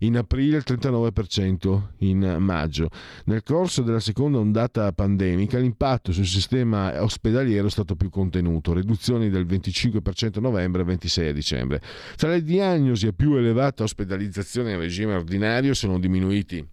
in 0.00 0.16
aprile 0.16 0.58
il 0.58 0.64
39% 0.66 1.82
in 1.98 2.36
maggio. 2.40 2.90
Nel 3.24 3.42
corso 3.42 3.82
della 3.82 4.00
seconda 4.00 4.38
ondata 4.38 4.92
pandemica 4.92 5.58
l'impatto 5.58 6.12
sul 6.12 6.26
sistema 6.26 7.02
ospedaliero 7.02 7.66
è 7.66 7.70
stato 7.70 7.96
più 7.96 8.10
contenuto, 8.10 8.72
riduzioni 8.72 9.30
del 9.30 9.46
25% 9.46 10.38
a 10.38 10.40
novembre 10.40 10.82
e 10.82 10.84
26 10.84 11.28
a 11.28 11.32
dicembre. 11.32 11.80
Tra 12.16 12.30
le 12.30 12.42
diagnosi 12.42 13.06
a 13.06 13.12
più 13.12 13.34
elevata 13.34 13.84
ospedalizzazione 13.84 14.72
in 14.72 14.78
regime 14.78 15.14
ordinario 15.14 15.74
sono 15.74 15.98
diminuiti 15.98 16.66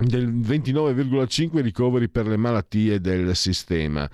del 0.00 0.32
29,5 0.32 1.60
ricoveri 1.60 2.08
per 2.08 2.26
le 2.26 2.36
malattie 2.36 3.00
del 3.00 3.34
sistema 3.34 4.08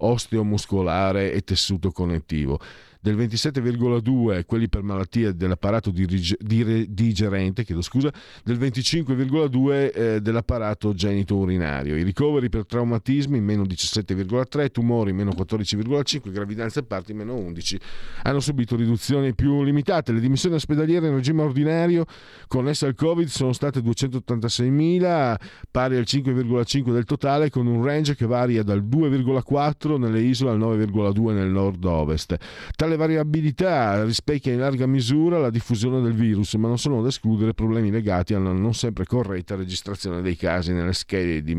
osteomuscolare 0.00 1.32
e 1.32 1.42
tessuto 1.42 1.90
connettivo 1.92 2.60
del 3.00 3.16
27,2 3.16 4.44
quelli 4.44 4.68
per 4.68 4.82
malattie 4.82 5.34
dell'apparato 5.34 5.90
digerente, 5.90 7.64
chiedo 7.64 7.82
scusa, 7.82 8.12
del 8.44 8.58
25,2 8.58 9.92
eh, 9.92 10.20
dell'apparato 10.20 10.92
genito-urinario. 10.92 11.96
I 11.96 12.02
ricoveri 12.02 12.48
per 12.48 12.66
traumatismi 12.66 13.40
meno 13.40 13.62
17,3, 13.62 14.70
tumori 14.70 15.12
meno 15.12 15.30
14,5, 15.30 16.30
gravidanze 16.30 16.80
e 16.80 16.82
parti 16.82 17.12
meno 17.12 17.34
11 17.34 17.80
hanno 18.22 18.40
subito 18.40 18.76
riduzioni 18.76 19.34
più 19.34 19.62
limitate. 19.62 20.12
Le 20.12 20.20
dimissioni 20.20 20.56
ospedaliere 20.56 21.08
in 21.08 21.14
regime 21.14 21.42
ordinario 21.42 22.04
connesse 22.48 22.86
al 22.86 22.94
Covid 22.94 23.28
sono 23.28 23.52
state 23.52 23.80
286.000, 23.80 25.36
pari 25.70 25.96
al 25.96 26.04
5,5 26.06 26.92
del 26.92 27.04
totale, 27.04 27.50
con 27.50 27.66
un 27.66 27.84
range 27.84 28.14
che 28.14 28.26
varia 28.26 28.62
dal 28.62 28.82
2,4 28.84 29.98
nelle 29.98 30.20
isole 30.20 30.50
al 30.50 30.58
9,2 30.58 31.32
nel 31.32 31.48
nord-ovest. 31.48 32.36
Tale 32.76 32.89
tale 32.90 32.96
variabilità 32.96 34.04
rispecchia 34.04 34.52
in 34.52 34.58
larga 34.58 34.86
misura 34.86 35.38
la 35.38 35.50
diffusione 35.50 36.00
del 36.00 36.14
virus, 36.14 36.54
ma 36.54 36.68
non 36.68 36.78
sono 36.78 37.02
da 37.02 37.08
escludere 37.08 37.54
problemi 37.54 37.90
legati 37.90 38.34
alla 38.34 38.52
non 38.52 38.74
sempre 38.74 39.04
corretta 39.04 39.54
registrazione 39.54 40.22
dei 40.22 40.36
casi 40.36 40.72
nelle 40.72 40.92
schede 40.92 41.42
di 41.42 41.56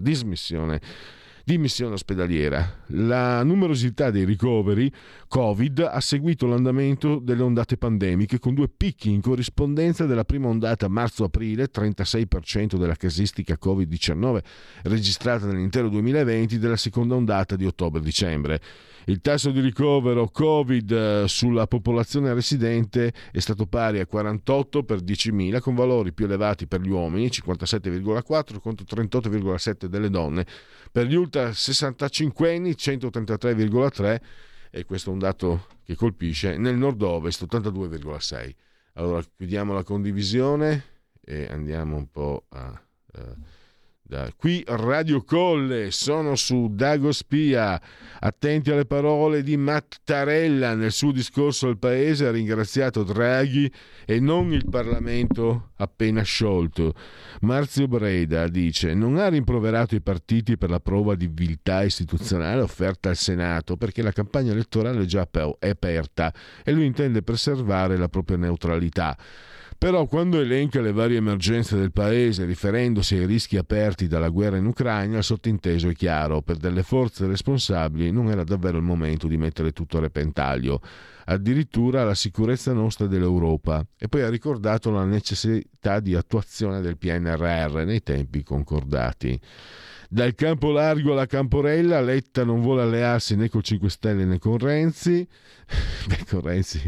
dismissione 0.00 0.80
di 1.46 1.58
missione 1.58 1.92
ospedaliera. 1.92 2.83
La 2.96 3.42
numerosità 3.42 4.10
dei 4.10 4.24
ricoveri 4.24 4.92
Covid 5.26 5.80
ha 5.80 6.00
seguito 6.00 6.46
l'andamento 6.46 7.18
delle 7.18 7.42
ondate 7.42 7.76
pandemiche 7.76 8.38
con 8.38 8.54
due 8.54 8.68
picchi 8.68 9.10
in 9.10 9.20
corrispondenza 9.20 10.06
della 10.06 10.24
prima 10.24 10.46
ondata 10.46 10.86
marzo-aprile, 10.86 11.70
36% 11.72 12.76
della 12.76 12.94
casistica 12.94 13.58
Covid-19 13.60 14.38
registrata 14.84 15.46
nell'intero 15.46 15.88
2020, 15.88 16.58
della 16.58 16.76
seconda 16.76 17.16
ondata 17.16 17.56
di 17.56 17.66
ottobre-dicembre. 17.66 18.60
Il 19.06 19.20
tasso 19.20 19.50
di 19.50 19.60
ricovero 19.60 20.28
Covid 20.28 20.90
eh, 20.90 21.24
sulla 21.26 21.66
popolazione 21.66 22.32
residente 22.32 23.12
è 23.32 23.38
stato 23.38 23.66
pari 23.66 24.00
a 24.00 24.06
48 24.06 24.82
per 24.84 25.00
10.000, 25.00 25.60
con 25.60 25.74
valori 25.74 26.12
più 26.12 26.24
elevati 26.24 26.66
per 26.66 26.80
gli 26.80 26.88
uomini, 26.88 27.26
57,4 27.26 28.60
contro 28.60 28.86
38,7 28.88 29.86
delle 29.86 30.08
donne, 30.08 30.46
per 30.90 31.06
gli 31.06 31.16
ultra 31.16 31.52
65 31.52 32.54
anni 32.54 32.76
133,3 32.92 34.20
e 34.70 34.84
questo 34.84 35.10
è 35.10 35.12
un 35.12 35.18
dato 35.18 35.68
che 35.84 35.94
colpisce, 35.94 36.56
nel 36.56 36.76
nord-ovest 36.76 37.44
82,6. 37.44 38.54
Allora 38.94 39.22
chiudiamo 39.36 39.72
la 39.72 39.82
condivisione 39.82 40.84
e 41.20 41.46
andiamo 41.46 41.96
un 41.96 42.10
po' 42.10 42.46
a... 42.50 42.80
Da 43.06 43.63
qui 44.36 44.62
Radio 44.66 45.22
Colle, 45.22 45.90
sono 45.90 46.36
su 46.36 46.68
Dago 46.70 47.10
Spia. 47.10 47.80
Attenti 48.20 48.70
alle 48.70 48.84
parole 48.84 49.42
di 49.42 49.56
Mattarella 49.56 50.74
nel 50.74 50.92
suo 50.92 51.10
discorso 51.10 51.68
al 51.68 51.78
paese 51.78 52.26
ha 52.26 52.30
ringraziato 52.30 53.02
Draghi 53.02 53.72
e 54.04 54.20
non 54.20 54.52
il 54.52 54.68
Parlamento 54.68 55.70
appena 55.76 56.20
sciolto. 56.20 56.92
Marzio 57.40 57.88
Breda 57.88 58.46
dice: 58.48 58.92
Non 58.92 59.16
ha 59.16 59.28
rimproverato 59.28 59.94
i 59.94 60.02
partiti 60.02 60.58
per 60.58 60.68
la 60.68 60.80
prova 60.80 61.14
di 61.14 61.30
viltà 61.32 61.82
istituzionale 61.82 62.60
offerta 62.60 63.08
al 63.08 63.16
Senato 63.16 63.78
perché 63.78 64.02
la 64.02 64.12
campagna 64.12 64.52
elettorale 64.52 65.02
è 65.02 65.06
già 65.06 65.26
aperta 65.58 66.32
e 66.62 66.72
lui 66.72 66.84
intende 66.84 67.22
preservare 67.22 67.96
la 67.96 68.08
propria 68.08 68.36
neutralità. 68.36 69.16
Però 69.84 70.06
quando 70.06 70.40
elenca 70.40 70.80
le 70.80 70.92
varie 70.92 71.18
emergenze 71.18 71.76
del 71.76 71.92
paese 71.92 72.46
riferendosi 72.46 73.16
ai 73.16 73.26
rischi 73.26 73.58
aperti 73.58 74.06
dalla 74.06 74.30
guerra 74.30 74.56
in 74.56 74.64
Ucraina, 74.64 75.18
il 75.18 75.22
sottinteso 75.22 75.90
è 75.90 75.94
chiaro, 75.94 76.40
per 76.40 76.56
delle 76.56 76.82
forze 76.82 77.26
responsabili 77.26 78.10
non 78.10 78.30
era 78.30 78.44
davvero 78.44 78.78
il 78.78 78.82
momento 78.82 79.26
di 79.28 79.36
mettere 79.36 79.72
tutto 79.72 79.98
a 79.98 80.00
repentaglio, 80.00 80.80
addirittura 81.26 82.02
la 82.02 82.14
sicurezza 82.14 82.72
nostra 82.72 83.06
dell'Europa, 83.06 83.86
e 83.98 84.08
poi 84.08 84.22
ha 84.22 84.30
ricordato 84.30 84.90
la 84.90 85.04
necessità 85.04 86.00
di 86.00 86.14
attuazione 86.14 86.80
del 86.80 86.96
PNRR 86.96 87.84
nei 87.84 88.02
tempi 88.02 88.42
concordati. 88.42 89.38
Dal 90.08 90.34
campo 90.34 90.70
largo 90.70 91.12
alla 91.12 91.26
Camporella, 91.26 92.00
Letta 92.00 92.44
non 92.44 92.60
vuole 92.60 92.82
allearsi 92.82 93.36
né 93.36 93.48
col 93.48 93.62
5 93.62 93.88
Stelle 93.88 94.24
né 94.24 94.38
con 94.38 94.58
Renzi. 94.58 95.26
Beh, 96.06 96.24
con 96.28 96.40
Renzi, 96.40 96.80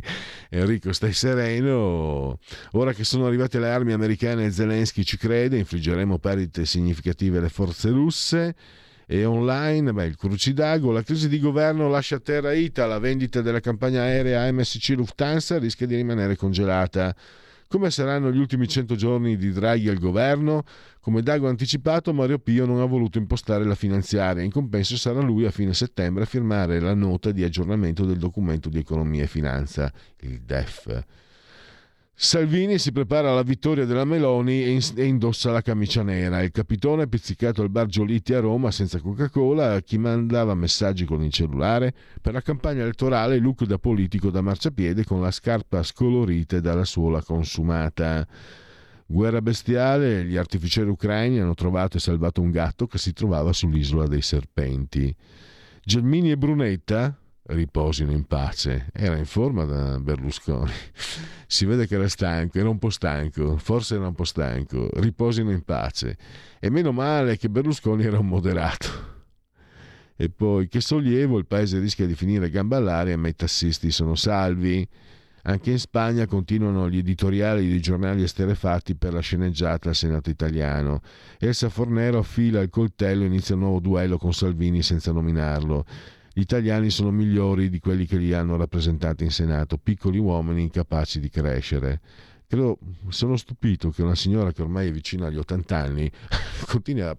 Enrico, 0.50 0.92
stai 0.92 1.12
sereno. 1.12 2.38
Ora 2.72 2.92
che 2.92 3.04
sono 3.04 3.26
arrivate 3.26 3.58
le 3.58 3.70
armi 3.70 3.92
americane 3.92 4.50
Zelensky 4.50 5.02
ci 5.02 5.16
crede, 5.16 5.56
infliggeremo 5.56 6.18
perdite 6.18 6.66
significative 6.66 7.38
alle 7.38 7.48
forze 7.48 7.90
russe. 7.90 8.54
E 9.08 9.24
online, 9.24 9.92
beh, 9.92 10.04
il 10.04 10.16
crucidago, 10.16 10.90
la 10.90 11.02
crisi 11.02 11.28
di 11.28 11.38
governo 11.38 11.88
lascia 11.88 12.16
a 12.16 12.20
terra 12.20 12.52
Ita, 12.52 12.86
la 12.86 12.98
vendita 12.98 13.40
della 13.40 13.60
campagna 13.60 14.02
aerea 14.02 14.50
MSC 14.50 14.94
Lufthansa 14.96 15.58
rischia 15.58 15.86
di 15.86 15.94
rimanere 15.94 16.34
congelata. 16.34 17.14
Come 17.68 17.90
saranno 17.90 18.30
gli 18.30 18.38
ultimi 18.38 18.68
100 18.68 18.94
giorni 18.94 19.36
di 19.36 19.50
Draghi 19.50 19.88
al 19.88 19.98
governo? 19.98 20.62
Come 21.00 21.20
Dago 21.20 21.46
ha 21.46 21.50
anticipato, 21.50 22.12
Mario 22.12 22.38
Pio 22.38 22.64
non 22.64 22.80
ha 22.80 22.84
voluto 22.84 23.18
impostare 23.18 23.64
la 23.64 23.74
finanziaria, 23.74 24.44
in 24.44 24.52
compenso 24.52 24.96
sarà 24.96 25.20
lui 25.20 25.46
a 25.46 25.50
fine 25.50 25.74
settembre 25.74 26.22
a 26.22 26.26
firmare 26.26 26.78
la 26.78 26.94
nota 26.94 27.32
di 27.32 27.42
aggiornamento 27.42 28.04
del 28.04 28.18
documento 28.18 28.68
di 28.68 28.78
economia 28.78 29.24
e 29.24 29.26
finanza, 29.26 29.92
il 30.20 30.42
DEF. 30.42 31.04
Salvini 32.18 32.78
si 32.78 32.92
prepara 32.92 33.30
alla 33.30 33.42
vittoria 33.42 33.84
della 33.84 34.06
Meloni 34.06 34.64
e 34.64 35.04
indossa 35.04 35.50
la 35.50 35.60
camicia 35.60 36.02
nera. 36.02 36.40
Il 36.40 36.50
capitone 36.50 37.02
è 37.02 37.06
pizzicato 37.08 37.60
al 37.60 37.68
bar 37.68 37.84
Giolitti 37.88 38.32
a 38.32 38.40
Roma 38.40 38.70
senza 38.70 38.98
Coca-Cola. 39.00 39.82
Chi 39.82 39.98
mandava 39.98 40.54
messaggi 40.54 41.04
con 41.04 41.22
il 41.22 41.30
cellulare? 41.30 41.92
Per 42.18 42.32
la 42.32 42.40
campagna 42.40 42.80
elettorale, 42.80 43.36
look 43.36 43.64
da 43.64 43.76
politico 43.76 44.30
da 44.30 44.40
marciapiede 44.40 45.04
con 45.04 45.20
la 45.20 45.30
scarpa 45.30 45.82
scolorita 45.82 46.58
dalla 46.60 46.86
suola 46.86 47.22
consumata. 47.22 48.26
Guerra 49.04 49.42
bestiale, 49.42 50.24
gli 50.24 50.38
artificieri 50.38 50.88
ucraini 50.88 51.38
hanno 51.38 51.54
trovato 51.54 51.98
e 51.98 52.00
salvato 52.00 52.40
un 52.40 52.50
gatto 52.50 52.86
che 52.86 52.96
si 52.96 53.12
trovava 53.12 53.52
sull'isola 53.52 54.06
dei 54.06 54.22
serpenti. 54.22 55.14
Gelmini 55.84 56.30
e 56.30 56.38
Brunetta, 56.38 57.14
riposino 57.48 58.12
in 58.12 58.24
pace. 58.24 58.90
Era 58.92 59.16
in 59.16 59.26
forma 59.26 59.64
da 59.64 59.98
Berlusconi. 59.98 60.72
Si 61.48 61.64
vede 61.64 61.86
che 61.86 61.94
era 61.94 62.08
stanco, 62.08 62.58
era 62.58 62.68
un 62.68 62.78
po' 62.80 62.90
stanco, 62.90 63.56
forse 63.56 63.94
era 63.94 64.08
un 64.08 64.14
po' 64.14 64.24
stanco. 64.24 64.90
Riposino 64.94 65.52
in 65.52 65.62
pace. 65.62 66.16
E 66.58 66.70
meno 66.70 66.90
male 66.90 67.36
che 67.36 67.48
Berlusconi 67.48 68.02
era 68.02 68.18
un 68.18 68.26
moderato. 68.26 69.14
E 70.16 70.28
poi, 70.28 70.66
che 70.66 70.80
sollievo, 70.80 71.38
il 71.38 71.46
paese 71.46 71.78
rischia 71.78 72.04
di 72.04 72.16
finire 72.16 72.50
gamba 72.50 72.78
all'aria, 72.78 73.16
ma 73.16 73.28
i 73.28 73.36
tassisti 73.36 73.92
sono 73.92 74.16
salvi. 74.16 74.88
Anche 75.42 75.70
in 75.70 75.78
Spagna 75.78 76.26
continuano 76.26 76.90
gli 76.90 76.98
editoriali 76.98 77.68
dei 77.68 77.80
giornali 77.80 78.24
esterefatti 78.24 78.96
per 78.96 79.12
la 79.12 79.20
sceneggiata 79.20 79.90
al 79.90 79.94
Senato 79.94 80.28
italiano. 80.30 81.02
Elsa 81.38 81.68
Fornero 81.68 82.18
affila 82.18 82.60
il 82.60 82.70
coltello 82.70 83.22
e 83.22 83.26
inizia 83.26 83.54
un 83.54 83.60
nuovo 83.60 83.78
duello 83.78 84.18
con 84.18 84.34
Salvini 84.34 84.82
senza 84.82 85.12
nominarlo. 85.12 85.84
Gli 86.38 86.42
italiani 86.42 86.90
sono 86.90 87.10
migliori 87.10 87.70
di 87.70 87.78
quelli 87.78 88.04
che 88.04 88.18
li 88.18 88.34
hanno 88.34 88.58
rappresentati 88.58 89.24
in 89.24 89.30
Senato, 89.30 89.78
piccoli 89.78 90.18
uomini 90.18 90.60
incapaci 90.60 91.18
di 91.18 91.30
crescere. 91.30 92.02
Credo, 92.46 92.78
sono 93.08 93.38
stupito 93.38 93.88
che 93.88 94.02
una 94.02 94.14
signora 94.14 94.52
che 94.52 94.60
ormai 94.60 94.88
è 94.88 94.92
vicina 94.92 95.28
agli 95.28 95.38
80 95.38 95.74
anni 95.74 96.12
continui 96.68 97.10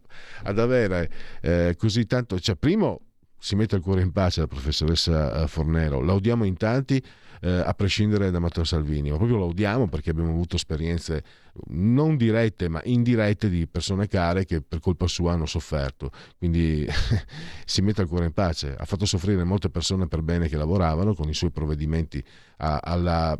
ad 0.43 0.59
avere 0.59 1.11
eh, 1.41 1.73
così 1.79 2.05
tanto. 2.05 2.39
Cioè, 2.39 2.57
primo 2.57 3.06
si 3.39 3.55
mette 3.55 3.75
il 3.75 3.81
cuore 3.81 4.01
in 4.01 4.11
pace 4.11 4.41
la 4.41 4.47
professoressa 4.47 5.43
eh, 5.43 5.47
Fornero, 5.47 6.01
la 6.01 6.13
odiamo 6.13 6.43
in 6.43 6.57
tanti 6.57 7.03
eh, 7.41 7.49
a 7.49 7.73
prescindere 7.73 8.31
da 8.31 8.39
Matteo 8.39 8.63
Salvini, 8.63 9.11
ma 9.11 9.17
proprio 9.17 9.37
lo 9.37 9.45
odiamo 9.45 9.87
perché 9.87 10.09
abbiamo 10.09 10.31
avuto 10.31 10.55
esperienze 10.55 11.23
non 11.69 12.17
dirette 12.17 12.67
ma 12.67 12.81
indirette 12.83 13.49
di 13.49 13.67
persone 13.67 14.07
care 14.07 14.45
che 14.45 14.61
per 14.61 14.79
colpa 14.79 15.07
sua 15.07 15.33
hanno 15.33 15.45
sofferto, 15.45 16.11
quindi 16.37 16.87
si 17.65 17.81
mette 17.81 18.01
il 18.01 18.07
cuore 18.07 18.25
in 18.25 18.33
pace, 18.33 18.75
ha 18.75 18.85
fatto 18.85 19.05
soffrire 19.05 19.43
molte 19.43 19.69
persone 19.69 20.07
per 20.07 20.21
bene 20.21 20.47
che 20.47 20.57
lavoravano 20.57 21.13
con 21.13 21.29
i 21.29 21.33
suoi 21.33 21.51
provvedimenti 21.51 22.23
a, 22.57 22.79
alla 22.79 23.37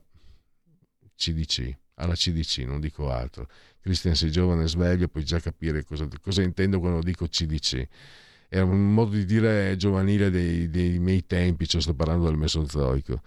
CDC, 1.15 1.75
alla 1.95 2.13
CDC, 2.13 2.59
non 2.59 2.79
dico 2.79 3.09
altro. 3.09 3.47
Cristian 3.79 4.15
sei 4.15 4.31
giovane 4.31 4.67
sveglio, 4.67 5.07
puoi 5.07 5.23
già 5.23 5.39
capire 5.39 5.83
cosa, 5.83 6.07
cosa 6.21 6.41
intendo 6.41 6.79
quando 6.79 7.01
dico 7.01 7.25
CDC 7.25 7.87
era 8.49 8.63
un 8.63 8.93
modo 8.93 9.11
di 9.11 9.25
dire 9.25 9.75
giovanile 9.77 10.29
dei, 10.29 10.69
dei 10.69 10.99
miei 10.99 11.25
tempi, 11.25 11.67
cioè 11.67 11.81
sto 11.81 11.93
parlando 11.93 12.25
del 12.25 12.37
Mesozoico 12.37 13.21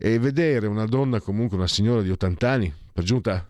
e 0.00 0.18
vedere 0.20 0.68
una 0.68 0.86
donna, 0.86 1.20
comunque 1.20 1.56
una 1.56 1.66
signora 1.66 2.02
di 2.02 2.10
80 2.10 2.48
anni, 2.48 2.72
per 2.92 3.02
giunta 3.02 3.44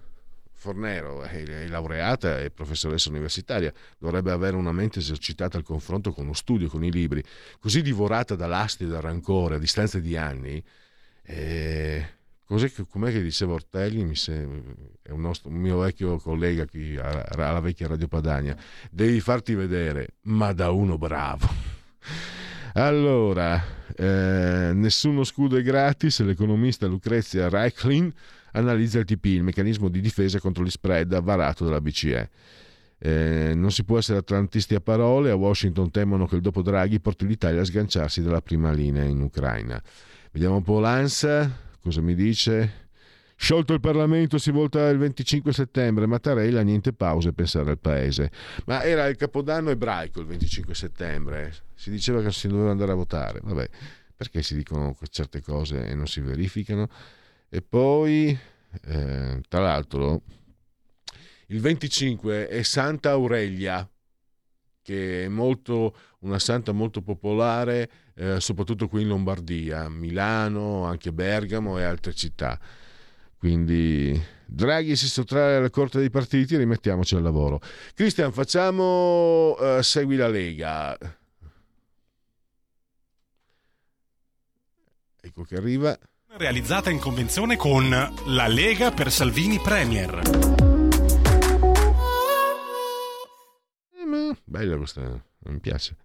Fornero, 0.58 1.22
è 1.22 1.68
laureata 1.68 2.40
e 2.40 2.50
professoressa 2.50 3.10
universitaria, 3.10 3.72
dovrebbe 3.98 4.32
avere 4.32 4.56
una 4.56 4.72
mente 4.72 4.98
esercitata 4.98 5.56
al 5.56 5.62
confronto 5.62 6.12
con 6.12 6.26
lo 6.26 6.32
studio, 6.32 6.68
con 6.68 6.82
i 6.82 6.90
libri, 6.90 7.22
così 7.60 7.80
divorata 7.80 8.34
dall'astio 8.34 8.86
e 8.86 8.88
dal 8.88 9.02
rancore 9.02 9.54
a 9.54 9.58
distanza 9.58 10.00
di 10.00 10.16
anni. 10.16 10.62
Eh, 11.22 12.17
cos'è 12.48 12.72
che, 12.72 12.86
com'è 12.88 13.12
che 13.12 13.22
diceva 13.22 13.52
Ortelli? 13.52 14.14
Sembra, 14.14 14.72
è 15.02 15.10
un, 15.10 15.20
nostro, 15.20 15.50
un 15.50 15.56
mio 15.56 15.78
vecchio 15.78 16.16
collega 16.16 16.66
qui 16.66 16.96
alla 16.96 17.60
vecchia 17.60 17.86
Radio 17.86 18.08
Padania. 18.08 18.56
Devi 18.90 19.20
farti 19.20 19.54
vedere, 19.54 20.14
ma 20.22 20.52
da 20.52 20.70
uno 20.70 20.96
bravo. 20.98 21.46
Allora, 22.74 23.60
eh, 23.96 24.70
nessuno 24.72 25.24
scudo 25.24 25.56
è 25.56 25.62
gratis, 25.62 26.20
l'economista 26.20 26.86
Lucrezia 26.86 27.48
Reichlin 27.48 28.12
analizza 28.52 29.00
il 29.00 29.04
TP, 29.04 29.24
il 29.24 29.42
meccanismo 29.42 29.88
di 29.88 30.00
difesa 30.00 30.38
contro 30.38 30.62
gli 30.62 30.70
spread 30.70 31.20
varato 31.20 31.64
dalla 31.64 31.80
BCE. 31.80 32.30
Eh, 33.00 33.52
non 33.54 33.72
si 33.72 33.84
può 33.84 33.98
essere 33.98 34.18
atlantisti 34.18 34.74
a 34.74 34.80
parole, 34.80 35.30
a 35.30 35.34
Washington 35.34 35.90
temono 35.90 36.26
che 36.26 36.36
il 36.36 36.40
dopo 36.40 36.62
Draghi 36.62 37.00
porti 37.00 37.26
l'Italia 37.26 37.62
a 37.62 37.64
sganciarsi 37.64 38.22
dalla 38.22 38.42
prima 38.42 38.70
linea 38.70 39.04
in 39.04 39.22
Ucraina. 39.22 39.82
Vediamo 40.30 40.56
un 40.56 40.62
po' 40.62 40.78
l'ANSA, 40.78 41.50
cosa 41.80 42.00
mi 42.00 42.14
dice? 42.14 42.86
Sciolto 43.40 43.72
il 43.72 43.80
Parlamento 43.80 44.36
si 44.36 44.50
volta 44.50 44.88
il 44.88 44.98
25 44.98 45.52
settembre, 45.52 46.06
Mattarella 46.06 46.62
niente 46.62 46.92
pause 46.92 47.32
pensare 47.32 47.70
al 47.70 47.78
paese. 47.78 48.32
Ma 48.66 48.82
era 48.82 49.06
il 49.06 49.16
capodanno 49.16 49.70
ebraico 49.70 50.18
il 50.20 50.26
25 50.26 50.74
settembre, 50.74 51.54
si 51.74 51.90
diceva 51.90 52.20
che 52.20 52.32
si 52.32 52.48
doveva 52.48 52.72
andare 52.72 52.90
a 52.90 52.96
votare. 52.96 53.38
Vabbè, 53.40 53.68
perché 54.16 54.42
si 54.42 54.56
dicono 54.56 54.96
certe 55.08 55.40
cose 55.40 55.86
e 55.86 55.94
non 55.94 56.08
si 56.08 56.20
verificano? 56.20 56.88
E 57.48 57.62
poi, 57.62 58.36
eh, 58.86 59.40
tra 59.48 59.60
l'altro, 59.60 60.22
il 61.46 61.60
25 61.60 62.48
è 62.48 62.62
Santa 62.62 63.10
Aurelia, 63.10 63.88
che 64.82 65.24
è 65.24 65.28
molto, 65.28 65.96
una 66.20 66.40
santa 66.40 66.72
molto 66.72 67.02
popolare, 67.02 67.88
eh, 68.18 68.40
soprattutto 68.40 68.88
qui 68.88 69.02
in 69.02 69.08
Lombardia, 69.08 69.88
Milano, 69.88 70.84
anche 70.84 71.12
Bergamo 71.12 71.78
e 71.78 71.84
altre 71.84 72.12
città. 72.14 72.58
Quindi 73.38 74.20
Draghi 74.44 74.96
si 74.96 75.06
sottrae 75.06 75.56
alla 75.56 75.70
corte 75.70 76.00
dei 76.00 76.10
partiti, 76.10 76.56
rimettiamoci 76.56 77.14
al 77.14 77.22
lavoro. 77.22 77.60
Cristian, 77.94 78.32
facciamo 78.32 79.50
uh, 79.50 79.80
Segui 79.82 80.16
la 80.16 80.26
Lega. 80.26 80.98
Ecco 85.20 85.42
che 85.44 85.54
arriva. 85.54 85.96
Realizzata 86.30 86.90
in 86.90 86.98
convenzione 86.98 87.56
con 87.56 87.88
la 87.88 88.46
Lega 88.48 88.90
per 88.90 89.12
Salvini 89.12 89.60
Premier. 89.60 90.22
Eh, 93.92 94.36
bella 94.44 94.76
questa, 94.76 95.24
mi 95.44 95.60
piace. 95.60 95.96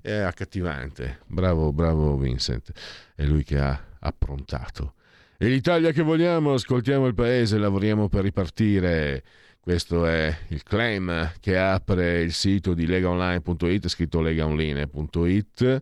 È 0.00 0.12
accattivante. 0.12 1.20
Bravo, 1.26 1.72
bravo 1.72 2.16
Vincent. 2.16 2.72
È 3.14 3.24
lui 3.24 3.44
che 3.44 3.58
ha 3.58 3.80
approntato. 4.00 4.94
E 5.36 5.48
l'Italia 5.48 5.90
che 5.90 6.02
vogliamo, 6.02 6.54
ascoltiamo 6.54 7.06
il 7.06 7.14
paese, 7.14 7.58
lavoriamo 7.58 8.08
per 8.08 8.22
ripartire. 8.22 9.22
Questo 9.60 10.06
è 10.06 10.36
il 10.48 10.62
claim 10.62 11.32
che 11.40 11.56
apre 11.56 12.20
il 12.20 12.32
sito 12.32 12.74
di 12.74 12.86
legaonline.it, 12.86 13.88
scritto 13.88 14.20
legaonline.it. 14.20 15.80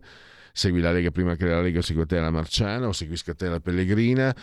Segui 0.53 0.81
la 0.81 0.91
Lega 0.91 1.11
prima 1.11 1.35
che 1.35 1.45
la 1.45 1.61
Lega 1.61 1.81
segua 1.81 2.05
te 2.05 2.19
la 2.19 2.29
Marciana 2.29 2.87
o 2.87 2.91
segui 2.91 3.17
Scatella 3.17 3.59
Pellegrina. 3.59 4.35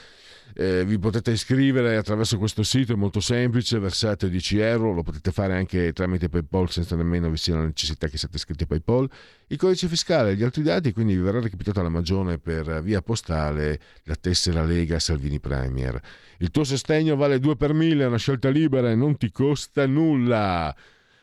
Eh, 0.55 0.85
vi 0.85 0.99
potete 0.99 1.31
iscrivere 1.31 1.97
attraverso 1.97 2.39
questo 2.39 2.63
sito, 2.63 2.93
è 2.93 2.97
molto 2.97 3.21
semplice, 3.21 3.79
versate 3.79 4.29
10 4.29 4.59
euro, 4.59 4.93
lo 4.93 5.03
potete 5.03 5.31
fare 5.31 5.55
anche 5.55 5.93
tramite 5.93 6.29
PayPal 6.29 6.71
senza 6.71 6.97
nemmeno 6.97 7.31
vi 7.31 7.37
sia 7.37 7.55
la 7.57 7.65
necessità 7.65 8.09
che 8.09 8.19
siate 8.19 8.37
iscritti 8.37 8.65
a 8.65 8.67
PayPal. 8.67 9.09
Il 9.49 9.57
codice 9.57 9.87
fiscale 9.89 10.33
e 10.33 10.35
gli 10.35 10.43
altri 10.43 10.63
dati, 10.63 10.93
quindi 10.93 11.15
vi 11.15 11.21
verrà 11.21 11.41
recapitata 11.41 11.83
la 11.83 11.89
magione 11.89 12.39
per 12.39 12.83
via 12.83 13.03
postale 13.03 13.81
la 14.05 14.17
tessera 14.17 14.65
Lega 14.65 14.99
Salvini 14.99 15.39
Premier. 15.39 16.01
Il 16.39 16.51
tuo 16.51 16.65
sostegno 16.65 17.15
vale 17.17 17.39
2 17.39 17.57
per 17.57 17.73
1000, 17.73 18.05
è 18.05 18.07
una 18.07 18.17
scelta 18.17 18.49
libera 18.49 18.91
e 18.91 18.95
non 18.95 19.17
ti 19.17 19.31
costa 19.31 19.87
nulla. 19.87 20.75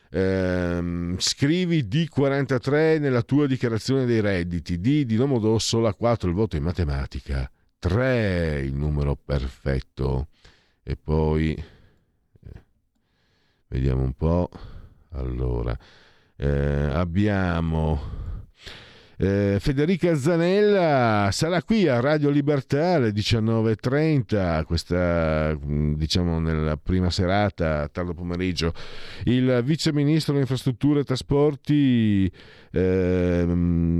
Eh, 0.08 1.14
scrivi 1.18 1.82
D43 1.84 3.00
nella 3.00 3.22
tua 3.22 3.46
dichiarazione 3.46 4.06
dei 4.06 4.20
redditi, 4.20 4.80
D 4.80 5.04
di 5.04 5.16
Domodossola, 5.16 5.92
4 5.92 6.28
il 6.28 6.34
voto 6.34 6.56
in 6.56 6.62
matematica. 6.62 7.50
3 7.78 8.60
il 8.64 8.74
numero 8.74 9.16
perfetto. 9.16 10.28
E 10.82 10.96
poi 10.96 11.52
eh, 11.54 12.62
vediamo 13.68 14.02
un 14.02 14.12
po' 14.14 14.48
allora 15.10 15.76
eh, 16.36 16.90
abbiamo 16.92 18.25
eh, 19.18 19.56
Federica 19.60 20.14
Zanella 20.14 21.30
sarà 21.32 21.62
qui 21.62 21.88
a 21.88 22.00
Radio 22.00 22.28
Libertà 22.28 22.94
alle 22.94 23.12
19.30, 23.12 24.64
questa 24.64 25.56
diciamo 25.60 26.38
nella 26.38 26.76
prima 26.76 27.08
serata, 27.10 27.88
tardo 27.88 28.12
pomeriggio. 28.12 28.74
Il 29.24 29.62
vice 29.64 29.92
ministro 29.92 30.32
delle 30.32 30.44
infrastrutture 30.44 31.00
e 31.00 31.04
trasporti 31.04 32.30
eh, 32.72 33.46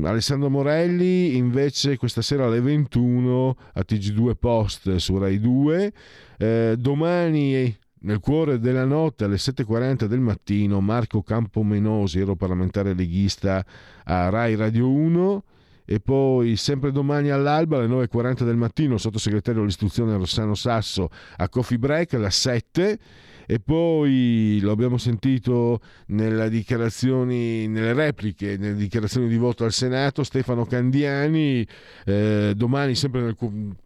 Alessandro 0.04 0.50
Morelli 0.50 1.36
invece 1.36 1.96
questa 1.96 2.20
sera 2.20 2.44
alle 2.44 2.60
21 2.60 3.56
a 3.72 3.84
TG2 3.88 4.34
Post 4.38 4.96
su 4.96 5.16
Rai 5.16 5.40
2. 5.40 5.92
Eh, 6.38 6.74
domani 6.78 7.74
nel 8.06 8.20
cuore 8.20 8.60
della 8.60 8.84
notte 8.84 9.24
alle 9.24 9.34
7.40 9.34 10.04
del 10.04 10.20
mattino 10.20 10.80
Marco 10.80 11.22
Campomenosi, 11.22 12.20
europarlamentare 12.20 12.94
leghista 12.94 13.64
a 14.04 14.28
Rai 14.28 14.54
Radio 14.54 14.88
1 14.88 15.44
e 15.84 15.98
poi 15.98 16.56
sempre 16.56 16.92
domani 16.92 17.30
all'alba 17.30 17.78
alle 17.78 17.88
9.40 17.88 18.44
del 18.44 18.56
mattino 18.56 18.96
sottosegretario 18.96 19.60
dell'istruzione 19.60 20.16
Rossano 20.16 20.54
Sasso 20.54 21.10
a 21.36 21.48
Coffee 21.48 21.78
Break 21.78 22.14
alle 22.14 22.30
7 22.30 22.98
e 23.46 23.60
poi 23.60 24.58
lo 24.60 24.72
abbiamo 24.72 24.98
sentito 24.98 25.80
nelle 26.08 26.50
dichiarazioni, 26.50 27.68
nelle 27.68 27.92
repliche, 27.92 28.56
nelle 28.56 28.74
dichiarazioni 28.74 29.28
di 29.28 29.36
voto 29.36 29.64
al 29.64 29.72
Senato, 29.72 30.24
Stefano 30.24 30.66
Candiani, 30.66 31.66
eh, 32.04 32.52
domani 32.56 32.94
sempre 32.94 33.22
nel, 33.22 33.36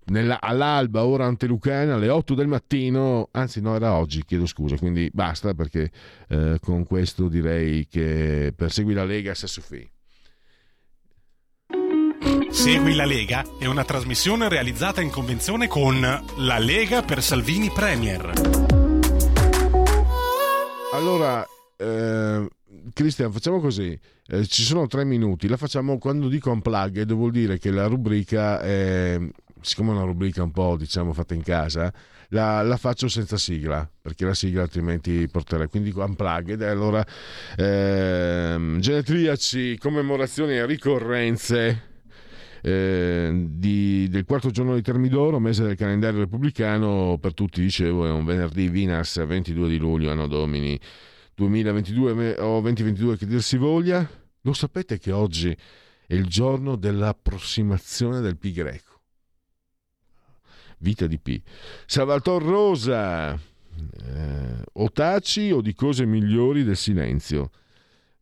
nella, 0.07 0.41
all'alba, 0.41 1.05
ora 1.05 1.27
ante 1.27 1.47
Lucana, 1.47 1.95
alle 1.95 2.09
8 2.09 2.35
del 2.35 2.47
mattino, 2.47 3.29
anzi 3.33 3.61
no 3.61 3.75
era 3.75 3.95
oggi, 3.95 4.25
chiedo 4.25 4.47
scusa, 4.47 4.77
quindi 4.77 5.11
basta 5.13 5.55
perché 5.55 5.91
eh, 6.29 6.59
con 6.61 6.85
questo 6.85 7.29
direi 7.29 7.87
che 7.87 8.53
per 8.57 8.73
Segui 8.73 8.95
la 8.95 9.05
Lega 9.05 9.35
se 9.35 9.47
suffi. 9.47 9.89
Segui 12.51 12.95
la 12.95 13.05
Lega 13.05 13.45
è 13.59 13.67
una 13.67 13.85
trasmissione 13.85 14.49
realizzata 14.49 15.01
in 15.01 15.11
convenzione 15.11 15.69
con 15.69 16.01
La 16.01 16.59
Lega 16.59 17.03
per 17.03 17.23
Salvini 17.23 17.71
Premier. 17.71 18.80
Allora, 20.93 21.47
eh, 21.77 22.49
Cristian, 22.93 23.31
facciamo 23.31 23.61
così. 23.61 23.99
Eh, 24.27 24.45
ci 24.47 24.63
sono 24.63 24.87
tre 24.89 25.05
minuti. 25.05 25.47
La 25.47 25.57
facciamo 25.57 25.99
quando 25.99 26.29
dico 26.29 26.51
unplugged, 26.51 27.13
vuol 27.13 27.31
dire 27.31 27.59
che 27.59 27.71
la 27.71 27.87
rubrica, 27.87 28.61
è, 28.61 29.19
siccome 29.61 29.91
è 29.91 29.95
una 29.95 30.05
rubrica 30.05 30.43
un 30.43 30.51
po' 30.51 30.77
diciamo 30.77 31.13
fatta 31.13 31.35
in 31.35 31.43
casa, 31.43 31.93
la, 32.31 32.63
la 32.63 32.77
faccio 32.77 33.09
senza 33.09 33.37
sigla, 33.37 33.89
perché 34.01 34.25
la 34.25 34.35
sigla 34.35 34.63
altrimenti 34.63 35.29
porterei. 35.29 35.69
Quindi 35.69 35.91
dico 35.91 36.03
unplugged. 36.03 36.61
Allora, 36.63 37.07
eh, 37.57 38.77
genetriaci, 38.79 39.79
commemorazioni 39.79 40.57
e 40.57 40.67
ricorrenze. 40.67 41.90
Eh, 42.63 43.47
di, 43.49 44.09
del 44.09 44.25
quarto 44.25 44.51
giorno 44.51 44.75
di 44.75 44.83
Termidoro, 44.83 45.39
mese 45.39 45.65
del 45.65 45.77
calendario 45.77 46.21
repubblicano, 46.21 47.19
per 47.21 47.35
tutti 47.35 47.61
dicevo 47.61 48.07
è 48.07 48.11
un 48.11 48.25
venerdì 48.25 48.69
Vinas 48.69 49.25
22 49.25 49.69
di 49.69 49.79
luglio, 49.79 50.11
anno 50.11 50.27
domini 50.27 50.79
2022 51.35 52.39
o 52.39 52.61
2022 52.61 53.17
che 53.17 53.27
dir 53.27 53.43
si 53.43 53.57
voglia. 53.57 54.09
Lo 54.43 54.53
sapete 54.53 54.99
che 54.99 55.13
oggi 55.13 55.57
è 56.07 56.15
il 56.15 56.27
giorno 56.27 56.77
dell'approssimazione 56.77 58.21
del 58.21 58.37
pi 58.37 58.53
greco. 58.53 59.01
Vita 60.79 61.07
di 61.07 61.19
P. 61.19 61.41
Salvatore 61.87 62.45
Rosa, 62.45 63.33
eh, 63.35 64.89
taci 64.93 65.51
o 65.51 65.61
di 65.61 65.75
cose 65.75 66.07
migliori 66.07 66.65
del 66.65 66.77
silenzio 66.77 67.51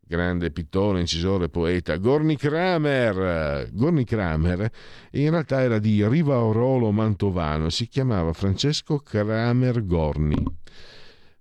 grande 0.09 0.49
pittore, 0.49 1.01
incisore, 1.01 1.49
poeta, 1.49 1.95
Gorni 1.97 2.35
Kramer. 2.35 3.69
Gorni 3.71 4.05
Kramer 4.05 4.71
in 5.11 5.29
realtà 5.29 5.61
era 5.61 5.77
di 5.77 6.05
Rivaorolo 6.05 6.89
Mantovano, 6.91 7.69
si 7.69 7.87
chiamava 7.87 8.33
Francesco 8.33 8.97
Kramer 8.97 9.85
Gorni, 9.85 10.43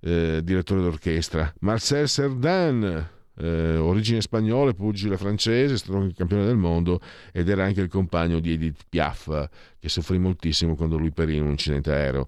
eh, 0.01 0.43
direttore 0.45 0.83
d'orchestra. 0.83 1.51
Marcel 1.61 2.09
Cerdan, 2.09 3.09
eh, 3.39 3.77
origine 3.77 4.21
spagnola, 4.21 4.75
pugile 4.75 5.16
francese, 5.16 5.73
è 5.73 5.79
stato 5.79 5.97
anche 5.97 6.14
campione 6.14 6.45
del 6.45 6.57
mondo 6.57 7.01
ed 7.33 7.49
era 7.49 7.64
anche 7.64 7.81
il 7.81 7.89
compagno 7.89 8.39
di 8.39 8.53
Edith 8.53 8.83
Piaf, 8.87 9.49
che 9.79 9.89
soffrì 9.89 10.19
moltissimo 10.19 10.77
quando 10.77 10.99
lui 10.99 11.11
perì 11.11 11.37
in 11.37 11.45
un 11.45 11.51
incidente 11.51 11.91
aereo. 11.91 12.27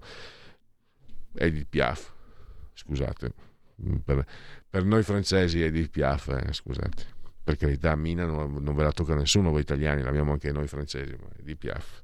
Edith 1.35 1.67
Piaf, 1.69 2.11
scusate. 2.73 3.31
Per, 4.03 4.25
per 4.71 4.85
noi 4.85 5.03
francesi 5.03 5.61
è 5.61 5.69
di 5.69 5.89
Piaf, 5.89 6.29
eh, 6.29 6.53
scusate. 6.53 7.19
Per 7.43 7.57
carità, 7.57 7.93
Mina 7.97 8.25
non, 8.25 8.53
non, 8.53 8.73
ve 8.73 8.83
la 8.83 8.93
tocca 8.93 9.15
nessuno, 9.15 9.49
voi 9.49 9.59
italiani, 9.59 10.01
l'abbiamo 10.01 10.31
anche 10.31 10.49
noi 10.53 10.67
francesi, 10.67 11.13
ma 11.19 11.27
è 11.37 11.41
di 11.41 11.57
Piaf. 11.57 12.03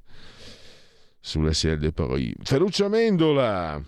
Sulle 1.18 1.54
Ciel 1.54 1.78
de 1.78 1.92
Paris. 1.92 2.34
Ferruccio 2.42 2.84
Amendola! 2.84 3.82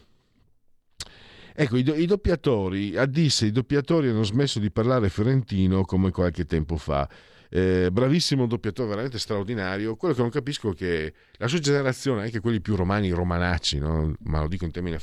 Ecco, 1.53 1.77
i, 1.77 1.83
do, 1.83 1.95
i, 1.95 2.07
doppiatori, 2.07 2.97
a 2.97 3.05
disse, 3.05 3.45
i 3.45 3.53
doppiatori 3.53 4.09
hanno 4.09 4.23
smesso 4.23 4.59
di 4.59 4.71
parlare 4.71 5.11
fiorentino 5.11 5.85
come 5.85 6.11
qualche 6.11 6.47
tempo 6.47 6.79
fa 6.79 7.07
eh, 7.51 7.91
bravissimo 7.93 8.47
doppiatore, 8.47 8.89
veramente 8.89 9.19
straordinario. 9.19 9.97
Quello 9.97 10.15
che 10.15 10.21
non 10.21 10.31
capisco 10.31 10.71
è 10.71 10.75
che 10.75 11.13
la 11.33 11.49
sua 11.49 11.59
generazione, 11.59 12.23
anche 12.23 12.41
quelli 12.41 12.61
più 12.61 12.77
romani, 12.77 13.11
romanacci, 13.11 13.79
no? 13.79 14.15
ma 14.21 14.41
lo 14.41 14.49
dico 14.49 14.65
in 14.65 14.71
termini 14.71 14.97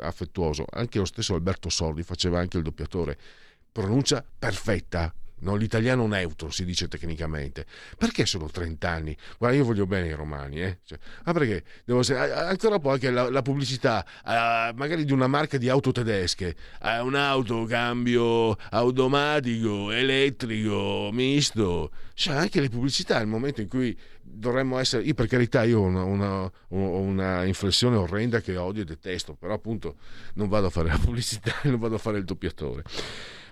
affettuoso, 0.00 0.66
anche 0.70 0.98
lo 0.98 1.06
stesso 1.06 1.34
Alberto 1.34 1.68
Sordi 1.70 2.02
faceva 2.02 2.38
anche 2.38 2.58
il 2.58 2.62
doppiatore, 2.62 3.18
pronuncia 3.72 4.24
perfetta, 4.38 5.12
no? 5.44 5.54
l'italiano 5.54 6.06
neutro 6.06 6.50
si 6.50 6.64
dice 6.64 6.88
tecnicamente. 6.88 7.66
Perché 7.96 8.26
sono 8.26 8.48
30 8.48 8.88
anni? 8.88 9.16
Guarda, 9.38 9.56
io 9.56 9.64
voglio 9.64 9.86
bene 9.86 10.08
i 10.08 10.12
romani, 10.12 10.62
eh? 10.62 10.78
cioè, 10.84 10.98
ah, 11.24 11.32
perché 11.32 11.62
devo 11.84 12.00
essere, 12.00 12.32
ancora 12.32 12.78
poi 12.78 12.94
anche 12.94 13.10
la, 13.10 13.30
la 13.30 13.42
pubblicità, 13.42 14.04
uh, 14.24 14.74
magari 14.76 15.04
di 15.04 15.12
una 15.12 15.26
marca 15.26 15.58
di 15.58 15.68
auto 15.68 15.92
tedesche, 15.92 16.56
uh, 16.82 17.04
un'auto 17.04 17.64
cambio 17.64 18.56
automatico, 18.70 19.90
elettrico, 19.90 21.10
misto, 21.12 21.90
cioè 22.14 22.36
anche 22.36 22.60
le 22.60 22.68
pubblicità, 22.68 23.20
il 23.20 23.26
momento 23.26 23.60
in 23.60 23.68
cui 23.68 23.96
dovremmo 24.22 24.78
essere, 24.78 25.02
io 25.02 25.14
per 25.14 25.26
carità 25.26 25.62
io 25.64 25.80
ho 25.80 25.82
una, 25.82 26.02
una, 26.02 26.52
una, 26.68 27.44
inflessione 27.44 27.96
orrenda 27.96 28.40
che 28.40 28.56
odio 28.56 28.82
e 28.82 28.84
detesto, 28.84 29.34
però 29.34 29.54
appunto 29.54 29.96
non 30.34 30.48
vado 30.48 30.66
a 30.66 30.70
fare 30.70 30.88
la 30.88 30.98
pubblicità, 30.98 31.52
non 31.64 31.78
vado 31.78 31.96
a 31.96 31.98
fare 31.98 32.18
il 32.18 32.24
doppiatore. 32.24 32.82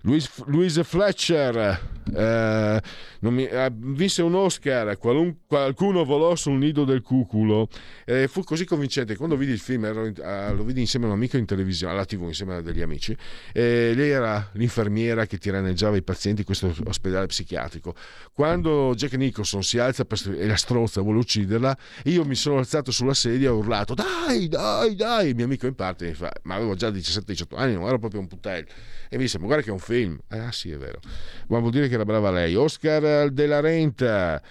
Louise, 0.03 0.83
Fletcher 0.83 1.81
eh, 2.15 2.83
mi, 3.21 3.47
eh, 3.47 3.71
vinse 3.73 4.23
un 4.23 4.35
Oscar, 4.35 4.99
qualun, 4.99 5.39
qualcuno 5.47 6.05
volò 6.05 6.35
sul 6.35 6.59
nido 6.59 6.85
del 6.85 7.03
cuculo. 7.03 7.69
Eh, 8.05 8.27
fu 8.29 8.43
così 8.43 8.65
convincente. 8.65 9.17
Quando 9.17 9.37
vidi 9.37 9.53
il 9.53 9.61
film, 9.61 9.85
ero, 9.85 10.07
eh, 10.07 10.53
lo 10.55 10.65
vidi 10.65 10.81
insieme 10.81 11.07
a 11.07 11.09
un 11.09 11.15
amico 11.15 11.37
in 11.37 11.47
televisione, 11.47 11.93
alla 11.93 12.05
TV, 12.05 12.23
insieme 12.25 12.57
a 12.57 12.61
degli 12.61 12.81
amici. 12.81 13.17
lei 13.53 14.11
era 14.11 14.51
l'infermiera 14.55 15.27
che 15.27 15.39
tiranneggiava 15.39 15.97
i 15.97 16.03
pazienti 16.03 16.41
in 16.41 16.47
questo 16.47 16.75
ospedale 16.87 17.27
psichiatrico. 17.27 17.95
Quando 18.33 18.95
Jack 18.97 19.15
Nicholson 19.15 19.63
si 19.63 19.79
alza 19.79 20.05
per, 20.05 20.19
e 20.37 20.47
la 20.47 20.57
strozza, 20.57 21.01
vuole 21.01 21.19
ucciderla, 21.19 21.77
io 22.05 22.25
mi 22.25 22.35
sono 22.35 22.59
alzato 22.59 22.91
sulla 22.91 23.15
sedia 23.15 23.49
e 23.49 23.51
ho 23.53 23.59
urlato: 23.59 23.95
Dai, 23.95 24.49
dai, 24.49 24.95
dai! 24.97 25.29
Il 25.29 25.37
mio 25.37 25.45
amico 25.45 25.67
in 25.67 25.75
parte 25.75 26.07
mi 26.07 26.15
fa: 26.15 26.33
Ma 26.43 26.57
avevo 26.57 26.75
già 26.75 26.89
17-18 26.89 27.45
anni, 27.55 27.75
non 27.75 27.87
ero 27.87 27.99
proprio 27.99 28.21
un 28.21 28.27
putello. 28.27 28.67
E 29.09 29.17
mi 29.17 29.23
dice: 29.23 29.39
Ma 29.39 29.47
guarda 29.47 29.63
che 29.63 29.71
è 29.71 29.73
un 29.73 29.79
film. 29.79 29.92
Eh, 29.93 30.39
ah, 30.39 30.53
sì, 30.53 30.71
è 30.71 30.77
vero. 30.77 31.01
Ma 31.49 31.59
vuol 31.59 31.71
dire 31.71 31.89
che 31.89 31.95
era 31.95 32.05
brava 32.05 32.31
lei. 32.31 32.55
Oscar 32.55 33.31
della 33.31 33.61
Renta. 33.61 34.43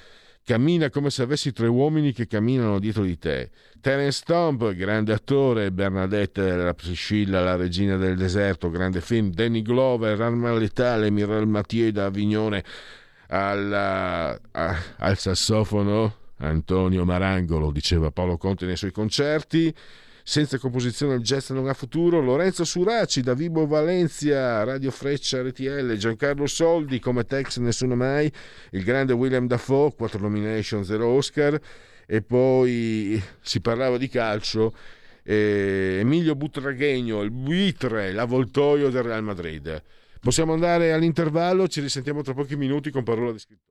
Cammina 0.43 0.89
come 0.89 1.09
se 1.11 1.21
avessi 1.21 1.51
tre 1.53 1.67
uomini 1.67 2.13
che 2.13 2.27
camminano 2.27 2.79
dietro 2.79 3.03
di 3.03 3.17
te. 3.17 3.51
Terence 3.79 4.19
Stomp, 4.21 4.73
grande 4.73 5.13
attore. 5.13 5.71
Bernadette, 5.71 6.55
la 6.55 6.73
Priscilla, 6.73 7.41
la 7.41 7.55
regina 7.55 7.95
del 7.97 8.17
deserto, 8.17 8.69
grande 8.69 9.01
film. 9.01 9.31
Danny 9.31 9.61
Glover, 9.61 10.19
Arma 10.19 10.53
letale. 10.53 11.09
Miral 11.09 11.47
Mathieu 11.47 11.91
da 11.91 12.05
Avignone 12.05 12.63
alla, 13.27 14.39
a, 14.51 14.77
al 14.97 15.17
sassofono. 15.17 16.15
Antonio 16.37 17.05
Marangolo, 17.05 17.71
diceva 17.71 18.09
Paolo 18.11 18.37
Conte 18.37 18.65
nei 18.65 18.75
suoi 18.75 18.91
concerti 18.91 19.73
senza 20.23 20.57
composizione 20.57 21.15
il 21.15 21.21
jazz 21.21 21.49
non 21.49 21.67
ha 21.67 21.73
futuro, 21.73 22.21
Lorenzo 22.21 22.63
Suraci 22.63 23.21
da 23.21 23.33
Vibo 23.33 23.65
Valencia, 23.67 24.63
Radio 24.63 24.91
Freccia 24.91 25.41
RTL, 25.41 25.93
Giancarlo 25.95 26.47
Soldi 26.47 26.99
come 26.99 27.25
Tex 27.25 27.57
Nessuno 27.57 27.95
Mai, 27.95 28.31
il 28.71 28.83
grande 28.83 29.13
William 29.13 29.47
Dafoe, 29.47 29.93
4 29.95 30.19
nomination, 30.19 30.83
0 30.83 31.07
Oscar 31.07 31.59
e 32.05 32.21
poi 32.21 33.21
si 33.41 33.61
parlava 33.61 33.97
di 33.97 34.07
calcio 34.09 34.73
eh, 35.23 35.99
Emilio 36.01 36.35
Butraghegno, 36.35 37.21
il 37.21 37.31
buitre, 37.31 38.11
l'avvoltoio 38.11 38.89
del 38.89 39.03
Real 39.03 39.23
Madrid. 39.23 39.81
Possiamo 40.19 40.53
andare 40.53 40.93
all'intervallo, 40.93 41.67
ci 41.67 41.81
risentiamo 41.81 42.21
tra 42.21 42.33
pochi 42.33 42.55
minuti 42.55 42.91
con 42.91 43.03
parola 43.03 43.31
di 43.31 43.39
scritto. 43.39 43.70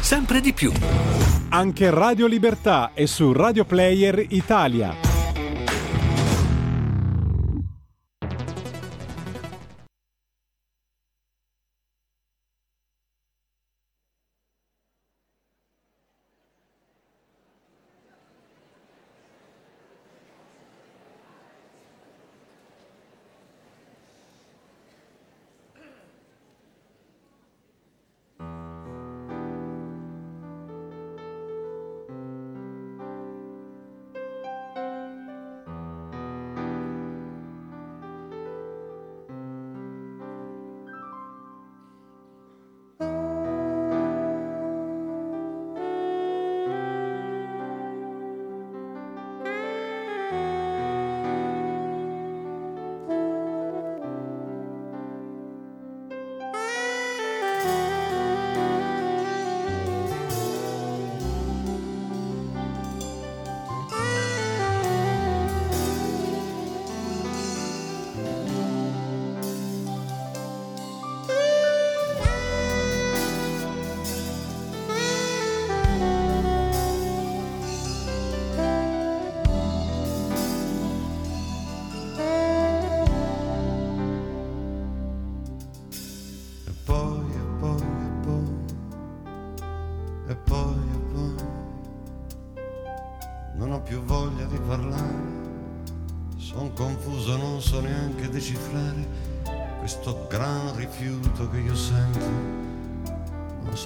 sempre 0.00 0.40
di 0.40 0.52
più. 0.52 0.72
Anche 1.50 1.90
Radio 1.90 2.26
Libertà 2.26 2.90
è 2.94 3.06
su 3.06 3.32
Radio 3.32 3.64
Player 3.64 4.24
Italia. 4.28 5.07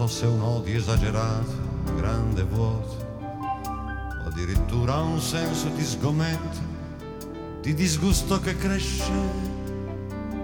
So 0.02 0.08
se 0.08 0.26
un 0.26 0.40
odio 0.40 0.76
esagerato, 0.76 1.52
grande 1.96 2.42
vuoto, 2.42 2.96
o 3.22 4.26
addirittura 4.26 4.96
un 4.96 5.20
senso 5.20 5.68
di 5.68 5.84
sgomento, 5.84 6.58
di 7.60 7.72
disgusto 7.74 8.40
che 8.40 8.56
cresce, 8.56 9.12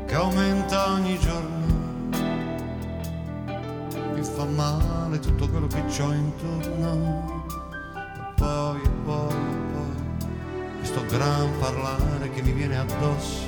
che 0.07 0.15
aumenta 0.15 0.93
ogni 0.93 1.19
giorno. 1.19 1.67
Mi 4.15 4.23
fa 4.23 4.45
male 4.45 5.19
tutto 5.19 5.49
quello 5.49 5.67
che 5.67 5.83
ho 6.03 6.13
intorno. 6.13 7.47
E 7.89 8.33
poi, 8.37 8.81
e 8.81 8.89
poi, 9.05 9.33
e 9.33 9.61
poi, 9.73 10.79
questo 10.79 11.05
gran 11.07 11.51
parlare 11.59 12.31
che 12.31 12.43
mi 12.43 12.53
viene 12.53 12.79
addosso, 12.79 13.43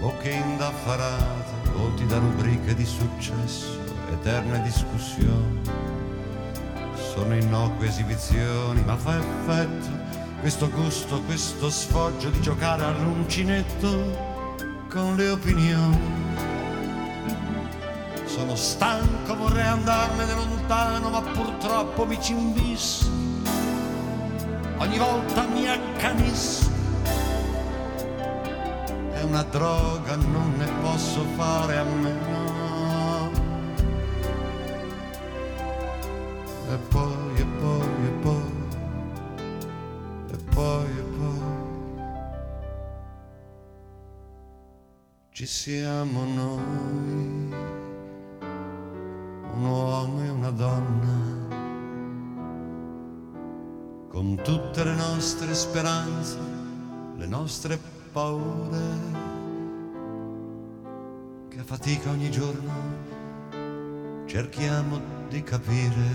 bocche 0.00 0.30
indaffarate, 0.30 1.70
volti 1.76 2.06
da 2.06 2.18
rubriche 2.18 2.74
di 2.74 2.84
successo 2.84 3.81
eterne 4.12 4.62
discussioni. 4.62 5.60
Sono 7.14 7.34
innocue 7.34 7.88
esibizioni, 7.88 8.82
ma 8.84 8.96
fa 8.96 9.18
effetto 9.18 10.00
questo 10.40 10.68
gusto, 10.70 11.20
questo 11.22 11.70
sfoggio 11.70 12.28
di 12.30 12.40
giocare 12.40 12.84
all'uncinetto 12.84 14.30
con 14.90 15.14
le 15.14 15.28
opinioni. 15.30 16.00
Sono 18.24 18.56
stanco, 18.56 19.36
vorrei 19.36 19.66
andarmene 19.66 20.34
lontano, 20.34 21.10
ma 21.10 21.20
purtroppo 21.20 22.04
mi 22.06 22.20
ci 22.20 22.32
invisso. 22.32 23.08
Ogni 24.78 24.98
volta 24.98 25.46
mi 25.46 25.68
accanisco. 25.68 26.70
È 29.12 29.22
una 29.22 29.44
droga, 29.44 30.16
non 30.16 30.54
ne 30.56 30.68
posso 30.80 31.24
fare 31.36 31.76
a 31.76 31.84
meno. 31.84 32.21
Siamo 45.62 46.24
noi, 46.24 47.54
un 49.52 49.64
uomo 49.64 50.24
e 50.24 50.28
una 50.28 50.50
donna, 50.50 51.14
con 54.08 54.40
tutte 54.42 54.82
le 54.82 54.94
nostre 54.96 55.54
speranze, 55.54 56.36
le 57.16 57.26
nostre 57.26 57.78
paure, 58.10 58.80
che 61.46 61.60
a 61.60 61.64
fatica 61.64 62.10
ogni 62.10 62.32
giorno 62.32 62.72
cerchiamo 64.26 65.00
di 65.28 65.44
capire 65.44 66.10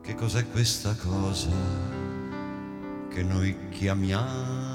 che 0.00 0.14
cos'è 0.14 0.48
questa 0.48 0.96
cosa 0.96 1.50
che 3.10 3.22
noi 3.22 3.68
chiamiamo 3.68 4.65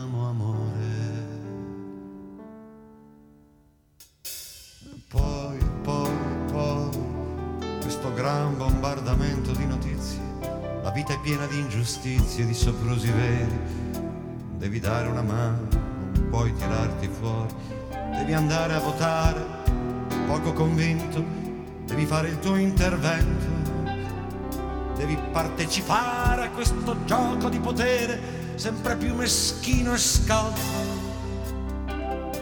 ingiustizie, 11.82 12.46
di 12.46 12.54
soprusi 12.54 13.10
veri, 13.10 13.60
devi 14.58 14.80
dare 14.80 15.08
una 15.08 15.24
mano, 15.24 15.68
non 15.72 16.28
puoi 16.30 16.54
tirarti 16.54 17.08
fuori, 17.08 17.52
devi 18.18 18.34
andare 18.34 18.76
a 18.76 18.80
votare, 18.80 19.44
poco 20.28 20.54
convinto, 20.54 21.24
devi 21.86 22.06
fare 22.06 22.30
il 22.30 22.40
tuo 22.40 22.56
intervento 22.56 23.60
devi 24.96 25.18
partecipare 25.32 26.46
a 26.46 26.50
questo 26.52 26.96
gioco 27.06 27.50
di 27.50 27.58
potere 27.58 28.54
sempre 28.54 28.96
più 28.96 29.16
meschino 29.16 29.96
e 29.96 29.98
scalzo. 29.98 30.62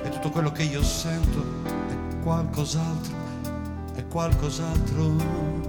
E 0.04 0.10
tutto 0.10 0.30
quello 0.32 0.52
che 0.52 0.64
io 0.64 0.84
sento 0.84 1.42
è 1.64 2.20
qualcos'altro, 2.22 3.16
è 3.96 4.06
qualcos'altro. 4.08 5.69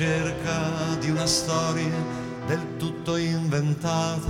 In 0.00 0.06
cerca 0.06 0.96
di 0.98 1.10
una 1.10 1.26
storia 1.26 1.92
del 2.46 2.76
tutto 2.78 3.16
inventata, 3.16 4.28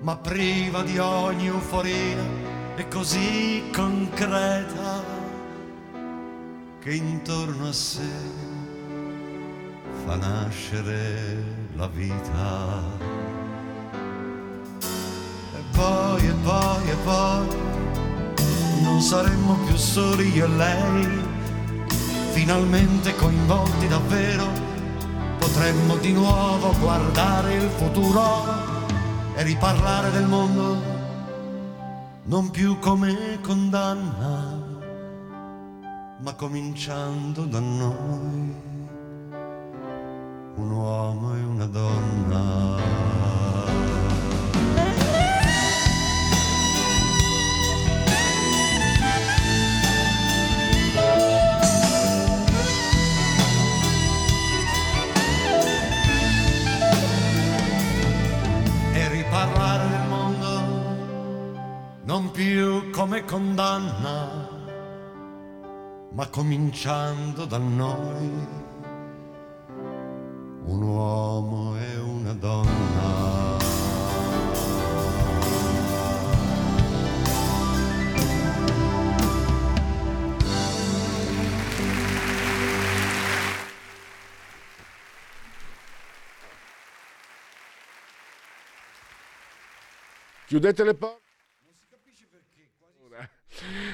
ma 0.00 0.16
priva 0.16 0.82
di 0.82 0.96
ogni 0.98 1.48
euforia 1.48 2.16
e 2.76 2.88
così 2.88 3.64
concreta 3.74 5.04
che 6.80 6.94
intorno 6.94 7.68
a 7.68 7.72
sé 7.72 8.10
fa 10.06 10.16
nascere 10.16 11.44
la 11.76 11.88
vita. 11.88 12.82
E 14.80 15.62
poi, 15.72 16.26
e 16.26 16.32
poi, 16.42 16.88
e 16.88 16.96
poi, 17.04 17.46
non 18.82 19.00
saremmo 19.02 19.56
più 19.66 19.76
soli 19.76 20.32
io 20.32 20.44
e 20.46 20.48
lei 20.48 21.27
finalmente 22.48 23.14
coinvolti 23.14 23.86
davvero, 23.88 24.46
potremmo 25.36 25.98
di 25.98 26.14
nuovo 26.14 26.72
guardare 26.78 27.56
il 27.56 27.68
futuro 27.68 28.42
e 29.34 29.42
riparlare 29.42 30.10
del 30.12 30.26
mondo, 30.26 30.82
non 32.22 32.48
più 32.48 32.78
come 32.78 33.38
condanna, 33.42 34.62
ma 36.20 36.32
cominciando 36.36 37.44
da 37.44 37.60
noi, 37.60 38.54
cominciando 66.30 67.44
da 67.44 67.58
noi, 67.58 68.46
un 70.64 70.82
uomo 70.82 71.76
e 71.78 71.98
una 71.98 72.32
donna. 72.34 73.56
Chiudete 90.46 90.82
le 90.82 90.94
porte. 90.94 91.27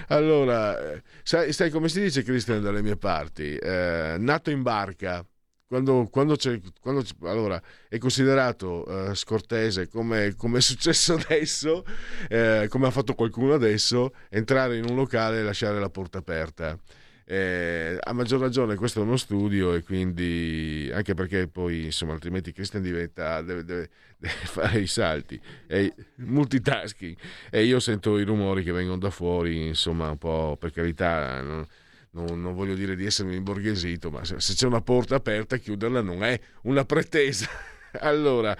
Allora, 0.08 1.00
sai, 1.22 1.52
sai, 1.52 1.70
come 1.70 1.88
si 1.88 2.02
dice 2.02 2.22
Cristian 2.22 2.62
dalle 2.62 2.82
mie 2.82 2.96
parti? 2.96 3.56
Eh, 3.56 4.16
nato 4.18 4.50
in 4.50 4.62
barca. 4.62 5.24
Quando, 5.66 6.08
quando, 6.10 6.36
quando 6.80 7.02
allora, 7.22 7.60
è 7.88 7.98
considerato 7.98 9.10
eh, 9.10 9.14
scortese 9.14 9.88
come, 9.88 10.34
come, 10.36 10.58
è 10.58 10.60
successo 10.60 11.14
adesso, 11.18 11.84
eh, 12.28 12.66
come 12.68 12.86
ha 12.86 12.90
fatto 12.90 13.14
qualcuno 13.14 13.54
adesso, 13.54 14.12
entrare 14.28 14.76
in 14.76 14.84
un 14.88 14.94
locale 14.94 15.40
e 15.40 15.42
lasciare 15.42 15.80
la 15.80 15.90
porta 15.90 16.18
aperta. 16.18 16.78
Eh, 17.26 17.96
a 17.98 18.12
maggior 18.12 18.38
ragione 18.38 18.74
questo 18.74 19.00
è 19.00 19.02
uno 19.02 19.16
studio 19.16 19.72
e 19.72 19.82
quindi 19.82 20.90
anche 20.92 21.14
perché 21.14 21.48
poi 21.48 21.84
insomma 21.84 22.12
altrimenti 22.12 22.52
Christian 22.52 22.82
diventa 22.82 23.40
deve, 23.40 23.64
deve, 23.64 23.88
deve 24.18 24.34
fare 24.44 24.80
i 24.80 24.86
salti 24.86 25.40
e 25.66 25.94
multitasking. 26.16 27.16
E 27.50 27.64
io 27.64 27.80
sento 27.80 28.18
i 28.18 28.24
rumori 28.24 28.62
che 28.62 28.72
vengono 28.72 28.98
da 28.98 29.10
fuori 29.10 29.68
insomma 29.68 30.10
un 30.10 30.18
po' 30.18 30.56
per 30.58 30.70
carità 30.72 31.40
non, 31.40 31.66
non, 32.10 32.40
non 32.42 32.54
voglio 32.54 32.74
dire 32.74 32.94
di 32.94 33.06
essermi 33.06 33.36
imborghesito 33.36 34.10
ma 34.10 34.24
se, 34.24 34.38
se 34.40 34.54
c'è 34.54 34.66
una 34.66 34.82
porta 34.82 35.14
aperta 35.14 35.56
chiuderla 35.56 36.02
non 36.02 36.22
è 36.22 36.38
una 36.62 36.84
pretesa. 36.84 37.48
Allora 38.00 38.56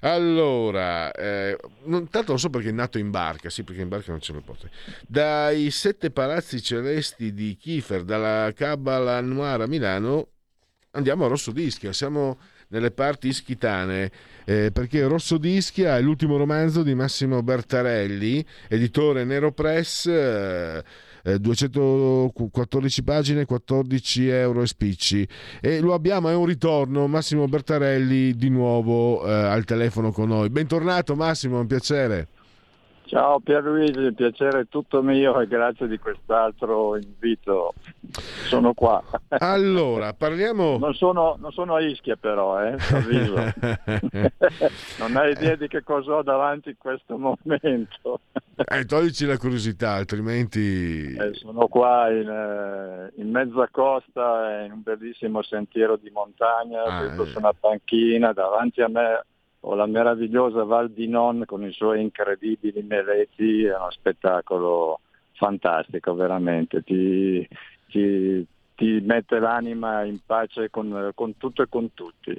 allora, 0.00 1.10
eh, 1.12 1.56
non, 1.84 2.08
tanto 2.08 2.30
non 2.30 2.38
so 2.38 2.50
perché 2.50 2.70
è 2.70 2.72
nato 2.72 2.98
in 2.98 3.10
barca, 3.10 3.50
sì, 3.50 3.62
perché 3.62 3.82
in 3.82 3.88
barca 3.88 4.10
non 4.10 4.20
ce 4.20 4.32
le 4.32 4.40
porte. 4.40 4.70
Dai 5.06 5.70
sette 5.70 6.10
palazzi 6.10 6.62
celesti 6.62 7.34
di 7.34 7.56
Kiefer, 7.56 8.04
dalla 8.04 8.52
Cabala 8.54 9.20
Noir 9.20 9.62
a 9.62 9.66
Milano, 9.66 10.28
andiamo 10.92 11.24
a 11.24 11.28
Rosso 11.28 11.50
Dischia. 11.52 11.92
Siamo 11.92 12.38
nelle 12.68 12.90
parti 12.90 13.28
ischitane, 13.28 14.10
eh, 14.44 14.70
perché 14.72 15.04
Rosso 15.06 15.38
Dischia 15.38 15.96
è 15.96 16.00
l'ultimo 16.00 16.36
romanzo 16.36 16.82
di 16.82 16.94
Massimo 16.94 17.42
Bertarelli, 17.42 18.44
editore 18.68 19.24
Nero 19.24 19.52
Press. 19.52 20.06
Eh, 20.06 20.84
214 21.22 23.02
pagine, 23.02 23.44
14 23.44 24.28
euro 24.28 24.62
e 24.62 24.66
spicci. 24.66 25.28
E 25.60 25.80
lo 25.80 25.94
abbiamo, 25.94 26.28
è 26.28 26.34
un 26.34 26.46
ritorno. 26.46 27.06
Massimo 27.06 27.46
Bertarelli 27.46 28.34
di 28.34 28.48
nuovo 28.48 29.26
eh, 29.26 29.32
al 29.32 29.64
telefono 29.64 30.12
con 30.12 30.28
noi. 30.28 30.50
Bentornato 30.50 31.14
Massimo, 31.14 31.60
un 31.60 31.66
piacere. 31.66 32.28
Ciao 33.10 33.40
Pierluigi, 33.40 34.12
piacere 34.12 34.66
tutto 34.68 35.02
mio 35.02 35.40
e 35.40 35.48
grazie 35.48 35.88
di 35.88 35.98
quest'altro 35.98 36.96
invito. 36.96 37.74
Sono 38.46 38.72
qua. 38.72 39.02
Allora, 39.38 40.12
parliamo... 40.12 40.78
Non 40.78 40.94
sono, 40.94 41.36
non 41.40 41.50
sono 41.50 41.74
a 41.74 41.80
Ischia 41.80 42.14
però, 42.14 42.62
eh, 42.62 42.76
avviso. 42.92 43.34
non 45.00 45.16
hai 45.16 45.32
idea 45.32 45.56
di 45.56 45.66
che 45.66 45.82
cosa 45.82 46.14
ho 46.18 46.22
davanti 46.22 46.68
in 46.68 46.76
questo 46.78 47.18
momento. 47.18 48.20
eh, 48.54 48.84
toglici 48.84 49.26
la 49.26 49.38
curiosità, 49.38 49.90
altrimenti... 49.94 51.12
Eh, 51.12 51.34
sono 51.34 51.66
qua 51.66 52.12
in, 52.12 52.28
eh, 52.28 53.20
in 53.20 53.28
mezza 53.28 53.66
costa, 53.72 54.62
in 54.64 54.70
un 54.70 54.82
bellissimo 54.84 55.42
sentiero 55.42 55.96
di 55.96 56.10
montagna, 56.10 56.84
Ah, 56.84 57.04
eh. 57.06 57.26
su 57.26 57.38
una 57.38 57.52
panchina, 57.58 58.32
davanti 58.32 58.82
a 58.82 58.88
me 58.88 59.24
ho 59.60 59.74
la 59.74 59.86
meravigliosa 59.86 60.64
Val 60.64 60.90
di 60.90 61.08
Non 61.08 61.44
con 61.46 61.64
i 61.64 61.72
suoi 61.72 62.00
incredibili 62.00 62.82
meleti, 62.82 63.64
è 63.64 63.76
uno 63.76 63.90
spettacolo 63.90 65.00
fantastico, 65.32 66.14
veramente, 66.14 66.82
ti, 66.82 67.46
ti- 67.88 68.46
ti 68.74 69.00
mette 69.00 69.38
l'anima 69.38 70.04
in 70.04 70.20
pace 70.24 70.70
con, 70.70 71.10
con 71.14 71.36
tutto 71.36 71.62
e 71.62 71.68
con 71.68 71.92
tutti, 71.92 72.34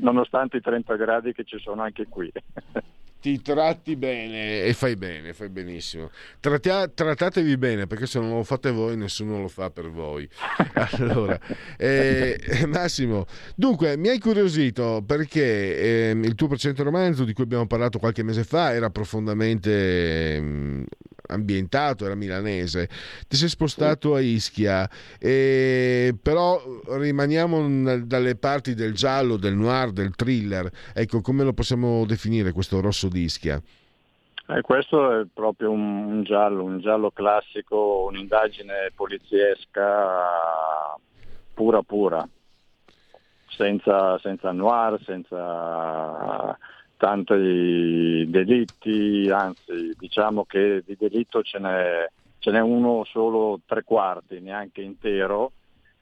nonostante 0.00 0.58
i 0.58 0.60
30 0.60 0.96
gradi 0.96 1.32
che 1.32 1.44
ci 1.44 1.58
sono 1.58 1.82
anche 1.82 2.06
qui. 2.06 2.30
Ti 3.26 3.42
tratti 3.42 3.96
bene 3.96 4.62
e 4.62 4.72
fai 4.72 4.94
bene, 4.94 5.32
fai 5.32 5.48
benissimo. 5.48 6.12
Trattia- 6.38 6.86
trattatevi 6.86 7.56
bene 7.56 7.88
perché 7.88 8.06
se 8.06 8.20
non 8.20 8.30
lo 8.30 8.44
fate 8.44 8.70
voi 8.70 8.96
nessuno 8.96 9.40
lo 9.40 9.48
fa 9.48 9.68
per 9.68 9.90
voi. 9.90 10.28
Allora, 10.96 11.36
eh, 11.76 12.38
Massimo, 12.68 13.26
dunque 13.56 13.96
mi 13.96 14.10
hai 14.10 14.20
curiosito 14.20 15.02
perché 15.04 16.10
ehm, 16.10 16.22
il 16.22 16.36
tuo 16.36 16.46
precedente 16.46 16.84
romanzo 16.84 17.24
di 17.24 17.32
cui 17.32 17.42
abbiamo 17.42 17.66
parlato 17.66 17.98
qualche 17.98 18.22
mese 18.22 18.44
fa 18.44 18.72
era 18.72 18.90
profondamente 18.90 20.36
ehm, 20.36 20.84
ambientato, 21.28 22.04
era 22.04 22.14
milanese. 22.14 22.88
Ti 23.28 23.36
sei 23.36 23.48
spostato 23.48 24.14
a 24.14 24.20
Ischia, 24.20 24.88
eh, 25.18 26.14
però 26.20 26.60
rimaniamo 26.98 28.04
dalle 28.04 28.36
parti 28.36 28.74
del 28.74 28.94
giallo, 28.94 29.36
del 29.36 29.54
noir, 29.54 29.92
del 29.92 30.14
thriller. 30.14 30.70
Ecco, 30.94 31.20
come 31.20 31.44
lo 31.44 31.52
possiamo 31.52 32.04
definire 32.06 32.52
questo 32.52 32.80
rosso 32.80 33.08
di 33.08 33.22
Ischia? 33.22 33.60
Eh, 34.48 34.60
questo 34.60 35.20
è 35.20 35.24
proprio 35.32 35.72
un, 35.72 36.04
un 36.04 36.22
giallo, 36.22 36.62
un 36.62 36.78
giallo 36.78 37.10
classico, 37.10 38.04
un'indagine 38.08 38.92
poliziesca 38.94 40.94
pura 41.52 41.82
pura, 41.82 42.26
senza, 43.48 44.18
senza 44.18 44.52
noir, 44.52 45.00
senza 45.04 46.56
tanti 46.96 48.26
delitti, 48.28 49.28
anzi 49.30 49.94
diciamo 49.98 50.44
che 50.44 50.82
di 50.84 50.96
delitto 50.98 51.42
ce 51.42 51.58
n'è, 51.58 52.10
ce 52.38 52.50
n'è 52.50 52.60
uno 52.60 53.04
solo 53.04 53.60
tre 53.66 53.82
quarti, 53.82 54.40
neanche 54.40 54.80
intero, 54.82 55.52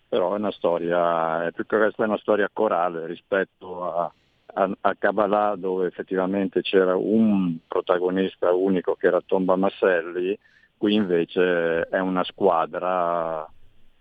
però 0.08 0.34
è 0.34 0.38
una 0.38 0.52
storia, 0.52 1.46
è 1.46 1.52
più 1.52 1.66
che 1.66 1.78
resto 1.78 2.02
è 2.02 2.06
una 2.06 2.18
storia 2.18 2.48
corale 2.52 3.06
rispetto 3.06 3.92
a, 3.92 4.12
a, 4.54 4.70
a 4.80 4.94
Kabbalah 4.96 5.56
dove 5.56 5.86
effettivamente 5.86 6.62
c'era 6.62 6.96
un 6.96 7.56
protagonista 7.66 8.52
unico 8.52 8.94
che 8.94 9.08
era 9.08 9.20
Tomba 9.24 9.56
Masselli, 9.56 10.38
qui 10.76 10.94
invece 10.94 11.82
è 11.88 11.98
una 11.98 12.24
squadra 12.24 13.48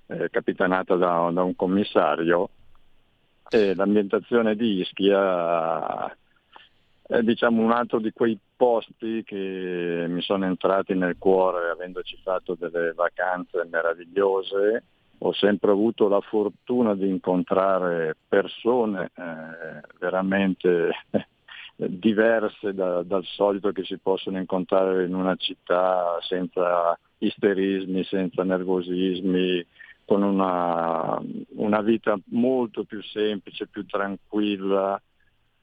eh, 0.08 0.30
capitanata 0.30 0.96
da, 0.96 1.30
da 1.32 1.44
un 1.44 1.56
commissario. 1.56 2.50
E 3.50 3.76
l'ambientazione 3.76 4.56
di 4.56 4.80
Ischia 4.80 6.16
è 7.06 7.22
diciamo 7.22 7.62
un 7.62 7.72
altro 7.72 8.00
di 8.00 8.12
quei 8.12 8.38
posti 8.56 9.24
che 9.26 10.06
mi 10.08 10.22
sono 10.22 10.46
entrati 10.46 10.94
nel 10.94 11.18
cuore 11.18 11.70
avendoci 11.70 12.18
fatto 12.24 12.56
delle 12.56 12.94
vacanze 12.94 13.68
meravigliose. 13.70 14.84
Ho 15.20 15.34
sempre 15.34 15.72
avuto 15.72 16.08
la 16.08 16.22
fortuna 16.22 16.96
di 16.96 17.08
incontrare 17.08 18.16
persone 18.28 19.12
eh, 19.16 19.82
veramente 20.00 20.92
diverse 21.76 22.74
da- 22.74 23.04
dal 23.04 23.24
solito 23.26 23.72
che 23.72 23.84
si 23.84 23.98
possono 23.98 24.38
incontrare 24.38 25.06
in 25.06 25.14
una 25.14 25.36
città 25.36 26.18
senza 26.22 26.98
isterismi, 27.18 28.04
senza 28.04 28.44
nervosismi, 28.44 29.66
con 30.06 30.24
una, 30.24 31.22
una 31.56 31.82
vita 31.82 32.18
molto 32.26 32.84
più 32.84 33.02
semplice, 33.02 33.68
più 33.68 33.86
tranquilla 33.86 35.02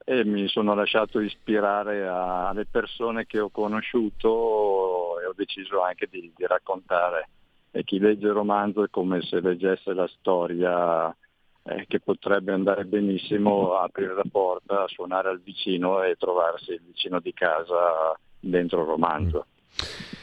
e 0.04 0.24
mi 0.24 0.48
sono 0.48 0.74
lasciato 0.74 1.20
ispirare 1.20 2.06
a- 2.06 2.48
alle 2.48 2.66
persone 2.66 3.26
che 3.26 3.38
ho 3.38 3.50
conosciuto 3.50 5.20
e 5.20 5.26
ho 5.26 5.32
deciso 5.34 5.82
anche 5.82 6.08
di, 6.10 6.32
di 6.34 6.46
raccontare. 6.46 7.28
E 7.70 7.84
chi 7.84 7.98
legge 7.98 8.26
il 8.26 8.32
romanzo 8.32 8.82
è 8.82 8.88
come 8.90 9.22
se 9.22 9.40
leggesse 9.40 9.92
la 9.92 10.08
storia 10.18 11.14
eh, 11.62 11.84
che 11.86 12.00
potrebbe 12.00 12.52
andare 12.52 12.84
benissimo 12.84 13.74
aprire 13.76 14.14
la 14.14 14.24
porta, 14.30 14.88
suonare 14.88 15.28
al 15.28 15.40
vicino 15.40 16.02
e 16.02 16.16
trovarsi 16.18 16.72
il 16.72 16.82
vicino 16.84 17.20
di 17.20 17.32
casa 17.32 18.18
dentro 18.40 18.80
il 18.80 18.86
romanzo. 18.88 19.46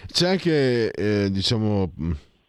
C'è 0.07 0.27
anche, 0.29 0.91
eh, 0.91 1.29
diciamo, 1.29 1.91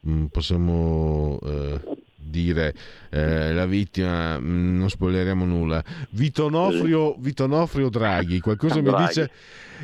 mm, 0.07 0.24
possiamo 0.26 1.39
eh, 1.43 1.81
dire 2.21 2.75
eh, 3.11 3.53
la 3.53 3.66
vittima, 3.66 4.39
mm, 4.39 4.79
non 4.79 4.91
spoileriamo 4.91 5.45
nulla. 5.45 5.83
Vitonofrio, 6.11 7.16
Vitonofrio 7.19 7.89
Draghi, 7.89 8.41
qualcosa 8.41 8.77
mi 8.77 8.83
Draghi. 8.83 9.07
dice 9.07 9.31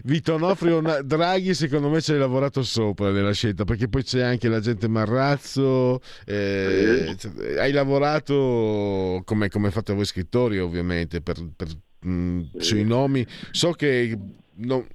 Vitonofrio 0.02 0.82
Draghi, 1.04 1.54
secondo 1.54 1.88
me 1.88 2.00
ci 2.00 2.12
hai 2.12 2.18
lavorato 2.18 2.62
sopra 2.62 3.10
nella 3.10 3.32
scelta, 3.32 3.64
perché 3.64 3.88
poi 3.88 4.02
c'è 4.02 4.22
anche 4.22 4.48
l'agente 4.48 4.88
Marrazzo, 4.88 6.00
eh, 6.26 7.14
cioè, 7.16 7.58
hai 7.58 7.72
lavorato 7.72 9.22
come, 9.24 9.48
come 9.48 9.70
fate 9.70 9.94
voi 9.94 10.04
scrittori 10.04 10.58
ovviamente 10.58 11.20
per, 11.20 11.36
per, 11.54 11.68
mm, 12.06 12.42
sui 12.58 12.84
nomi. 12.84 13.24
So 13.52 13.70
che 13.72 14.18
non, 14.56 14.86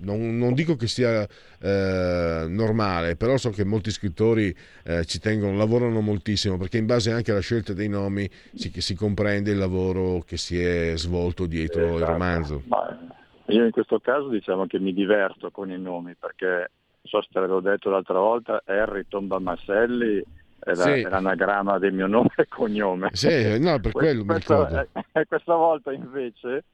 non- 0.00 0.36
non 0.38 0.54
dico 0.54 0.76
che 0.76 0.86
sia 0.86 1.26
eh, 1.60 2.44
normale, 2.48 3.16
però 3.16 3.36
so 3.36 3.50
che 3.50 3.64
molti 3.64 3.90
scrittori 3.90 4.54
eh, 4.84 5.04
ci 5.04 5.18
tengono, 5.18 5.56
lavorano 5.56 6.00
moltissimo 6.00 6.56
perché 6.56 6.78
in 6.78 6.86
base 6.86 7.10
anche 7.10 7.30
alla 7.32 7.40
scelta 7.40 7.72
dei 7.72 7.88
nomi 7.88 8.28
si, 8.54 8.70
si 8.80 8.94
comprende 8.94 9.50
il 9.50 9.58
lavoro 9.58 10.20
che 10.20 10.36
si 10.36 10.60
è 10.62 10.92
svolto 10.96 11.46
dietro 11.46 11.82
il 11.82 11.94
Esatto. 11.96 12.12
romanzo. 12.12 12.62
Ma 12.66 12.98
io 13.46 13.64
in 13.64 13.70
questo 13.70 13.98
caso 13.98 14.28
diciamo 14.28 14.66
che 14.66 14.78
mi 14.78 14.92
diverto 14.92 15.50
con 15.50 15.70
i 15.70 15.78
nomi 15.80 16.14
perché, 16.14 16.70
so 17.02 17.20
se 17.22 17.28
te 17.32 17.40
l'avevo 17.40 17.60
detto 17.60 17.90
l'altra 17.90 18.18
volta, 18.18 18.62
Harry 18.66 19.04
Tomba 19.08 19.38
Masselli 19.38 20.22
è, 20.60 20.74
la- 20.74 20.82
Sì. 20.82 20.90
è 21.00 21.08
l'anagramma 21.08 21.78
del 21.78 21.92
mio 21.94 22.06
nome 22.06 22.28
e 22.36 22.46
cognome. 22.48 23.08
Sì, 23.12 23.58
no, 23.58 23.80
per 23.80 23.92
quello 23.92 24.20
mi 24.20 24.26
Questa- 24.26 24.54
ricordo. 24.68 24.88
eh, 25.12 25.26
questa 25.26 25.54
volta 25.54 25.92
invece 25.92 26.64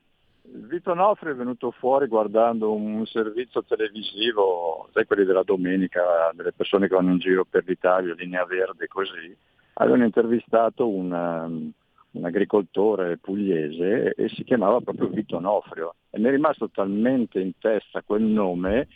Vito 0.47 0.93
Nofri 0.93 1.31
è 1.31 1.35
venuto 1.35 1.71
fuori 1.71 2.07
guardando 2.07 2.73
un 2.73 3.07
servizio 3.07 3.65
televisivo, 3.65 4.89
sai 4.93 5.07
quelli 5.07 5.25
della 5.25 5.43
domenica, 5.43 6.31
delle 6.35 6.53
persone 6.53 6.87
che 6.87 6.95
vanno 6.95 7.13
in 7.13 7.19
giro 7.19 7.45
per 7.45 7.65
l'Italia, 7.67 8.15
linea 8.15 8.45
verde 8.45 8.87
così, 8.87 9.35
avevano 9.75 10.05
intervistato 10.05 10.87
un, 10.87 11.11
um, 11.11 11.73
un 12.11 12.25
agricoltore 12.25 13.17
pugliese 13.17 14.13
e 14.13 14.29
si 14.29 14.45
chiamava 14.45 14.81
proprio 14.81 15.09
Vito 15.09 15.41
Nofrio 15.41 15.95
e 16.11 16.19
mi 16.19 16.27
è 16.27 16.31
rimasto 16.31 16.69
talmente 16.69 17.41
in 17.41 17.53
testa 17.59 18.03
quel 18.03 18.23
nome 18.23 18.89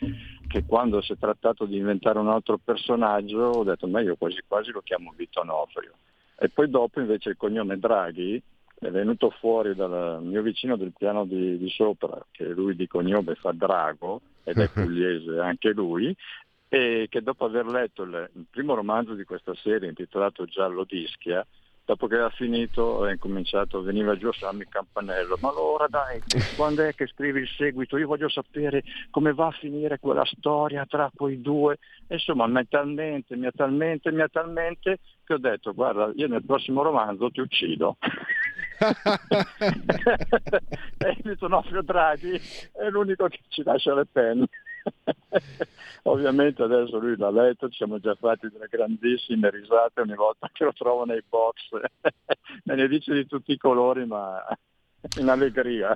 che 0.47 0.65
quando 0.65 1.01
si 1.01 1.13
è 1.13 1.17
trattato 1.17 1.65
di 1.65 1.77
inventare 1.77 2.19
un 2.19 2.29
altro 2.29 2.57
personaggio 2.63 3.39
ho 3.39 3.63
detto 3.63 3.87
ma 3.87 3.99
io 3.99 4.15
quasi 4.15 4.41
quasi 4.47 4.71
lo 4.71 4.81
chiamo 4.81 5.13
Vito 5.17 5.43
Nofrio 5.43 5.93
e 6.37 6.49
poi 6.49 6.69
dopo 6.69 7.01
invece 7.01 7.29
il 7.29 7.37
cognome 7.37 7.77
Draghi 7.77 8.41
è 8.79 8.89
venuto 8.89 9.29
fuori 9.29 9.75
dal 9.75 10.23
mio 10.23 10.41
vicino 10.41 10.77
del 10.77 10.93
piano 10.97 11.25
di, 11.25 11.57
di 11.57 11.69
sopra, 11.69 12.17
che 12.31 12.45
lui 12.45 12.75
di 12.75 12.87
cognome 12.87 13.35
fa 13.35 13.51
Drago, 13.51 14.21
ed 14.43 14.57
è 14.57 14.69
pugliese 14.71 15.39
anche 15.39 15.71
lui, 15.71 16.15
e 16.69 17.07
che 17.09 17.21
dopo 17.21 17.45
aver 17.45 17.65
letto 17.65 18.03
il, 18.03 18.29
il 18.35 18.45
primo 18.49 18.75
romanzo 18.75 19.15
di 19.15 19.23
questa 19.25 19.53
serie 19.55 19.89
intitolato 19.89 20.45
Giallo 20.45 20.85
d'Ischia, 20.85 21.45
dopo 21.83 22.05
che 22.05 22.13
aveva 22.13 22.29
finito 22.29 23.03
ha 23.03 23.11
incominciato, 23.11 23.81
veniva 23.81 24.15
giù 24.15 24.27
a 24.27 24.49
il 24.51 24.67
campanello, 24.69 25.37
ma 25.41 25.49
allora 25.49 25.87
dai, 25.87 26.21
quando 26.55 26.83
è 26.83 26.93
che 26.93 27.07
scrivi 27.07 27.41
il 27.41 27.49
seguito? 27.57 27.97
Io 27.97 28.07
voglio 28.07 28.29
sapere 28.29 28.83
come 29.09 29.33
va 29.33 29.47
a 29.47 29.57
finire 29.59 29.97
quella 29.99 30.25
storia 30.25 30.85
tra 30.85 31.11
quei 31.13 31.41
due. 31.41 31.79
Insomma, 32.07 32.45
mi 32.45 32.59
ha 32.59 32.65
talmente, 32.69 33.35
mi 33.35 33.47
ha 33.47 33.51
talmente, 33.51 34.11
mi 34.11 34.21
ha 34.21 34.29
talmente 34.29 34.99
che 35.25 35.33
ho 35.33 35.39
detto, 35.39 35.73
guarda, 35.73 36.11
io 36.15 36.27
nel 36.27 36.45
prossimo 36.45 36.83
romanzo 36.83 37.29
ti 37.31 37.41
uccido. 37.41 37.97
e 40.97 41.17
il 41.23 41.37
Tonofrio 41.37 41.81
Draghi 41.81 42.39
è 42.73 42.89
l'unico 42.89 43.27
che 43.27 43.39
ci 43.49 43.63
lascia 43.63 43.93
le 43.93 44.05
penne. 44.05 44.47
Ovviamente 46.03 46.63
adesso 46.63 46.97
lui 46.97 47.17
l'ha 47.17 47.29
letto, 47.29 47.69
ci 47.69 47.77
siamo 47.77 47.99
già 47.99 48.15
fatti 48.15 48.49
delle 48.49 48.67
grandissime 48.69 49.49
risate 49.49 50.01
ogni 50.01 50.15
volta 50.15 50.49
che 50.51 50.63
lo 50.63 50.73
trovo 50.73 51.05
nei 51.05 51.23
box, 51.27 51.69
me 52.63 52.75
ne 52.75 52.87
dice 52.87 53.13
di 53.13 53.27
tutti 53.27 53.51
i 53.51 53.57
colori 53.57 54.05
ma 54.05 54.43
in 55.17 55.27
allegria. 55.27 55.95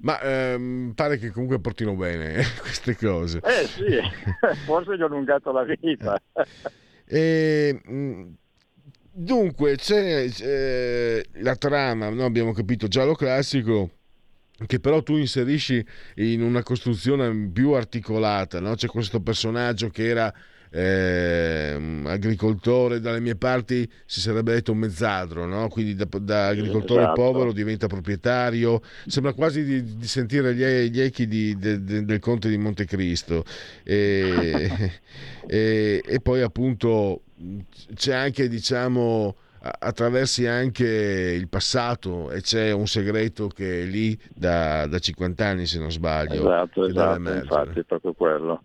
Ma 0.00 0.20
ehm, 0.20 0.92
pare 0.94 1.16
che 1.16 1.30
comunque 1.30 1.60
portino 1.60 1.94
bene 1.94 2.42
queste 2.60 2.94
cose. 2.94 3.40
Eh 3.42 3.66
sì, 3.66 3.98
forse 4.66 4.96
gli 4.96 5.02
ho 5.02 5.06
allungato 5.06 5.50
la 5.50 5.64
vita. 5.64 6.20
E, 7.06 7.80
mh, 7.82 8.32
dunque, 9.18 9.76
c'è, 9.76 10.28
c'è 10.28 11.22
la 11.40 11.56
trama, 11.56 12.08
no? 12.10 12.24
abbiamo 12.24 12.52
capito, 12.52 12.88
giallo 12.88 13.14
classico, 13.14 13.90
che 14.66 14.80
però 14.80 15.02
tu 15.02 15.16
inserisci 15.16 15.84
in 16.16 16.42
una 16.42 16.62
costruzione 16.62 17.50
più 17.52 17.72
articolata, 17.72 18.60
no? 18.60 18.74
c'è 18.74 18.86
questo 18.86 19.20
personaggio 19.20 19.88
che 19.88 20.06
era 20.06 20.32
eh, 20.70 22.02
agricoltore 22.04 23.00
dalle 23.00 23.20
mie 23.20 23.36
parti 23.36 23.90
si 24.04 24.20
sarebbe 24.20 24.52
detto 24.52 24.74
mezzadro 24.74 25.46
no? 25.46 25.66
quindi 25.68 25.94
da, 25.94 26.06
da 26.20 26.48
agricoltore 26.48 27.04
Esatto. 27.04 27.22
povero 27.22 27.52
diventa 27.52 27.86
proprietario 27.86 28.82
sembra 29.06 29.32
quasi 29.32 29.64
di, 29.64 29.96
di 29.96 30.06
sentire 30.06 30.54
gli, 30.54 30.90
gli 30.90 31.00
echi 31.00 31.26
di- 31.26 31.56
de- 31.56 31.82
de- 31.82 32.04
del 32.04 32.18
conte 32.18 32.50
di 32.50 32.58
Montecristo 32.58 33.44
e, 33.82 34.90
e, 35.48 36.02
e 36.04 36.20
poi 36.20 36.42
appunto 36.42 37.22
c'è 37.94 38.14
anche 38.14 38.48
diciamo 38.48 39.36
attraversi 39.60 40.46
anche 40.46 40.84
il 40.84 41.48
passato 41.48 42.30
e 42.30 42.40
c'è 42.42 42.70
un 42.70 42.86
segreto 42.86 43.48
che 43.48 43.82
è 43.82 43.84
lì 43.84 44.18
da, 44.28 44.86
da 44.86 44.98
50 44.98 45.44
anni 45.44 45.66
se 45.66 45.78
non 45.78 45.90
sbaglio 45.90 46.34
Esatto, 46.34 46.84
esatto, 46.86 47.32
infatti, 47.32 47.80
è 47.80 47.84
proprio 47.84 48.12
quello. 48.12 48.62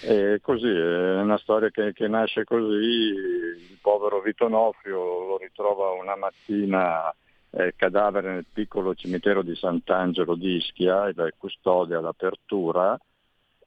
E 0.00 0.38
così, 0.42 0.68
è 0.68 1.20
una 1.20 1.38
storia 1.38 1.70
che, 1.70 1.92
che 1.92 2.08
nasce 2.08 2.44
così, 2.44 2.84
il 2.84 3.78
povero 3.80 4.20
Vito 4.20 4.48
Nofrio 4.48 4.98
lo 4.98 5.38
ritrova 5.38 5.92
una 5.92 6.16
mattina 6.16 7.14
eh, 7.50 7.72
cadavere 7.76 8.32
nel 8.32 8.46
piccolo 8.52 8.94
cimitero 8.94 9.42
di 9.42 9.54
Sant'Angelo 9.54 10.34
di 10.34 10.56
Ischia, 10.56 11.08
ed 11.08 11.18
è 11.18 11.32
custode 11.38 11.94
all'apertura, 11.94 12.98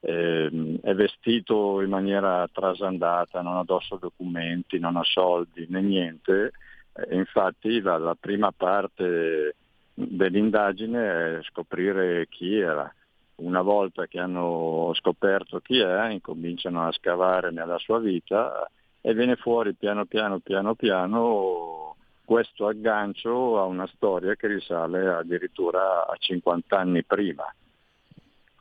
ehm, 0.01 0.79
è 0.81 0.93
vestito 0.93 1.81
in 1.81 1.89
maniera 1.89 2.47
trasandata, 2.51 3.41
non 3.41 3.55
ha 3.55 3.59
addosso 3.59 3.97
documenti, 3.97 4.79
non 4.79 4.97
ha 4.97 5.03
soldi 5.03 5.65
né 5.69 5.81
niente, 5.81 6.51
e 6.93 7.15
infatti 7.15 7.79
la, 7.81 7.97
la 7.97 8.15
prima 8.19 8.51
parte 8.51 9.55
dell'indagine 9.93 11.39
è 11.39 11.43
scoprire 11.43 12.27
chi 12.27 12.57
era. 12.57 12.91
Una 13.37 13.61
volta 13.61 14.07
che 14.07 14.19
hanno 14.19 14.91
scoperto 14.95 15.59
chi 15.59 15.79
è, 15.79 16.09
incominciano 16.09 16.87
a 16.87 16.91
scavare 16.91 17.51
nella 17.51 17.77
sua 17.77 17.99
vita 17.99 18.67
e 18.99 19.13
viene 19.13 19.35
fuori 19.35 19.73
piano 19.75 20.05
piano, 20.05 20.39
piano 20.39 20.73
piano 20.73 21.95
questo 22.25 22.67
aggancio 22.67 23.59
a 23.59 23.63
una 23.63 23.87
storia 23.87 24.35
che 24.35 24.47
risale 24.47 25.07
addirittura 25.07 26.05
a 26.05 26.15
50 26.17 26.77
anni 26.77 27.03
prima. 27.03 27.45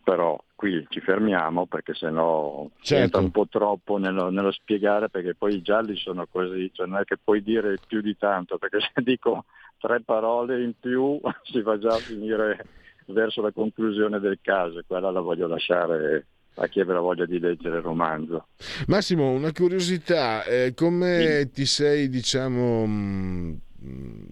Però 0.06 0.38
qui 0.54 0.86
ci 0.88 1.00
fermiamo 1.00 1.66
perché 1.66 1.92
sennò 1.92 2.70
Certo. 2.80 3.02
entra 3.02 3.20
un 3.20 3.32
po' 3.32 3.48
troppo 3.48 3.98
nello, 3.98 4.30
nello 4.30 4.52
spiegare 4.52 5.08
perché 5.10 5.34
poi 5.34 5.56
i 5.56 5.62
gialli 5.62 5.96
sono 5.96 6.28
così, 6.30 6.70
cioè 6.72 6.86
non 6.86 7.00
è 7.00 7.04
che 7.04 7.16
puoi 7.18 7.42
dire 7.42 7.76
più 7.84 8.00
di 8.00 8.16
tanto 8.16 8.56
perché 8.56 8.78
se 8.94 9.02
dico 9.02 9.46
tre 9.78 10.02
parole 10.02 10.62
in 10.62 10.74
più 10.78 11.18
si 11.50 11.60
va 11.60 11.76
già 11.76 11.94
a 11.94 11.98
finire 11.98 12.64
verso 13.06 13.42
la 13.42 13.50
conclusione 13.50 14.20
del 14.20 14.38
caso 14.40 14.80
quella 14.86 15.10
la 15.10 15.20
voglio 15.20 15.48
lasciare 15.48 16.26
a 16.54 16.68
chi 16.68 16.78
avrà 16.78 17.00
voglia 17.00 17.26
di 17.26 17.40
leggere 17.40 17.78
il 17.78 17.82
romanzo. 17.82 18.46
Massimo, 18.86 19.30
una 19.32 19.50
curiosità, 19.52 20.44
eh, 20.44 20.72
come 20.72 21.50
ti 21.52 21.66
sei, 21.66 22.08
diciamo, 22.08 22.86
mh, 22.86 23.60
mh, 23.80 24.24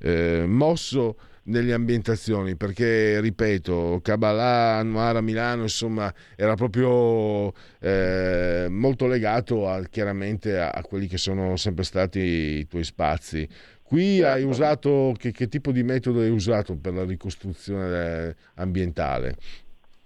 eh, 0.00 0.44
mosso 0.48 1.16
nelle 1.46 1.72
ambientazioni? 1.72 2.56
Perché, 2.56 3.20
ripeto, 3.20 4.00
Kabbalah, 4.02 4.82
Noir 4.82 5.16
a 5.16 5.20
Milano, 5.20 5.62
insomma, 5.62 6.12
era 6.36 6.54
proprio 6.54 7.52
eh, 7.80 8.66
molto 8.70 9.06
legato 9.06 9.68
a- 9.68 9.82
chiaramente 9.82 10.58
a, 10.58 10.70
a 10.70 10.82
quelli 10.82 11.06
che 11.06 11.18
sono 11.18 11.56
sempre 11.56 11.84
stati 11.84 12.20
i 12.20 12.66
tuoi 12.66 12.84
spazi. 12.84 13.48
Qui 13.82 14.22
hai 14.22 14.42
usato, 14.42 15.14
che, 15.16 15.30
che 15.30 15.48
tipo 15.48 15.70
di 15.70 15.84
metodo 15.84 16.20
hai 16.20 16.30
usato 16.30 16.76
per 16.76 16.94
la 16.94 17.04
ricostruzione 17.04 18.28
eh, 18.28 18.36
ambientale? 18.56 19.36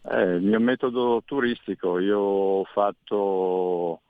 Eh, 0.03 0.35
il 0.35 0.43
mio 0.43 0.61
metodo 0.61 1.23
turistico, 1.25 1.99
io 1.99 2.19
ho 2.19 2.65
fatto 2.65 4.01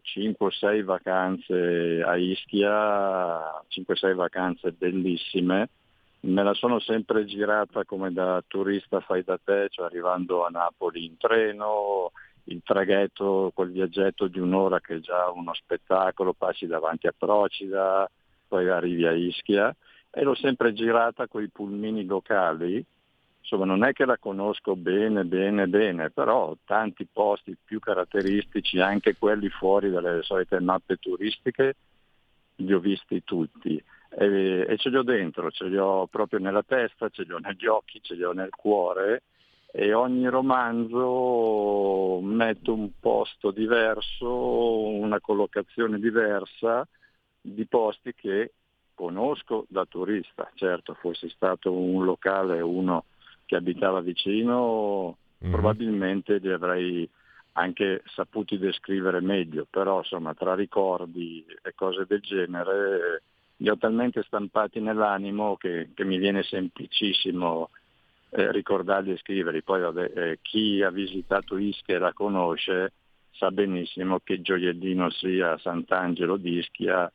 5 0.00 0.46
o 0.46 0.50
6 0.50 0.82
vacanze 0.82 2.02
a 2.04 2.16
Ischia, 2.16 3.62
5 3.68 3.94
o 3.94 3.96
6 3.96 4.14
vacanze 4.14 4.72
bellissime, 4.72 5.68
me 6.20 6.42
la 6.42 6.54
sono 6.54 6.80
sempre 6.80 7.24
girata 7.24 7.84
come 7.84 8.12
da 8.12 8.42
turista 8.46 9.00
fai 9.00 9.22
da 9.22 9.38
te, 9.42 9.68
cioè 9.70 9.86
arrivando 9.86 10.44
a 10.44 10.48
Napoli 10.48 11.04
in 11.04 11.16
treno, 11.16 12.10
il 12.44 12.60
traghetto, 12.64 13.52
quel 13.54 13.70
viaggetto 13.70 14.26
di 14.26 14.40
un'ora 14.40 14.80
che 14.80 14.96
è 14.96 15.00
già 15.00 15.30
uno 15.30 15.54
spettacolo, 15.54 16.32
passi 16.32 16.66
davanti 16.66 17.06
a 17.06 17.14
Procida, 17.16 18.10
poi 18.48 18.68
arrivi 18.68 19.06
a 19.06 19.12
Ischia 19.12 19.74
e 20.10 20.22
l'ho 20.22 20.34
sempre 20.34 20.72
girata 20.72 21.28
con 21.28 21.42
i 21.42 21.48
pulmini 21.48 22.04
locali. 22.04 22.84
Insomma 23.40 23.64
non 23.64 23.84
è 23.84 23.92
che 23.92 24.04
la 24.04 24.18
conosco 24.18 24.76
bene, 24.76 25.24
bene, 25.24 25.68
bene, 25.68 26.10
però 26.10 26.54
tanti 26.64 27.06
posti 27.10 27.56
più 27.62 27.78
caratteristici, 27.78 28.80
anche 28.80 29.16
quelli 29.16 29.48
fuori 29.48 29.90
dalle 29.90 30.22
solite 30.22 30.60
mappe 30.60 30.96
turistiche, 30.96 31.76
li 32.56 32.72
ho 32.72 32.80
visti 32.80 33.22
tutti 33.24 33.82
e, 34.10 34.64
e 34.68 34.76
ce 34.76 34.88
li 34.88 34.96
ho 34.96 35.02
dentro, 35.02 35.50
ce 35.50 35.64
li 35.66 35.76
ho 35.76 36.06
proprio 36.06 36.38
nella 36.38 36.62
testa, 36.62 37.08
ce 37.08 37.22
li 37.24 37.32
ho 37.32 37.38
negli 37.38 37.66
occhi, 37.66 38.00
ce 38.02 38.14
li 38.14 38.24
ho 38.24 38.32
nel 38.32 38.50
cuore. 38.50 39.22
E 39.70 39.92
ogni 39.92 40.26
romanzo 40.28 42.20
mette 42.22 42.70
un 42.70 42.90
posto 42.98 43.50
diverso, 43.50 44.86
una 44.88 45.20
collocazione 45.20 45.98
diversa 45.98 46.88
di 47.40 47.66
posti 47.66 48.14
che 48.14 48.52
conosco 48.94 49.66
da 49.68 49.84
turista. 49.84 50.50
Certo, 50.54 50.94
fossi 50.94 51.28
stato 51.28 51.72
un 51.72 52.04
locale, 52.04 52.60
uno 52.62 53.04
che 53.44 53.56
abitava 53.56 54.00
vicino, 54.00 55.16
probabilmente 55.38 56.38
li 56.38 56.50
avrei 56.50 57.08
anche 57.52 58.02
saputi 58.14 58.58
descrivere 58.58 59.20
meglio, 59.20 59.66
però 59.68 59.98
insomma 59.98 60.34
tra 60.34 60.54
ricordi 60.54 61.44
e 61.62 61.74
cose 61.74 62.04
del 62.06 62.20
genere 62.20 63.22
li 63.60 63.68
ho 63.68 63.76
talmente 63.76 64.22
stampati 64.22 64.80
nell'animo 64.80 65.56
che, 65.56 65.90
che 65.94 66.04
mi 66.04 66.18
viene 66.18 66.42
semplicissimo 66.42 67.70
eh, 68.30 68.52
ricordarli 68.52 69.12
e 69.12 69.16
scriverli. 69.18 69.62
Poi 69.62 69.80
vabbè, 69.80 70.12
eh, 70.14 70.38
chi 70.42 70.82
ha 70.82 70.90
visitato 70.90 71.56
Ischia 71.56 71.96
e 71.96 71.98
la 71.98 72.12
conosce 72.12 72.92
sa 73.32 73.50
benissimo 73.50 74.20
che 74.22 74.40
gioiellino 74.40 75.10
sia 75.10 75.56
Sant'Angelo 75.58 76.36
di 76.36 76.58
Ischia 76.58 77.10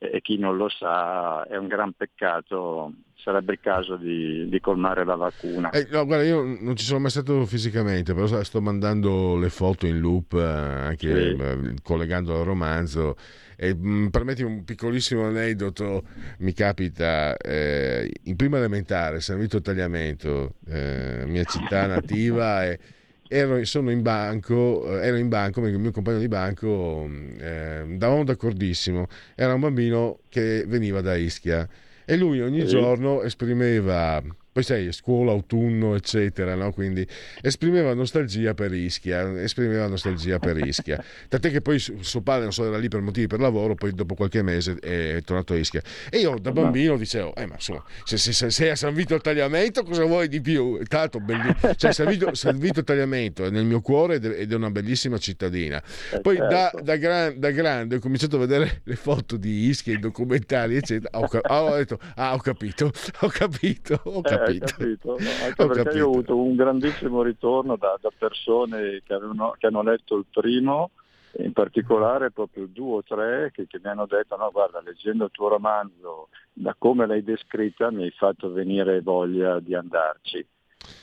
e 0.00 0.20
chi 0.20 0.38
non 0.38 0.56
lo 0.56 0.68
sa 0.68 1.44
è 1.44 1.56
un 1.56 1.66
gran 1.66 1.92
peccato, 1.92 2.92
sarebbe 3.16 3.54
il 3.54 3.60
caso 3.60 3.96
di, 3.96 4.48
di 4.48 4.60
colmare 4.60 5.04
la 5.04 5.16
vacuna. 5.16 5.70
Eh, 5.70 5.88
no, 5.90 6.04
guarda, 6.04 6.24
io 6.24 6.40
non 6.60 6.76
ci 6.76 6.84
sono 6.84 7.00
mai 7.00 7.10
stato 7.10 7.44
fisicamente, 7.46 8.14
però 8.14 8.26
sto 8.44 8.60
mandando 8.60 9.36
le 9.36 9.48
foto 9.48 9.86
in 9.86 9.98
loop, 9.98 10.34
eh, 10.34 10.40
anche 10.40 11.34
Sì. 11.34 11.42
eh, 11.42 11.74
collegando 11.82 12.38
al 12.38 12.44
romanzo. 12.44 13.16
E, 13.60 13.74
mh, 13.74 14.10
permetti 14.10 14.44
un 14.44 14.62
piccolissimo 14.62 15.26
aneddoto, 15.26 16.04
mi 16.38 16.52
capita 16.52 17.36
eh, 17.36 18.08
in 18.24 18.36
prima 18.36 18.58
elementare, 18.58 19.20
San 19.20 19.40
Vito 19.40 19.60
Tagliamento, 19.60 20.54
eh, 20.68 21.24
mia 21.26 21.42
città 21.42 21.86
nativa, 21.86 22.64
e 22.70 22.78
ero, 23.26 23.64
sono 23.64 23.90
in 23.90 24.02
banco, 24.02 25.00
eh, 25.00 25.06
ero 25.06 25.16
in 25.16 25.28
banco, 25.28 25.66
il 25.66 25.78
mio 25.78 25.90
compagno 25.90 26.18
di 26.18 26.28
banco, 26.28 27.04
mh, 27.08 27.36
eh, 27.40 27.76
andavamo 27.80 28.24
d'accordissimo, 28.24 29.08
era 29.34 29.54
un 29.54 29.60
bambino 29.60 30.20
che 30.28 30.64
veniva 30.66 31.00
da 31.00 31.16
Ischia 31.16 31.68
e 32.04 32.16
lui 32.16 32.40
ogni 32.40 32.64
giorno 32.64 33.22
esprimeva 33.22 34.22
poi 34.58 34.66
sai, 34.66 34.92
scuola, 34.92 35.30
autunno, 35.30 35.94
eccetera, 35.94 36.56
no? 36.56 36.72
quindi 36.72 37.06
esprimeva 37.40 37.94
nostalgia 37.94 38.54
per 38.54 38.72
Ischia, 38.74 39.40
esprimeva 39.40 39.86
nostalgia 39.86 40.40
per 40.40 40.56
Ischia. 40.58 41.00
Tant'è 41.28 41.52
che 41.52 41.60
poi 41.60 41.78
su- 41.78 41.96
suo 42.00 42.22
padre, 42.22 42.42
non 42.42 42.52
so, 42.52 42.66
era 42.66 42.76
lì 42.76 42.88
per 42.88 43.00
motivi 43.00 43.28
per 43.28 43.38
lavoro, 43.38 43.76
poi 43.76 43.92
dopo 43.92 44.16
qualche 44.16 44.42
mese 44.42 44.74
è 44.80 45.20
tornato 45.24 45.52
a 45.52 45.56
Ischia. 45.56 45.80
E 46.10 46.18
io 46.18 46.36
da 46.40 46.50
bambino 46.50 46.96
dicevo, 46.96 47.36
eh 47.36 47.46
ma 47.46 47.54
insomma, 47.54 47.84
se, 48.02 48.16
se- 48.16 48.32
se 48.32 48.50
sei 48.50 48.70
a 48.70 48.74
San 48.74 48.94
Vito 48.94 49.14
al 49.14 49.20
Tagliamento 49.20 49.84
cosa 49.84 50.04
vuoi 50.04 50.26
di 50.26 50.40
più? 50.40 50.80
Tanto 50.88 51.20
belli- 51.20 51.54
cioè, 51.76 51.92
San, 51.92 52.08
Vito, 52.08 52.34
San 52.34 52.58
Vito 52.58 52.80
al 52.80 52.84
Tagliamento 52.84 53.44
è 53.44 53.50
nel 53.50 53.64
mio 53.64 53.80
cuore 53.80 54.16
ed 54.16 54.50
è 54.50 54.54
una 54.56 54.70
bellissima 54.72 55.18
cittadina. 55.18 55.80
Poi 56.20 56.36
da, 56.36 56.72
da 56.82 56.96
gran- 56.96 57.38
da 57.38 57.52
grande 57.52 57.94
ho 57.96 57.98
cominciato 58.00 58.34
a 58.34 58.40
vedere 58.40 58.80
le 58.82 58.96
foto 58.96 59.36
di 59.36 59.68
Ischia, 59.68 59.92
i 59.94 60.00
documentari, 60.00 60.74
eccetera. 60.74 61.16
Ho, 61.16 61.28
ho 61.30 61.76
detto, 61.76 62.00
ah, 62.16 62.34
ho 62.34 62.38
capito, 62.38 62.90
ho 63.20 63.28
capito, 63.28 64.00
ho 64.02 64.20
Eh, 64.24 64.38
capito. 64.56 65.14
hai 65.14 65.16
capito? 65.16 65.16
Anche 65.44 65.62
Ho 65.62 65.66
perché 65.66 65.82
capito. 65.82 65.96
io 65.96 66.06
ho 66.06 66.10
avuto 66.10 66.36
un 66.36 66.56
grandissimo 66.56 67.22
ritorno 67.22 67.76
da, 67.76 67.98
da 68.00 68.10
persone 68.16 69.02
che, 69.04 69.12
avevano- 69.12 69.54
che 69.58 69.66
hanno 69.66 69.82
letto 69.82 70.16
il 70.16 70.26
primo, 70.30 70.90
in 71.38 71.52
particolare 71.52 72.30
proprio 72.30 72.66
due 72.66 72.96
o 72.96 73.02
tre 73.02 73.50
che, 73.52 73.66
che 73.66 73.78
mi 73.82 73.90
hanno 73.90 74.06
detto 74.06 74.34
no 74.36 74.50
guarda 74.50 74.80
leggendo 74.80 75.24
il 75.26 75.30
tuo 75.30 75.48
romanzo 75.48 76.28
da 76.52 76.74
come 76.76 77.06
l'hai 77.06 77.22
descritta 77.22 77.90
mi 77.90 78.04
hai 78.04 78.10
fatto 78.10 78.50
venire 78.50 79.02
voglia 79.02 79.60
di 79.60 79.74
andarci 79.74 80.44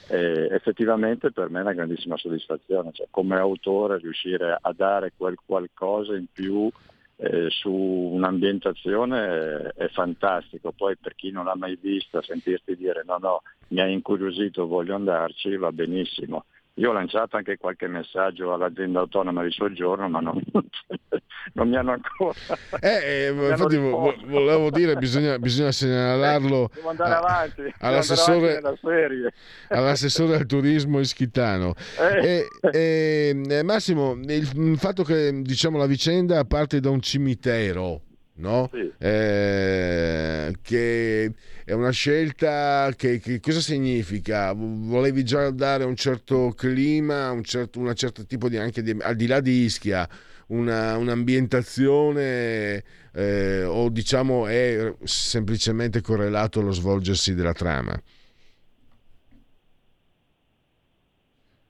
E 0.08 0.48
effettivamente 0.52 1.32
per 1.32 1.50
me 1.50 1.60
è 1.60 1.62
una 1.62 1.74
grandissima 1.74 2.18
soddisfazione, 2.18 2.92
cioè, 2.92 3.08
come 3.12 3.38
autore 3.38 3.98
riuscire 4.00 4.58
a 4.60 4.74
dare 4.74 5.14
quel 5.16 5.38
qualcosa 5.46 6.16
in 6.16 6.26
più 6.32 6.70
eh, 7.18 7.48
su 7.50 7.72
un'ambientazione 7.72 9.26
è, 9.26 9.84
è 9.84 9.88
fantastico, 9.90 10.72
poi 10.72 10.98
per 10.98 11.16
chi 11.16 11.32
non 11.32 11.46
l'ha 11.46 11.56
mai 11.56 11.78
vista 11.80 12.22
sentirti 12.22 12.76
dire 12.76 13.04
no 13.06 13.18
no 13.18 13.42
mi 13.70 13.82
ha 13.82 13.88
incuriosito, 13.88 14.68
voglio 14.68 14.96
andarci, 14.96 15.56
va 15.58 15.72
benissimo. 15.72 16.46
Io 16.78 16.90
ho 16.90 16.94
lanciato 16.94 17.38
anche 17.38 17.58
qualche 17.58 17.88
messaggio 17.88 18.52
all'azienda 18.54 19.00
autonoma 19.00 19.44
di 19.44 19.52
soggiorno, 19.52 20.10
ma 20.10 20.20
non, 20.20 20.42
non 21.54 21.70
mi 21.70 21.78
hanno 21.78 21.94
ancora. 21.94 22.38
Eh, 22.82 23.28
eh, 23.28 23.30
infatti 23.52 23.78
vo- 23.78 24.14
volevo 24.26 24.70
dire, 24.72 24.96
bisogna, 24.98 25.40
bisogna 25.40 25.72
segnalarlo 25.72 26.70
Devo 26.74 26.90
andare 26.90 27.14
avanti, 27.14 27.74
all'assessore, 27.80 28.58
avanti 28.58 28.82
all'assessore 29.70 30.36
al 30.36 30.46
turismo 30.46 31.00
Ischitano. 31.00 31.76
Eh. 31.98 32.48
E, 32.62 32.70
e, 32.74 33.42
eh, 33.48 33.64
Massimo, 33.64 34.20
il 34.26 34.78
fatto 34.78 35.04
che 35.04 35.32
diciamo, 35.44 35.78
la 35.78 35.86
vicenda 35.86 36.44
parte 36.44 36.82
da 36.82 36.90
un 36.90 37.00
cimitero, 37.00 38.02
no? 38.36 38.70
Eh, 38.98 40.56
che 40.62 41.34
è 41.64 41.72
una 41.74 41.92
scelta 41.92 42.92
che, 42.96 43.20
che 43.20 43.40
cosa 43.40 43.60
significa? 43.60 44.54
Volevi 44.54 45.24
già 45.24 45.50
dare 45.52 45.84
un 45.84 45.96
certo 45.96 46.54
clima, 46.56 47.32
un 47.32 47.44
certo, 47.44 47.80
una 47.80 47.94
certa 47.94 48.24
tipo 48.24 48.50
di 48.50 48.58
anche 48.58 48.82
di, 48.82 48.96
al 49.00 49.16
di 49.16 49.28
là 49.28 49.40
di 49.40 49.64
Ischia, 49.64 50.08
una, 50.48 50.98
un'ambientazione 50.98 52.84
eh, 53.14 53.64
o 53.64 53.90
diciamo 53.90 54.48
è 54.48 54.94
semplicemente 55.04 56.02
correlato 56.02 56.60
allo 56.60 56.72
svolgersi 56.72 57.34
della 57.34 57.54
trama? 57.54 58.00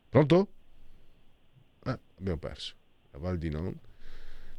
Pronto? 0.09 0.47
Ah, 1.83 1.99
abbiamo 2.17 2.37
perso. 2.37 2.73
La 3.11 3.19
Val 3.19 3.37
di 3.37 3.49
Non. 3.49 3.77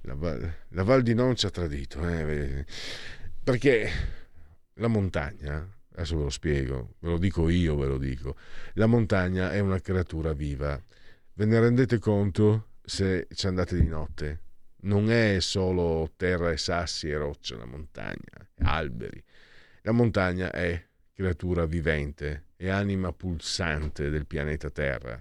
La 0.07 0.15
Val, 0.15 0.55
la 0.69 0.85
Val 0.85 1.03
di 1.03 1.15
Non 1.15 1.35
ci 1.35 1.47
ha 1.47 1.51
tradito. 1.51 2.09
Eh? 2.09 2.65
Perché 3.43 3.91
la 4.75 4.87
montagna, 4.87 5.69
adesso 5.95 6.17
ve 6.17 6.23
lo 6.23 6.31
spiego, 6.31 6.95
ve 7.01 7.09
lo 7.09 7.19
dico 7.19 7.49
io, 7.49 7.77
ve 7.77 7.87
lo 7.87 7.99
dico. 7.99 8.37
La 8.75 8.87
montagna 8.87 9.51
è 9.51 9.59
una 9.59 9.81
creatura 9.81 10.33
viva. 10.33 10.81
Ve 11.33 11.45
ne 11.45 11.59
rendete 11.59 11.99
conto 11.99 12.69
se 12.85 13.27
ci 13.35 13.49
andate 13.49 13.77
di 13.77 13.89
notte? 13.89 14.43
Non 14.83 15.11
è 15.11 15.41
solo 15.41 16.13
terra 16.17 16.53
e 16.53 16.57
sassi 16.57 17.09
e 17.09 17.17
roccia 17.17 17.57
la 17.57 17.67
montagna, 17.67 18.49
alberi. 18.63 19.21
La 19.83 19.93
montagna 19.93 20.53
è 20.53 20.81
creatura 21.13 21.67
vivente 21.67 22.51
e 22.57 22.69
anima 22.69 23.13
pulsante 23.13 24.09
del 24.09 24.27
pianeta 24.27 24.71
Terra. 24.71 25.21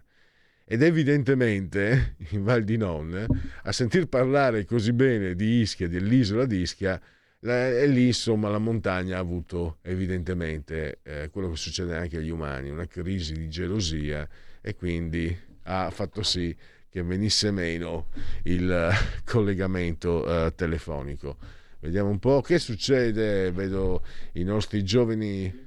Ed 0.68 0.82
evidentemente 0.82 2.16
in 2.32 2.44
Val 2.44 2.64
di 2.64 2.76
Non, 2.76 3.26
a 3.64 3.72
sentir 3.72 4.08
parlare 4.08 4.66
così 4.66 4.94
bene 4.94 5.36
di 5.36 5.62
Ischia, 5.62 5.88
dell'isola 5.88 6.46
di 6.46 6.62
Ischia, 6.62 7.00
e 7.40 7.86
lì 7.86 8.08
insomma 8.08 8.50
la 8.50 8.58
montagna 8.58 9.18
ha 9.18 9.20
avuto 9.20 9.78
evidentemente 9.84 11.00
eh, 11.04 11.30
quello 11.30 11.52
che 11.52 11.58
succede 11.58 11.96
anche 11.96 12.18
agli 12.18 12.32
umani, 12.32 12.72
una 12.72 12.88
crisi 12.88 13.34
di 13.34 13.48
gelosia 13.48 14.28
e 14.62 14.74
quindi 14.74 15.38
ha 15.64 15.92
fatto 15.92 16.24
sì 16.24 16.56
che 16.90 17.04
venisse 17.04 17.52
meno 17.52 18.08
il 18.44 18.90
collegamento 19.24 20.26
eh, 20.26 20.56
telefonico. 20.56 21.38
Vediamo 21.82 22.10
un 22.10 22.18
po' 22.18 22.42
che 22.42 22.58
succede, 22.58 23.52
vedo 23.52 24.04
i 24.34 24.44
nostri 24.44 24.84
giovani 24.84 25.66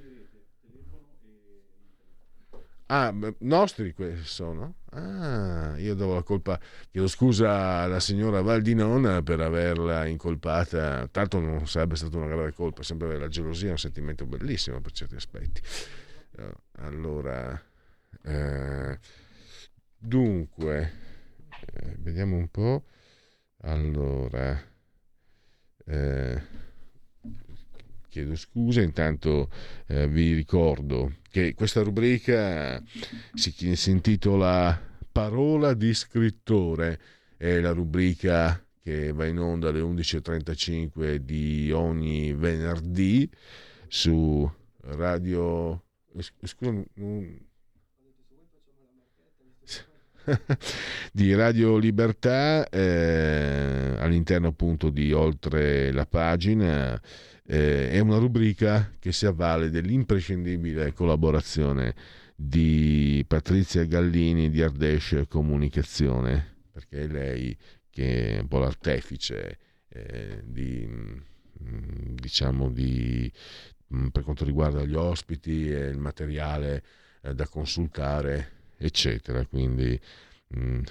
Ah, 2.91 3.15
nostri 3.41 3.95
sono? 4.23 4.75
Ah, 4.91 5.75
io 5.77 5.95
do 5.95 6.15
la 6.15 6.23
colpa, 6.23 6.59
chiedo 6.91 7.09
scusa 7.09 7.81
alla 7.83 8.01
signora 8.01 8.41
Valdinon 8.41 9.21
per 9.23 9.41
averla 9.41 10.07
incolpata, 10.07 11.07
tanto 11.09 11.39
non 11.41 11.67
sarebbe 11.67 11.95
stata 11.97 12.17
una 12.17 12.27
grave 12.27 12.53
colpa, 12.53 12.83
sempre 12.83 13.19
la 13.19 13.29
gelosia 13.29 13.69
è 13.69 13.73
un 13.73 13.79
sentimento 13.79 14.25
bellissimo 14.25 14.81
per 14.81 14.93
certi 14.93 15.15
aspetti. 15.17 15.61
Allora, 16.79 17.61
eh, 18.23 18.99
dunque, 19.99 20.93
eh, 21.75 21.97
vediamo 21.99 22.37
un 22.37 22.49
po'. 22.49 22.85
Allora, 23.63 24.59
eh, 25.85 26.43
chiedo 28.09 28.35
scusa, 28.37 28.81
intanto 28.81 29.51
eh, 29.87 30.09
vi 30.09 30.35
ricordo 30.35 31.17
che 31.31 31.55
questa 31.55 31.83
rubrica 31.83 32.83
si, 33.35 33.53
si, 33.77 33.91
intitola 33.91 34.87
Parola 35.11 35.75
di 35.75 35.95
scrittore, 35.95 37.01
è 37.37 37.59
la 37.59 37.73
rubrica 37.73 38.65
che 38.83 39.13
va 39.13 39.27
in 39.27 39.39
onda 39.39 39.69
alle 39.69 39.81
11.35 39.81 41.17
di 41.17 41.71
ogni 41.73 42.33
venerdì 42.33 43.29
su 43.89 44.51
radio... 44.81 45.83
Scusa, 46.19 46.73
non... 46.95 47.47
di 51.13 51.35
Radio 51.35 51.77
Libertà 51.79 52.69
eh, 52.69 53.97
all'interno 53.99 54.49
appunto 54.49 54.91
di 54.91 55.13
oltre 55.13 55.91
la 55.93 56.07
pagina 56.07 57.01
eh, 57.51 57.91
è 57.91 57.99
una 58.01 58.19
rubrica 58.19 58.93
che 58.99 59.11
si 59.11 59.25
avvale 59.25 59.71
dell'imprescindibile 59.71 60.93
collaborazione 60.93 61.95
di 62.37 63.25
Patrizia 63.27 63.85
Gallini 63.87 64.51
di 64.51 64.63
Ardèche 64.63 65.27
Comunicazione 65.27 66.57
perché 66.71 67.05
è 67.05 67.07
lei 67.07 67.57
che 67.91 68.37
è 68.37 68.41
un 68.41 68.49
po' 68.49 68.59
l'artefice 68.59 69.59
eh, 69.89 70.43
di 70.45 71.27
diciamo 71.59 72.71
di 72.71 73.33
per 74.13 74.23
quanto 74.23 74.45
riguarda 74.45 74.85
gli 74.85 74.95
ospiti 74.95 75.71
e 75.71 75.87
il 75.87 75.99
materiale 75.99 76.85
eh, 77.23 77.35
da 77.35 77.49
consultare 77.49 78.53
eccetera. 78.77 79.45
Quindi 79.47 79.99
mh, 80.49 80.61
mm, 80.61 80.83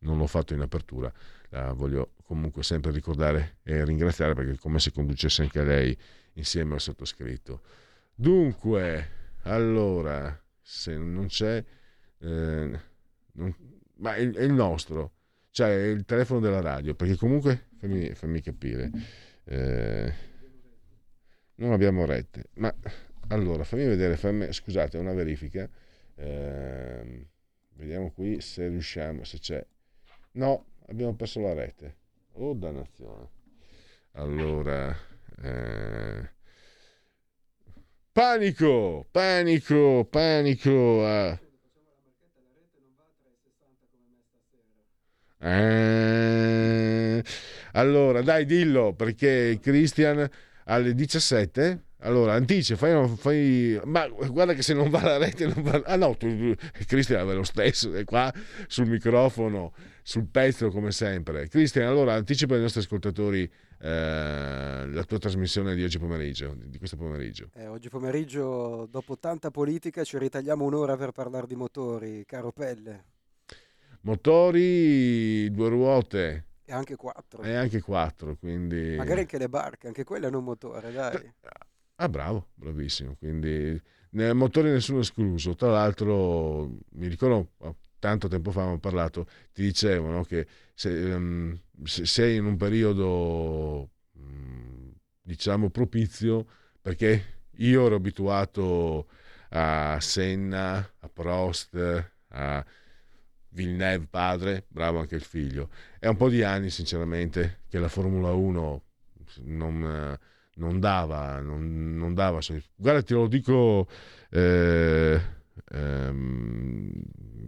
non 0.00 0.18
l'ho 0.18 0.26
fatto 0.26 0.54
in 0.54 0.60
apertura, 0.60 1.12
la 1.54 1.72
voglio 1.72 2.14
comunque 2.24 2.62
sempre 2.62 2.90
ricordare 2.90 3.58
e 3.62 3.84
ringraziare 3.84 4.34
perché 4.34 4.52
è 4.52 4.58
come 4.58 4.78
se 4.80 4.90
conducesse 4.90 5.42
anche 5.42 5.62
lei 5.62 5.96
insieme 6.34 6.74
al 6.74 6.80
sottoscritto. 6.80 7.62
Dunque, 8.14 9.08
allora, 9.42 10.36
se 10.60 10.96
non 10.96 11.26
c'è, 11.26 11.64
eh, 12.18 12.80
non, 13.32 13.56
ma 13.96 14.14
è, 14.14 14.28
è, 14.30 14.42
il 14.42 14.52
nostro, 14.52 15.12
cioè 15.50 15.70
il 15.70 16.04
telefono 16.04 16.40
della 16.40 16.60
radio, 16.60 16.94
perché 16.94 17.16
comunque 17.16 17.68
fammi, 17.78 18.14
fammi 18.14 18.40
capire. 18.40 18.90
Eh, 19.44 20.12
non 21.56 21.72
abbiamo 21.72 22.04
rete, 22.04 22.46
ma 22.54 22.74
allora 23.28 23.62
fammi 23.62 23.86
vedere, 23.86 24.16
fammi, 24.16 24.52
scusate, 24.52 24.98
una 24.98 25.12
verifica. 25.12 25.68
Eh, 26.16 27.26
vediamo 27.74 28.10
qui 28.10 28.40
se 28.40 28.68
riusciamo, 28.68 29.22
se 29.22 29.38
c'è. 29.38 29.64
No, 30.32 30.66
abbiamo 30.86 31.14
perso 31.14 31.40
la 31.40 31.54
rete. 31.54 31.96
Oh, 32.32 32.54
dannazione. 32.54 33.28
Allora, 34.12 34.96
eh... 35.42 36.30
panico, 38.12 39.06
panico, 39.10 40.04
panico. 40.10 41.04
Ah. 41.04 41.38
Eh... 45.40 47.24
Allora, 47.72 48.22
dai, 48.22 48.44
dillo 48.44 48.94
perché 48.94 49.58
Christian 49.60 50.28
alle 50.64 50.94
17 50.94 51.84
allora, 52.04 52.34
Antice, 52.34 52.76
fai, 52.76 53.08
fai, 53.16 53.80
ma 53.84 54.06
guarda 54.08 54.52
che 54.52 54.60
se 54.60 54.74
non 54.74 54.90
va 54.90 55.02
la 55.02 55.16
rete, 55.16 55.46
non 55.46 55.62
va... 55.62 55.82
Ah 55.86 55.96
no, 55.96 56.14
tu, 56.16 56.54
Cristian 56.86 57.28
è 57.28 57.32
lo 57.32 57.42
stesso, 57.44 57.94
è 57.94 58.04
qua 58.04 58.32
sul 58.66 58.86
microfono, 58.86 59.72
sul 60.02 60.26
pezzo 60.26 60.70
come 60.70 60.92
sempre. 60.92 61.48
Cristian, 61.48 61.88
allora 61.88 62.12
anticipa 62.12 62.54
ai 62.54 62.60
nostri 62.60 62.80
ascoltatori 62.80 63.42
eh, 63.80 64.86
la 64.86 65.04
tua 65.06 65.18
trasmissione 65.18 65.74
di 65.74 65.82
oggi 65.82 65.98
pomeriggio, 65.98 66.54
di 66.56 66.76
questo 66.76 66.96
pomeriggio. 66.96 67.48
Eh, 67.54 67.68
oggi 67.68 67.88
pomeriggio, 67.88 68.86
dopo 68.90 69.18
tanta 69.18 69.50
politica, 69.50 70.04
ci 70.04 70.18
ritagliamo 70.18 70.62
un'ora 70.62 70.96
per 70.96 71.12
parlare 71.12 71.46
di 71.46 71.56
motori, 71.56 72.24
caro 72.26 72.52
Pelle. 72.52 73.04
Motori, 74.02 75.50
due 75.50 75.68
ruote. 75.70 76.44
E 76.66 76.72
anche 76.74 76.96
quattro. 76.96 77.42
E 77.42 77.54
anche 77.54 77.80
quattro, 77.80 78.36
quindi... 78.36 78.94
Magari 78.96 79.20
anche 79.20 79.38
le 79.38 79.48
barche, 79.48 79.86
anche 79.86 80.04
quelle 80.04 80.26
hanno 80.26 80.38
un 80.38 80.44
motore, 80.44 80.92
dai. 80.92 81.32
Ah, 81.96 82.08
bravo, 82.08 82.48
bravissimo. 82.54 83.14
Quindi 83.16 83.80
nel 84.10 84.34
motore 84.34 84.72
nessuno 84.72 85.00
escluso. 85.00 85.54
Tra 85.54 85.70
l'altro, 85.70 86.68
mi 86.92 87.06
ricordo 87.06 87.52
oh, 87.58 87.76
tanto 87.98 88.28
tempo 88.28 88.50
fa 88.50 88.60
abbiamo 88.60 88.78
parlato, 88.80 89.26
ti 89.52 89.62
dicevano 89.62 90.24
che 90.24 90.46
se, 90.74 90.90
um, 90.90 91.58
se 91.84 92.04
sei 92.04 92.36
in 92.36 92.44
un 92.44 92.56
periodo 92.56 93.90
um, 94.12 94.92
diciamo 95.22 95.70
propizio, 95.70 96.46
perché 96.80 97.42
io 97.58 97.86
ero 97.86 97.94
abituato 97.94 99.08
a 99.50 99.98
Senna, 100.00 100.76
a 100.98 101.08
Prost, 101.08 102.10
a 102.28 102.64
Villeneuve 103.50 104.06
padre, 104.10 104.64
bravo 104.68 104.98
anche 104.98 105.14
il 105.14 105.22
figlio. 105.22 105.70
È 105.98 106.08
un 106.08 106.16
po' 106.16 106.28
di 106.28 106.42
anni 106.42 106.70
sinceramente 106.70 107.60
che 107.68 107.78
la 107.78 107.88
Formula 107.88 108.32
1 108.32 108.84
non, 109.44 110.18
non 110.56 110.80
dava, 110.80 111.40
non, 111.40 111.96
non 111.96 112.14
dava. 112.14 112.40
Guarda, 112.74 113.02
te 113.02 113.14
lo 113.14 113.26
dico 113.26 113.88
eh, 114.30 115.20
ehm, 115.70 116.92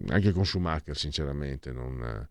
anche 0.09 0.33
con 0.33 0.47
Schumacher 0.47 0.97
sinceramente. 0.97 1.73
Non, 1.73 2.29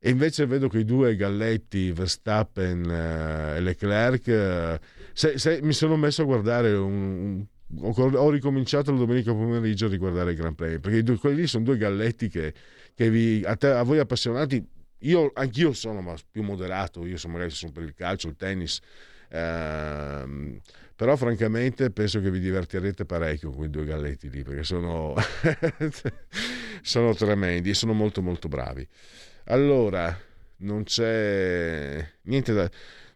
e 0.00 0.10
invece 0.10 0.46
vedo 0.46 0.68
che 0.68 0.78
i 0.78 0.84
due 0.84 1.16
Galletti, 1.16 1.90
Verstappen 1.90 2.88
eh, 2.88 3.56
e 3.56 3.60
Leclerc, 3.60 4.28
eh, 4.28 4.80
se, 5.12 5.38
se, 5.38 5.60
mi 5.62 5.72
sono 5.72 5.96
messo 5.96 6.22
a 6.22 6.24
guardare 6.24 6.72
un, 6.74 7.38
un 7.40 7.46
ho 7.70 8.30
ricominciato 8.30 8.92
la 8.92 8.98
domenica 8.98 9.32
pomeriggio 9.32 9.86
a 9.86 9.88
riguardare 9.90 10.30
il 10.30 10.36
Gran 10.36 10.54
Premio 10.54 10.80
perché 10.80 11.02
due, 11.02 11.18
quelli 11.18 11.42
lì 11.42 11.46
sono 11.46 11.64
due 11.64 11.76
galletti 11.76 12.28
che, 12.28 12.54
che 12.94 13.10
vi, 13.10 13.42
a, 13.44 13.56
te, 13.56 13.68
a, 13.68 13.82
voi 13.82 13.98
appassionati 13.98 14.64
io 15.00 15.30
anch'io 15.34 15.72
sono 15.74 16.00
ma 16.00 16.14
più 16.30 16.42
moderato 16.42 17.04
io 17.04 17.18
sono 17.18 17.34
magari 17.34 17.50
sono 17.50 17.72
per 17.72 17.82
il 17.82 17.94
calcio 17.94 18.28
il 18.28 18.36
tennis 18.36 18.80
ehm, 19.28 20.60
però 20.96 21.16
francamente 21.16 21.90
penso 21.90 22.20
che 22.20 22.30
vi 22.30 22.40
divertirete 22.40 23.04
parecchio 23.04 23.48
con 23.48 23.58
quei 23.58 23.70
due 23.70 23.84
galletti 23.84 24.30
lì 24.30 24.42
perché 24.42 24.64
sono, 24.64 25.14
sono 26.82 27.14
tremendi 27.14 27.70
e 27.70 27.74
sono 27.74 27.92
molto 27.92 28.22
molto 28.22 28.48
bravi 28.48 28.86
allora, 29.50 30.16
non 30.58 30.84
c'è 30.84 32.06
niente 32.22 32.52
da... 32.52 32.70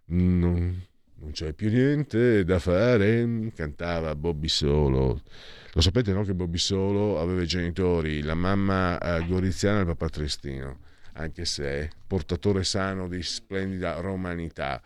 Non, 0.06 0.86
non 1.14 1.30
c'è 1.30 1.52
più 1.52 1.68
niente 1.68 2.42
da 2.44 2.58
fare, 2.58 3.50
cantava 3.54 4.14
Bobby 4.14 4.48
Solo. 4.48 5.20
Lo 5.74 5.80
sapete 5.80 6.12
no 6.12 6.22
che 6.22 6.34
Bobby 6.34 6.56
Solo 6.56 7.20
aveva 7.20 7.42
i 7.42 7.46
genitori, 7.46 8.22
la 8.22 8.34
mamma 8.34 8.98
eh, 8.98 9.26
goriziana 9.26 9.78
e 9.78 9.80
il 9.80 9.86
papà 9.86 10.08
tristino, 10.08 10.78
anche 11.14 11.44
se 11.44 11.90
portatore 12.06 12.64
sano 12.64 13.08
di 13.08 13.22
splendida 13.22 14.00
romanità. 14.00 14.82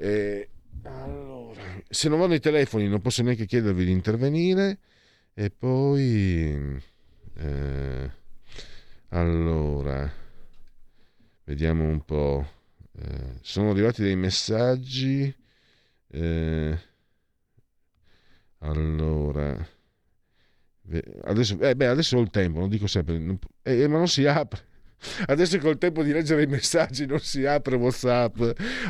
E, 0.00 0.48
allora, 0.82 1.62
se 1.88 2.08
non 2.08 2.18
vanno 2.18 2.34
i 2.34 2.40
telefoni 2.40 2.88
non 2.88 3.02
posso 3.02 3.22
neanche 3.22 3.46
chiedervi 3.46 3.84
di 3.84 3.92
intervenire 3.92 4.78
e 5.34 5.50
poi... 5.50 6.78
Eh, 7.36 8.10
allora 9.08 10.20
Vediamo 11.50 11.82
un 11.82 12.04
po'. 12.04 12.46
Eh, 12.96 13.38
sono 13.40 13.70
arrivati 13.70 14.02
dei 14.02 14.14
messaggi. 14.14 15.34
Eh, 16.06 16.78
allora, 18.58 19.66
adesso, 21.24 21.58
eh, 21.58 21.74
beh, 21.74 21.86
adesso 21.86 22.16
ho 22.16 22.20
il 22.20 22.30
tempo, 22.30 22.60
non 22.60 22.68
dico 22.68 22.86
sempre, 22.86 23.18
non, 23.18 23.36
eh, 23.62 23.88
ma 23.88 23.98
non 23.98 24.06
si 24.06 24.24
apre. 24.26 24.60
Adesso 25.26 25.58
col 25.58 25.78
tempo 25.78 26.02
di 26.02 26.12
leggere 26.12 26.42
i 26.42 26.46
messaggi 26.46 27.06
non 27.06 27.20
si 27.20 27.44
apre 27.44 27.76
WhatsApp. 27.76 28.40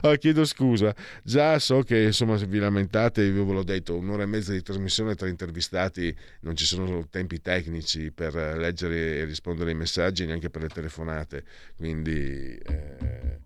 Oh, 0.02 0.14
chiedo 0.16 0.44
scusa. 0.44 0.94
Già 1.22 1.58
so 1.58 1.82
che 1.82 2.02
insomma 2.02 2.36
vi 2.36 2.58
lamentate, 2.58 3.22
io 3.22 3.44
ve 3.44 3.52
l'ho 3.52 3.62
detto, 3.62 3.96
un'ora 3.96 4.22
e 4.22 4.26
mezza 4.26 4.52
di 4.52 4.62
trasmissione 4.62 5.14
tra 5.14 5.28
intervistati, 5.28 6.14
non 6.40 6.56
ci 6.56 6.64
sono 6.64 7.06
tempi 7.08 7.40
tecnici 7.40 8.10
per 8.10 8.34
leggere 8.34 9.18
e 9.18 9.24
rispondere 9.24 9.70
ai 9.70 9.76
messaggi, 9.76 10.26
neanche 10.26 10.50
per 10.50 10.62
le 10.62 10.68
telefonate. 10.68 11.44
Quindi 11.76 12.56
eh, 12.56 13.38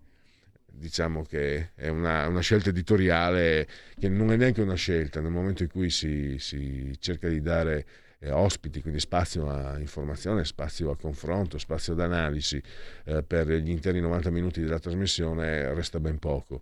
diciamo 0.65 1.23
che 1.23 1.71
è 1.75 1.87
una, 1.87 2.27
una, 2.27 2.41
scelta 2.41 2.69
editoriale 2.69 3.67
che 3.97 4.09
non 4.09 4.31
è 4.31 4.35
neanche 4.35 4.61
una 4.61 4.75
scelta 4.75 5.21
nel 5.21 5.31
momento 5.31 5.63
in 5.63 5.69
cui 5.69 5.89
si, 5.89 6.37
si 6.39 6.95
cerca 6.99 7.27
di 7.27 7.41
dare 7.41 7.85
ospiti, 8.31 8.81
quindi 8.81 8.99
spazio 8.99 9.49
a 9.49 9.79
informazione, 9.79 10.45
spazio 10.45 10.91
a 10.91 10.97
confronto, 10.97 11.57
spazio 11.57 11.93
ad 11.93 11.99
analisi 11.99 12.61
eh, 13.05 13.23
per 13.23 13.47
gli 13.49 13.69
interi 13.69 13.99
90 13.99 14.29
minuti 14.29 14.61
della 14.61 14.79
trasmissione 14.79 15.73
resta 15.73 15.99
ben 15.99 16.19
poco. 16.19 16.61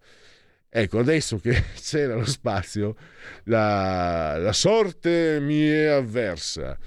Ecco, 0.69 0.99
adesso 0.99 1.37
che 1.37 1.63
c'era 1.79 2.15
lo 2.15 2.25
spazio, 2.25 2.95
la, 3.43 4.37
la 4.37 4.53
sorte 4.53 5.39
mi 5.39 5.61
è 5.67 5.85
avversa. 5.85 6.77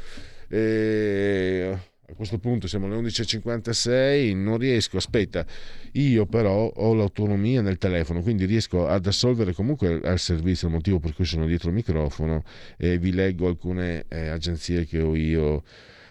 E 0.49 1.79
a 2.09 2.15
questo 2.15 2.39
punto 2.39 2.69
siamo 2.69 2.87
alle 2.87 2.97
11.56, 2.97 4.37
non 4.37 4.59
riesco, 4.59 4.97
aspetta, 4.97 5.45
io 5.93 6.27
però 6.27 6.69
ho 6.69 6.95
l'autonomia 6.95 7.63
nel 7.63 7.79
telefono, 7.79 8.23
quindi 8.23 8.45
riesco 8.45 8.87
ad 8.87 9.07
assolvere 9.07 9.53
comunque 9.53 10.01
al 10.05 10.21
servizio 10.21 10.69
il 10.69 10.75
motivo 10.75 11.01
per 11.01 11.15
cui 11.15 11.25
sono 11.25 11.47
dietro 11.47 11.69
il 11.69 11.75
microfono 11.75 12.45
e 12.77 12.99
vi 12.99 13.13
leggo 13.13 13.49
alcune 13.49 14.05
eh, 14.09 14.29
agenzie 14.29 14.87
che 14.87 15.01
ho 15.01 15.17
io. 15.17 15.65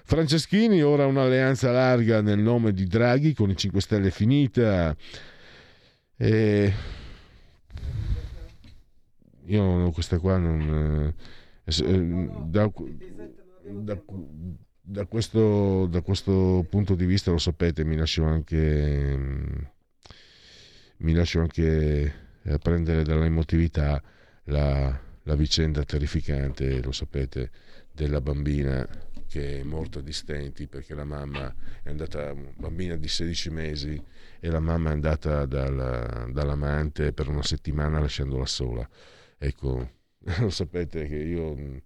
Franceschini, 0.03 0.83
ora 0.83 1.07
un'alleanza 1.07 1.71
larga 1.71 2.21
nel 2.21 2.39
nome 2.39 2.73
di 2.73 2.85
Draghi 2.85 3.33
con 3.33 3.49
i 3.49 3.55
5 3.55 3.81
Stelle 3.81 4.11
finita. 4.11 4.95
E... 6.17 6.73
Io 9.45 9.91
questa 9.91 10.19
qua 10.19 10.37
non... 10.37 11.13
Eh, 11.63 11.83
eh 11.83 12.29
da, 12.45 12.71
da, 13.81 14.01
da 14.87 15.05
questo, 15.05 15.87
da 15.87 16.01
questo, 16.01 16.65
punto 16.69 16.93
di 16.93 17.05
vista 17.05 17.31
lo 17.31 17.39
sapete, 17.39 17.83
mi 17.83 17.97
lascio 17.97 18.23
anche, 18.23 19.17
mi 20.97 21.13
lascio 21.13 21.39
anche 21.39 22.13
eh, 22.43 22.57
prendere 22.59 23.03
dall'emotività 23.03 24.01
la, 24.45 24.99
la 25.23 25.35
vicenda 25.35 25.83
terrificante, 25.83 26.81
lo 26.83 26.91
sapete, 26.91 27.49
della 27.91 28.21
bambina 28.21 28.87
che 29.27 29.61
è 29.61 29.63
morta 29.63 30.01
di 30.01 30.13
stenti 30.13 30.67
perché 30.67 30.93
la 30.93 31.03
mamma 31.03 31.53
è 31.81 31.89
andata, 31.89 32.33
bambina 32.55 32.95
di 32.95 33.07
16 33.07 33.49
mesi, 33.49 34.01
e 34.39 34.49
la 34.49 34.59
mamma 34.59 34.91
è 34.91 34.93
andata 34.93 35.45
dal, 35.47 36.29
dall'amante 36.31 37.11
per 37.11 37.27
una 37.27 37.43
settimana 37.43 37.99
lasciandola 37.99 38.45
sola. 38.45 38.87
Ecco, 39.37 39.89
lo 40.39 40.49
sapete 40.51 41.07
che 41.07 41.17
io 41.17 41.81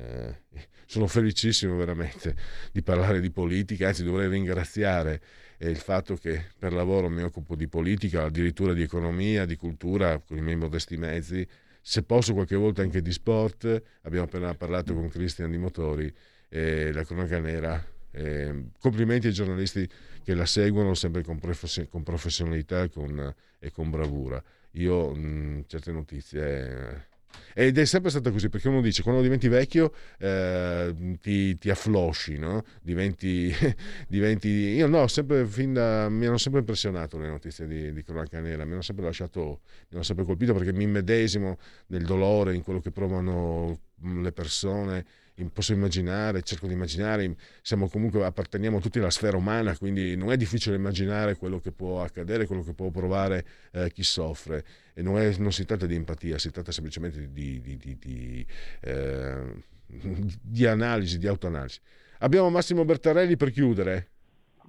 eh, 0.00 0.42
sono 0.86 1.06
felicissimo 1.06 1.76
veramente 1.76 2.34
di 2.72 2.82
parlare 2.82 3.20
di 3.20 3.30
politica, 3.30 3.88
anzi 3.88 4.02
dovrei 4.02 4.28
ringraziare 4.28 5.20
eh, 5.58 5.70
il 5.70 5.76
fatto 5.76 6.16
che 6.16 6.46
per 6.58 6.72
lavoro 6.72 7.08
mi 7.08 7.22
occupo 7.22 7.54
di 7.54 7.68
politica, 7.68 8.24
addirittura 8.24 8.72
di 8.72 8.82
economia, 8.82 9.44
di 9.44 9.56
cultura, 9.56 10.18
con 10.18 10.36
i 10.36 10.42
miei 10.42 10.56
modesti 10.56 10.96
mezzi, 10.96 11.46
se 11.82 12.02
posso 12.02 12.34
qualche 12.34 12.56
volta 12.56 12.82
anche 12.82 13.02
di 13.02 13.12
sport, 13.12 13.82
abbiamo 14.02 14.26
appena 14.26 14.54
parlato 14.54 14.94
con 14.94 15.08
Cristian 15.08 15.50
di 15.50 15.58
Motori, 15.58 16.12
eh, 16.48 16.92
la 16.92 17.04
cronaca 17.04 17.38
nera. 17.38 17.82
Eh, 18.12 18.70
complimenti 18.80 19.28
ai 19.28 19.32
giornalisti 19.32 19.88
che 20.24 20.34
la 20.34 20.44
seguono 20.44 20.94
sempre 20.94 21.22
con, 21.22 21.38
profes- 21.38 21.86
con 21.88 22.02
professionalità 22.02 22.88
con, 22.88 23.32
e 23.58 23.70
con, 23.70 23.88
bravura. 23.88 24.42
Io 24.72 25.14
mh, 25.14 25.64
certe 25.66 25.92
notizie 25.92 27.09
ed 27.54 27.78
è 27.78 27.84
sempre 27.84 28.10
stato 28.10 28.30
così, 28.30 28.48
perché 28.48 28.68
uno 28.68 28.80
dice 28.80 29.02
quando 29.02 29.22
diventi 29.22 29.48
vecchio 29.48 29.92
eh, 30.18 31.16
ti, 31.20 31.58
ti, 31.58 31.70
afflosci, 31.70 32.38
no? 32.38 32.64
diventi, 32.82 33.52
diventi, 34.08 34.48
Io 34.48 34.86
no, 34.86 35.06
sempre, 35.06 35.46
fin 35.46 35.72
da, 35.72 36.08
mi 36.08 36.26
hanno 36.26 36.38
sempre 36.38 36.60
impressionato 36.60 37.18
le 37.18 37.28
notizie 37.28 37.66
di, 37.66 37.92
di 37.92 38.02
cronaca 38.02 38.40
nera, 38.40 38.64
mi 38.64 38.72
hanno 38.72 38.82
sempre 38.82 39.04
lasciato, 39.04 39.60
mi 39.88 39.94
hanno 39.94 40.02
sempre 40.02 40.24
colpito 40.24 40.54
perché 40.54 40.72
mi 40.72 40.84
immedesimo 40.84 41.58
nel 41.88 42.04
dolore, 42.04 42.54
in 42.54 42.62
quello 42.62 42.80
che 42.80 42.90
provano 42.90 43.78
le 44.02 44.32
persone 44.32 45.04
posso 45.52 45.72
immaginare, 45.72 46.42
cerco 46.42 46.66
di 46.66 46.74
immaginare, 46.74 47.36
siamo 47.62 47.88
comunque, 47.88 48.24
apparteniamo 48.24 48.80
tutti 48.80 48.98
alla 48.98 49.10
sfera 49.10 49.36
umana, 49.36 49.76
quindi 49.76 50.16
non 50.16 50.30
è 50.32 50.36
difficile 50.36 50.76
immaginare 50.76 51.36
quello 51.36 51.58
che 51.60 51.72
può 51.72 52.02
accadere, 52.02 52.46
quello 52.46 52.62
che 52.62 52.74
può 52.74 52.90
provare 52.90 53.44
eh, 53.72 53.90
chi 53.92 54.02
soffre. 54.02 54.64
E 54.94 55.02
non, 55.02 55.18
è, 55.18 55.34
non, 55.38 55.52
si 55.52 55.64
tratta 55.64 55.86
di 55.86 55.94
empatia, 55.94 56.38
si 56.38 56.50
tratta 56.50 56.72
semplicemente 56.72 57.30
di, 57.30 57.60
di, 57.60 57.76
di, 57.76 57.98
di 57.98 58.46
eh, 58.82 60.66
analisi, 60.66 61.18
di 61.18 61.26
autoanalisi. 61.26 61.80
Abbiamo 62.18 62.50
Massimo 62.50 62.84
Bertarelli 62.84 63.36
per 63.36 63.50
chiudere. 63.50 64.08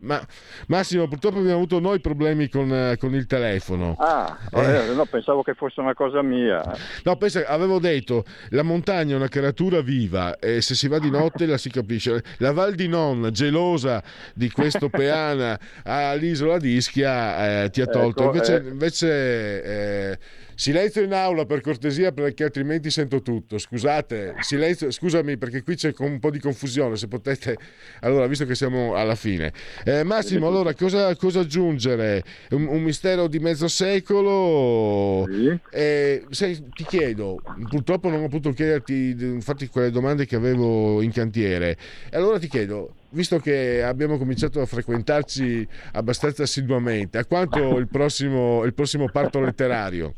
Ma 0.01 0.21
Massimo, 0.67 1.07
purtroppo 1.07 1.37
abbiamo 1.37 1.57
avuto 1.57 1.79
noi 1.79 1.99
problemi 1.99 2.49
con, 2.49 2.73
eh, 2.73 2.97
con 2.97 3.13
il 3.13 3.27
telefono. 3.27 3.95
Ah, 3.99 4.37
eh. 4.51 4.93
no, 4.93 5.05
pensavo 5.05 5.43
che 5.43 5.53
fosse 5.53 5.79
una 5.79 5.93
cosa 5.93 6.21
mia. 6.21 6.61
No, 7.03 7.15
pensa, 7.17 7.45
avevo 7.47 7.79
detto, 7.79 8.23
la 8.49 8.63
montagna 8.63 9.13
è 9.13 9.17
una 9.17 9.27
creatura 9.27 9.81
viva 9.81 10.37
e 10.39 10.61
se 10.61 10.73
si 10.73 10.87
va 10.87 10.97
di 10.97 11.09
notte 11.09 11.45
la 11.45 11.57
si 11.57 11.69
capisce. 11.69 12.23
La 12.37 12.51
Val 12.51 12.73
di 12.73 12.87
Non, 12.87 13.29
gelosa 13.31 14.01
di 14.33 14.49
questo 14.49 14.89
peana 14.91 15.59
all'isola 15.83 16.57
di 16.57 16.75
Ischia, 16.75 17.63
eh, 17.63 17.69
ti 17.69 17.81
ha 17.81 17.85
tolto. 17.85 18.23
Ecco, 18.23 18.31
invece, 18.33 18.55
eh. 18.55 18.69
invece 18.69 19.63
eh, 19.63 20.19
Silenzio 20.61 21.01
in 21.01 21.11
aula 21.11 21.47
per 21.47 21.59
cortesia 21.59 22.11
perché 22.11 22.43
altrimenti 22.43 22.91
sento 22.91 23.23
tutto. 23.23 23.57
Scusate, 23.57 24.35
silenzio, 24.41 24.91
scusami 24.91 25.35
perché 25.35 25.63
qui 25.63 25.73
c'è 25.73 25.91
un 25.97 26.19
po' 26.19 26.29
di 26.29 26.37
confusione, 26.37 26.97
se 26.97 27.07
potete... 27.07 27.57
Allora, 28.01 28.27
visto 28.27 28.45
che 28.45 28.53
siamo 28.53 28.93
alla 28.93 29.15
fine. 29.15 29.51
Eh, 29.83 30.03
Massimo, 30.03 30.47
allora 30.47 30.75
cosa, 30.75 31.15
cosa 31.15 31.39
aggiungere? 31.39 32.23
Un, 32.51 32.67
un, 32.67 32.83
mistero 32.83 33.25
di 33.25 33.39
mezzo 33.39 33.67
secolo? 33.67 35.25
Sì. 35.31 35.59
Eh, 35.71 36.25
sai, 36.29 36.63
ti 36.75 36.83
chiedo, 36.83 37.41
purtroppo 37.67 38.09
non 38.09 38.21
ho 38.21 38.27
potuto 38.27 38.53
chiederti, 38.53 39.39
farti 39.41 39.67
quelle 39.67 39.89
domande 39.89 40.27
che 40.27 40.35
avevo 40.35 41.01
in 41.01 41.11
cantiere. 41.11 41.75
E 42.07 42.17
allora 42.17 42.37
ti 42.37 42.47
chiedo, 42.47 42.93
visto 43.09 43.39
che 43.39 43.81
abbiamo 43.81 44.19
cominciato 44.19 44.61
a 44.61 44.67
frequentarci 44.67 45.67
abbastanza 45.93 46.43
assiduamente, 46.43 47.17
a 47.17 47.25
quanto 47.25 47.77
il 47.77 47.87
prossimo, 47.87 48.63
il 48.63 48.75
prossimo 48.75 49.09
parto 49.09 49.39
letterario? 49.39 50.13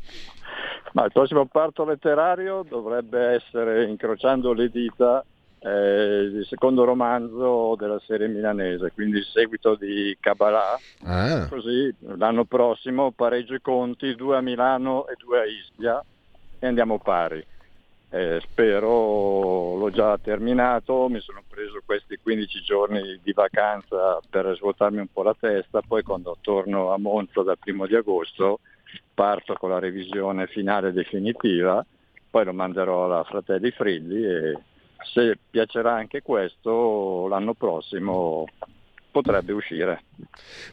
Ma 0.94 1.04
il 1.04 1.12
prossimo 1.12 1.44
parto 1.46 1.84
letterario 1.84 2.64
dovrebbe 2.68 3.34
essere, 3.34 3.86
incrociando 3.86 4.52
le 4.52 4.70
dita, 4.70 5.24
eh, 5.58 6.20
il 6.20 6.46
secondo 6.46 6.84
romanzo 6.84 7.74
della 7.76 7.98
serie 8.06 8.28
milanese, 8.28 8.92
quindi 8.92 9.18
il 9.18 9.24
seguito 9.24 9.74
di 9.74 10.16
Kabbalah. 10.20 10.78
Ah. 11.02 11.48
Così 11.48 11.92
l'anno 12.16 12.44
prossimo 12.44 13.10
pareggio 13.10 13.54
i 13.54 13.60
conti, 13.60 14.14
due 14.14 14.36
a 14.36 14.40
Milano 14.40 15.08
e 15.08 15.14
due 15.18 15.40
a 15.40 15.44
Ischia 15.44 16.04
e 16.60 16.66
andiamo 16.66 17.00
pari. 17.00 17.44
Eh, 18.10 18.38
spero, 18.44 19.74
l'ho 19.74 19.90
già 19.90 20.16
terminato, 20.18 21.08
mi 21.08 21.18
sono 21.18 21.42
preso 21.48 21.82
questi 21.84 22.20
15 22.22 22.62
giorni 22.62 23.18
di 23.20 23.32
vacanza 23.32 24.20
per 24.30 24.54
svuotarmi 24.54 24.98
un 24.98 25.08
po' 25.12 25.24
la 25.24 25.34
testa, 25.36 25.82
poi 25.84 26.04
quando 26.04 26.36
torno 26.40 26.92
a 26.92 26.98
Monza 26.98 27.42
dal 27.42 27.58
primo 27.58 27.86
di 27.88 27.96
agosto 27.96 28.60
parto 29.14 29.54
con 29.54 29.70
la 29.70 29.78
revisione 29.78 30.46
finale 30.46 30.92
definitiva, 30.92 31.84
poi 32.30 32.44
lo 32.44 32.52
manderò 32.52 33.04
alla 33.04 33.24
Fratelli 33.24 33.70
Frilli 33.70 34.24
e 34.24 34.58
se 35.12 35.38
piacerà 35.50 35.94
anche 35.94 36.22
questo 36.22 37.26
l'anno 37.28 37.54
prossimo 37.54 38.46
potrebbe 39.14 39.52
uscire. 39.52 40.02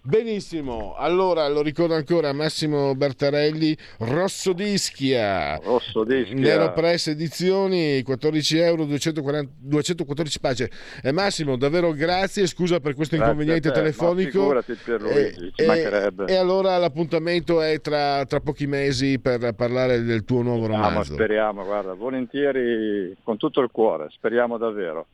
Benissimo, 0.01 0.95
allora 0.95 1.47
lo 1.47 1.61
ricordo 1.61 1.93
ancora 1.93 2.33
Massimo 2.33 2.95
Bertarelli, 2.95 3.77
Rosso 3.99 4.53
d'Ischia, 4.53 5.57
Rosso 5.57 6.03
d'Ischia. 6.03 6.39
Nero 6.39 6.73
Press 6.73 7.07
Edizioni, 7.07 8.01
14 8.01 8.57
euro, 8.57 8.85
240, 8.85 9.51
214 9.59 10.39
pagine. 10.39 10.69
E 11.03 11.11
Massimo, 11.11 11.55
davvero 11.55 11.91
grazie, 11.91 12.47
scusa 12.47 12.79
per 12.79 12.95
questo 12.95 13.15
grazie 13.15 13.31
inconveniente 13.31 13.71
telefonico. 13.71 14.51
Ma 14.51 14.63
Pierluigi, 14.63 15.51
e, 15.55 15.65
e, 15.65 16.11
e, 16.25 16.35
allora 16.35 16.75
l'appuntamento 16.77 17.61
è 17.61 17.79
tra, 17.79 18.25
tra, 18.25 18.39
pochi 18.39 18.65
mesi 18.65 19.19
per 19.19 19.53
parlare 19.53 20.01
del 20.01 20.25
tuo 20.25 20.41
nuovo 20.41 20.65
romanzo. 20.65 21.13
Ah, 21.13 21.15
speriamo, 21.15 21.63
guarda, 21.63 21.93
volentieri, 21.93 23.15
con 23.21 23.37
tutto 23.37 23.61
il 23.61 23.69
cuore, 23.69 24.07
speriamo 24.09 24.57
davvero. 24.57 25.05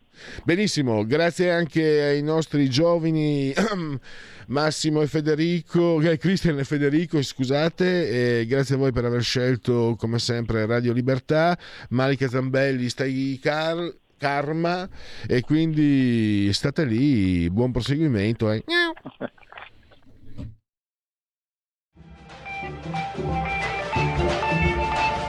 Benissimo, 0.44 1.06
grazie 1.06 1.52
anche 1.52 2.02
ai 2.02 2.22
nostri 2.22 2.70
giovani 2.70 3.54
Massimo 4.48 5.02
e 5.02 5.08
Federico, 5.08 6.00
eh, 6.02 6.18
Cristian 6.18 6.58
e 6.60 6.64
Federico, 6.64 7.22
scusate, 7.22 8.40
e 8.40 8.46
grazie 8.46 8.76
a 8.76 8.78
voi 8.78 8.92
per 8.92 9.06
aver 9.06 9.22
scelto 9.22 9.96
come 9.98 10.20
sempre 10.20 10.66
Radio 10.66 10.94
Libertà, 10.94 11.58
Malika 11.90 12.28
Zambelli, 12.28 12.90
stai 12.90 13.40
car- 13.42 13.94
Karma 14.18 14.88
e 15.28 15.42
quindi 15.42 16.52
state 16.52 16.86
lì, 16.86 17.50
buon 17.50 17.72
proseguimento. 17.72 18.52
Eh. 18.52 18.64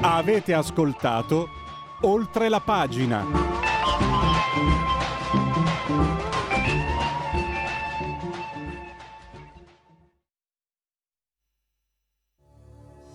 Avete 0.01 0.55
ascoltato 0.55 1.49
oltre 2.03 2.49
la 2.49 2.61
pagina. 2.61 3.68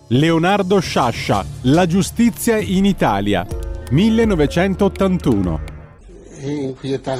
Leonardo 0.08 0.80
Sciascia, 0.80 1.46
La 1.62 1.86
giustizia 1.86 2.58
in 2.58 2.84
Italia, 2.84 3.46
1981. 3.90 5.60
Inquietante 6.42 7.10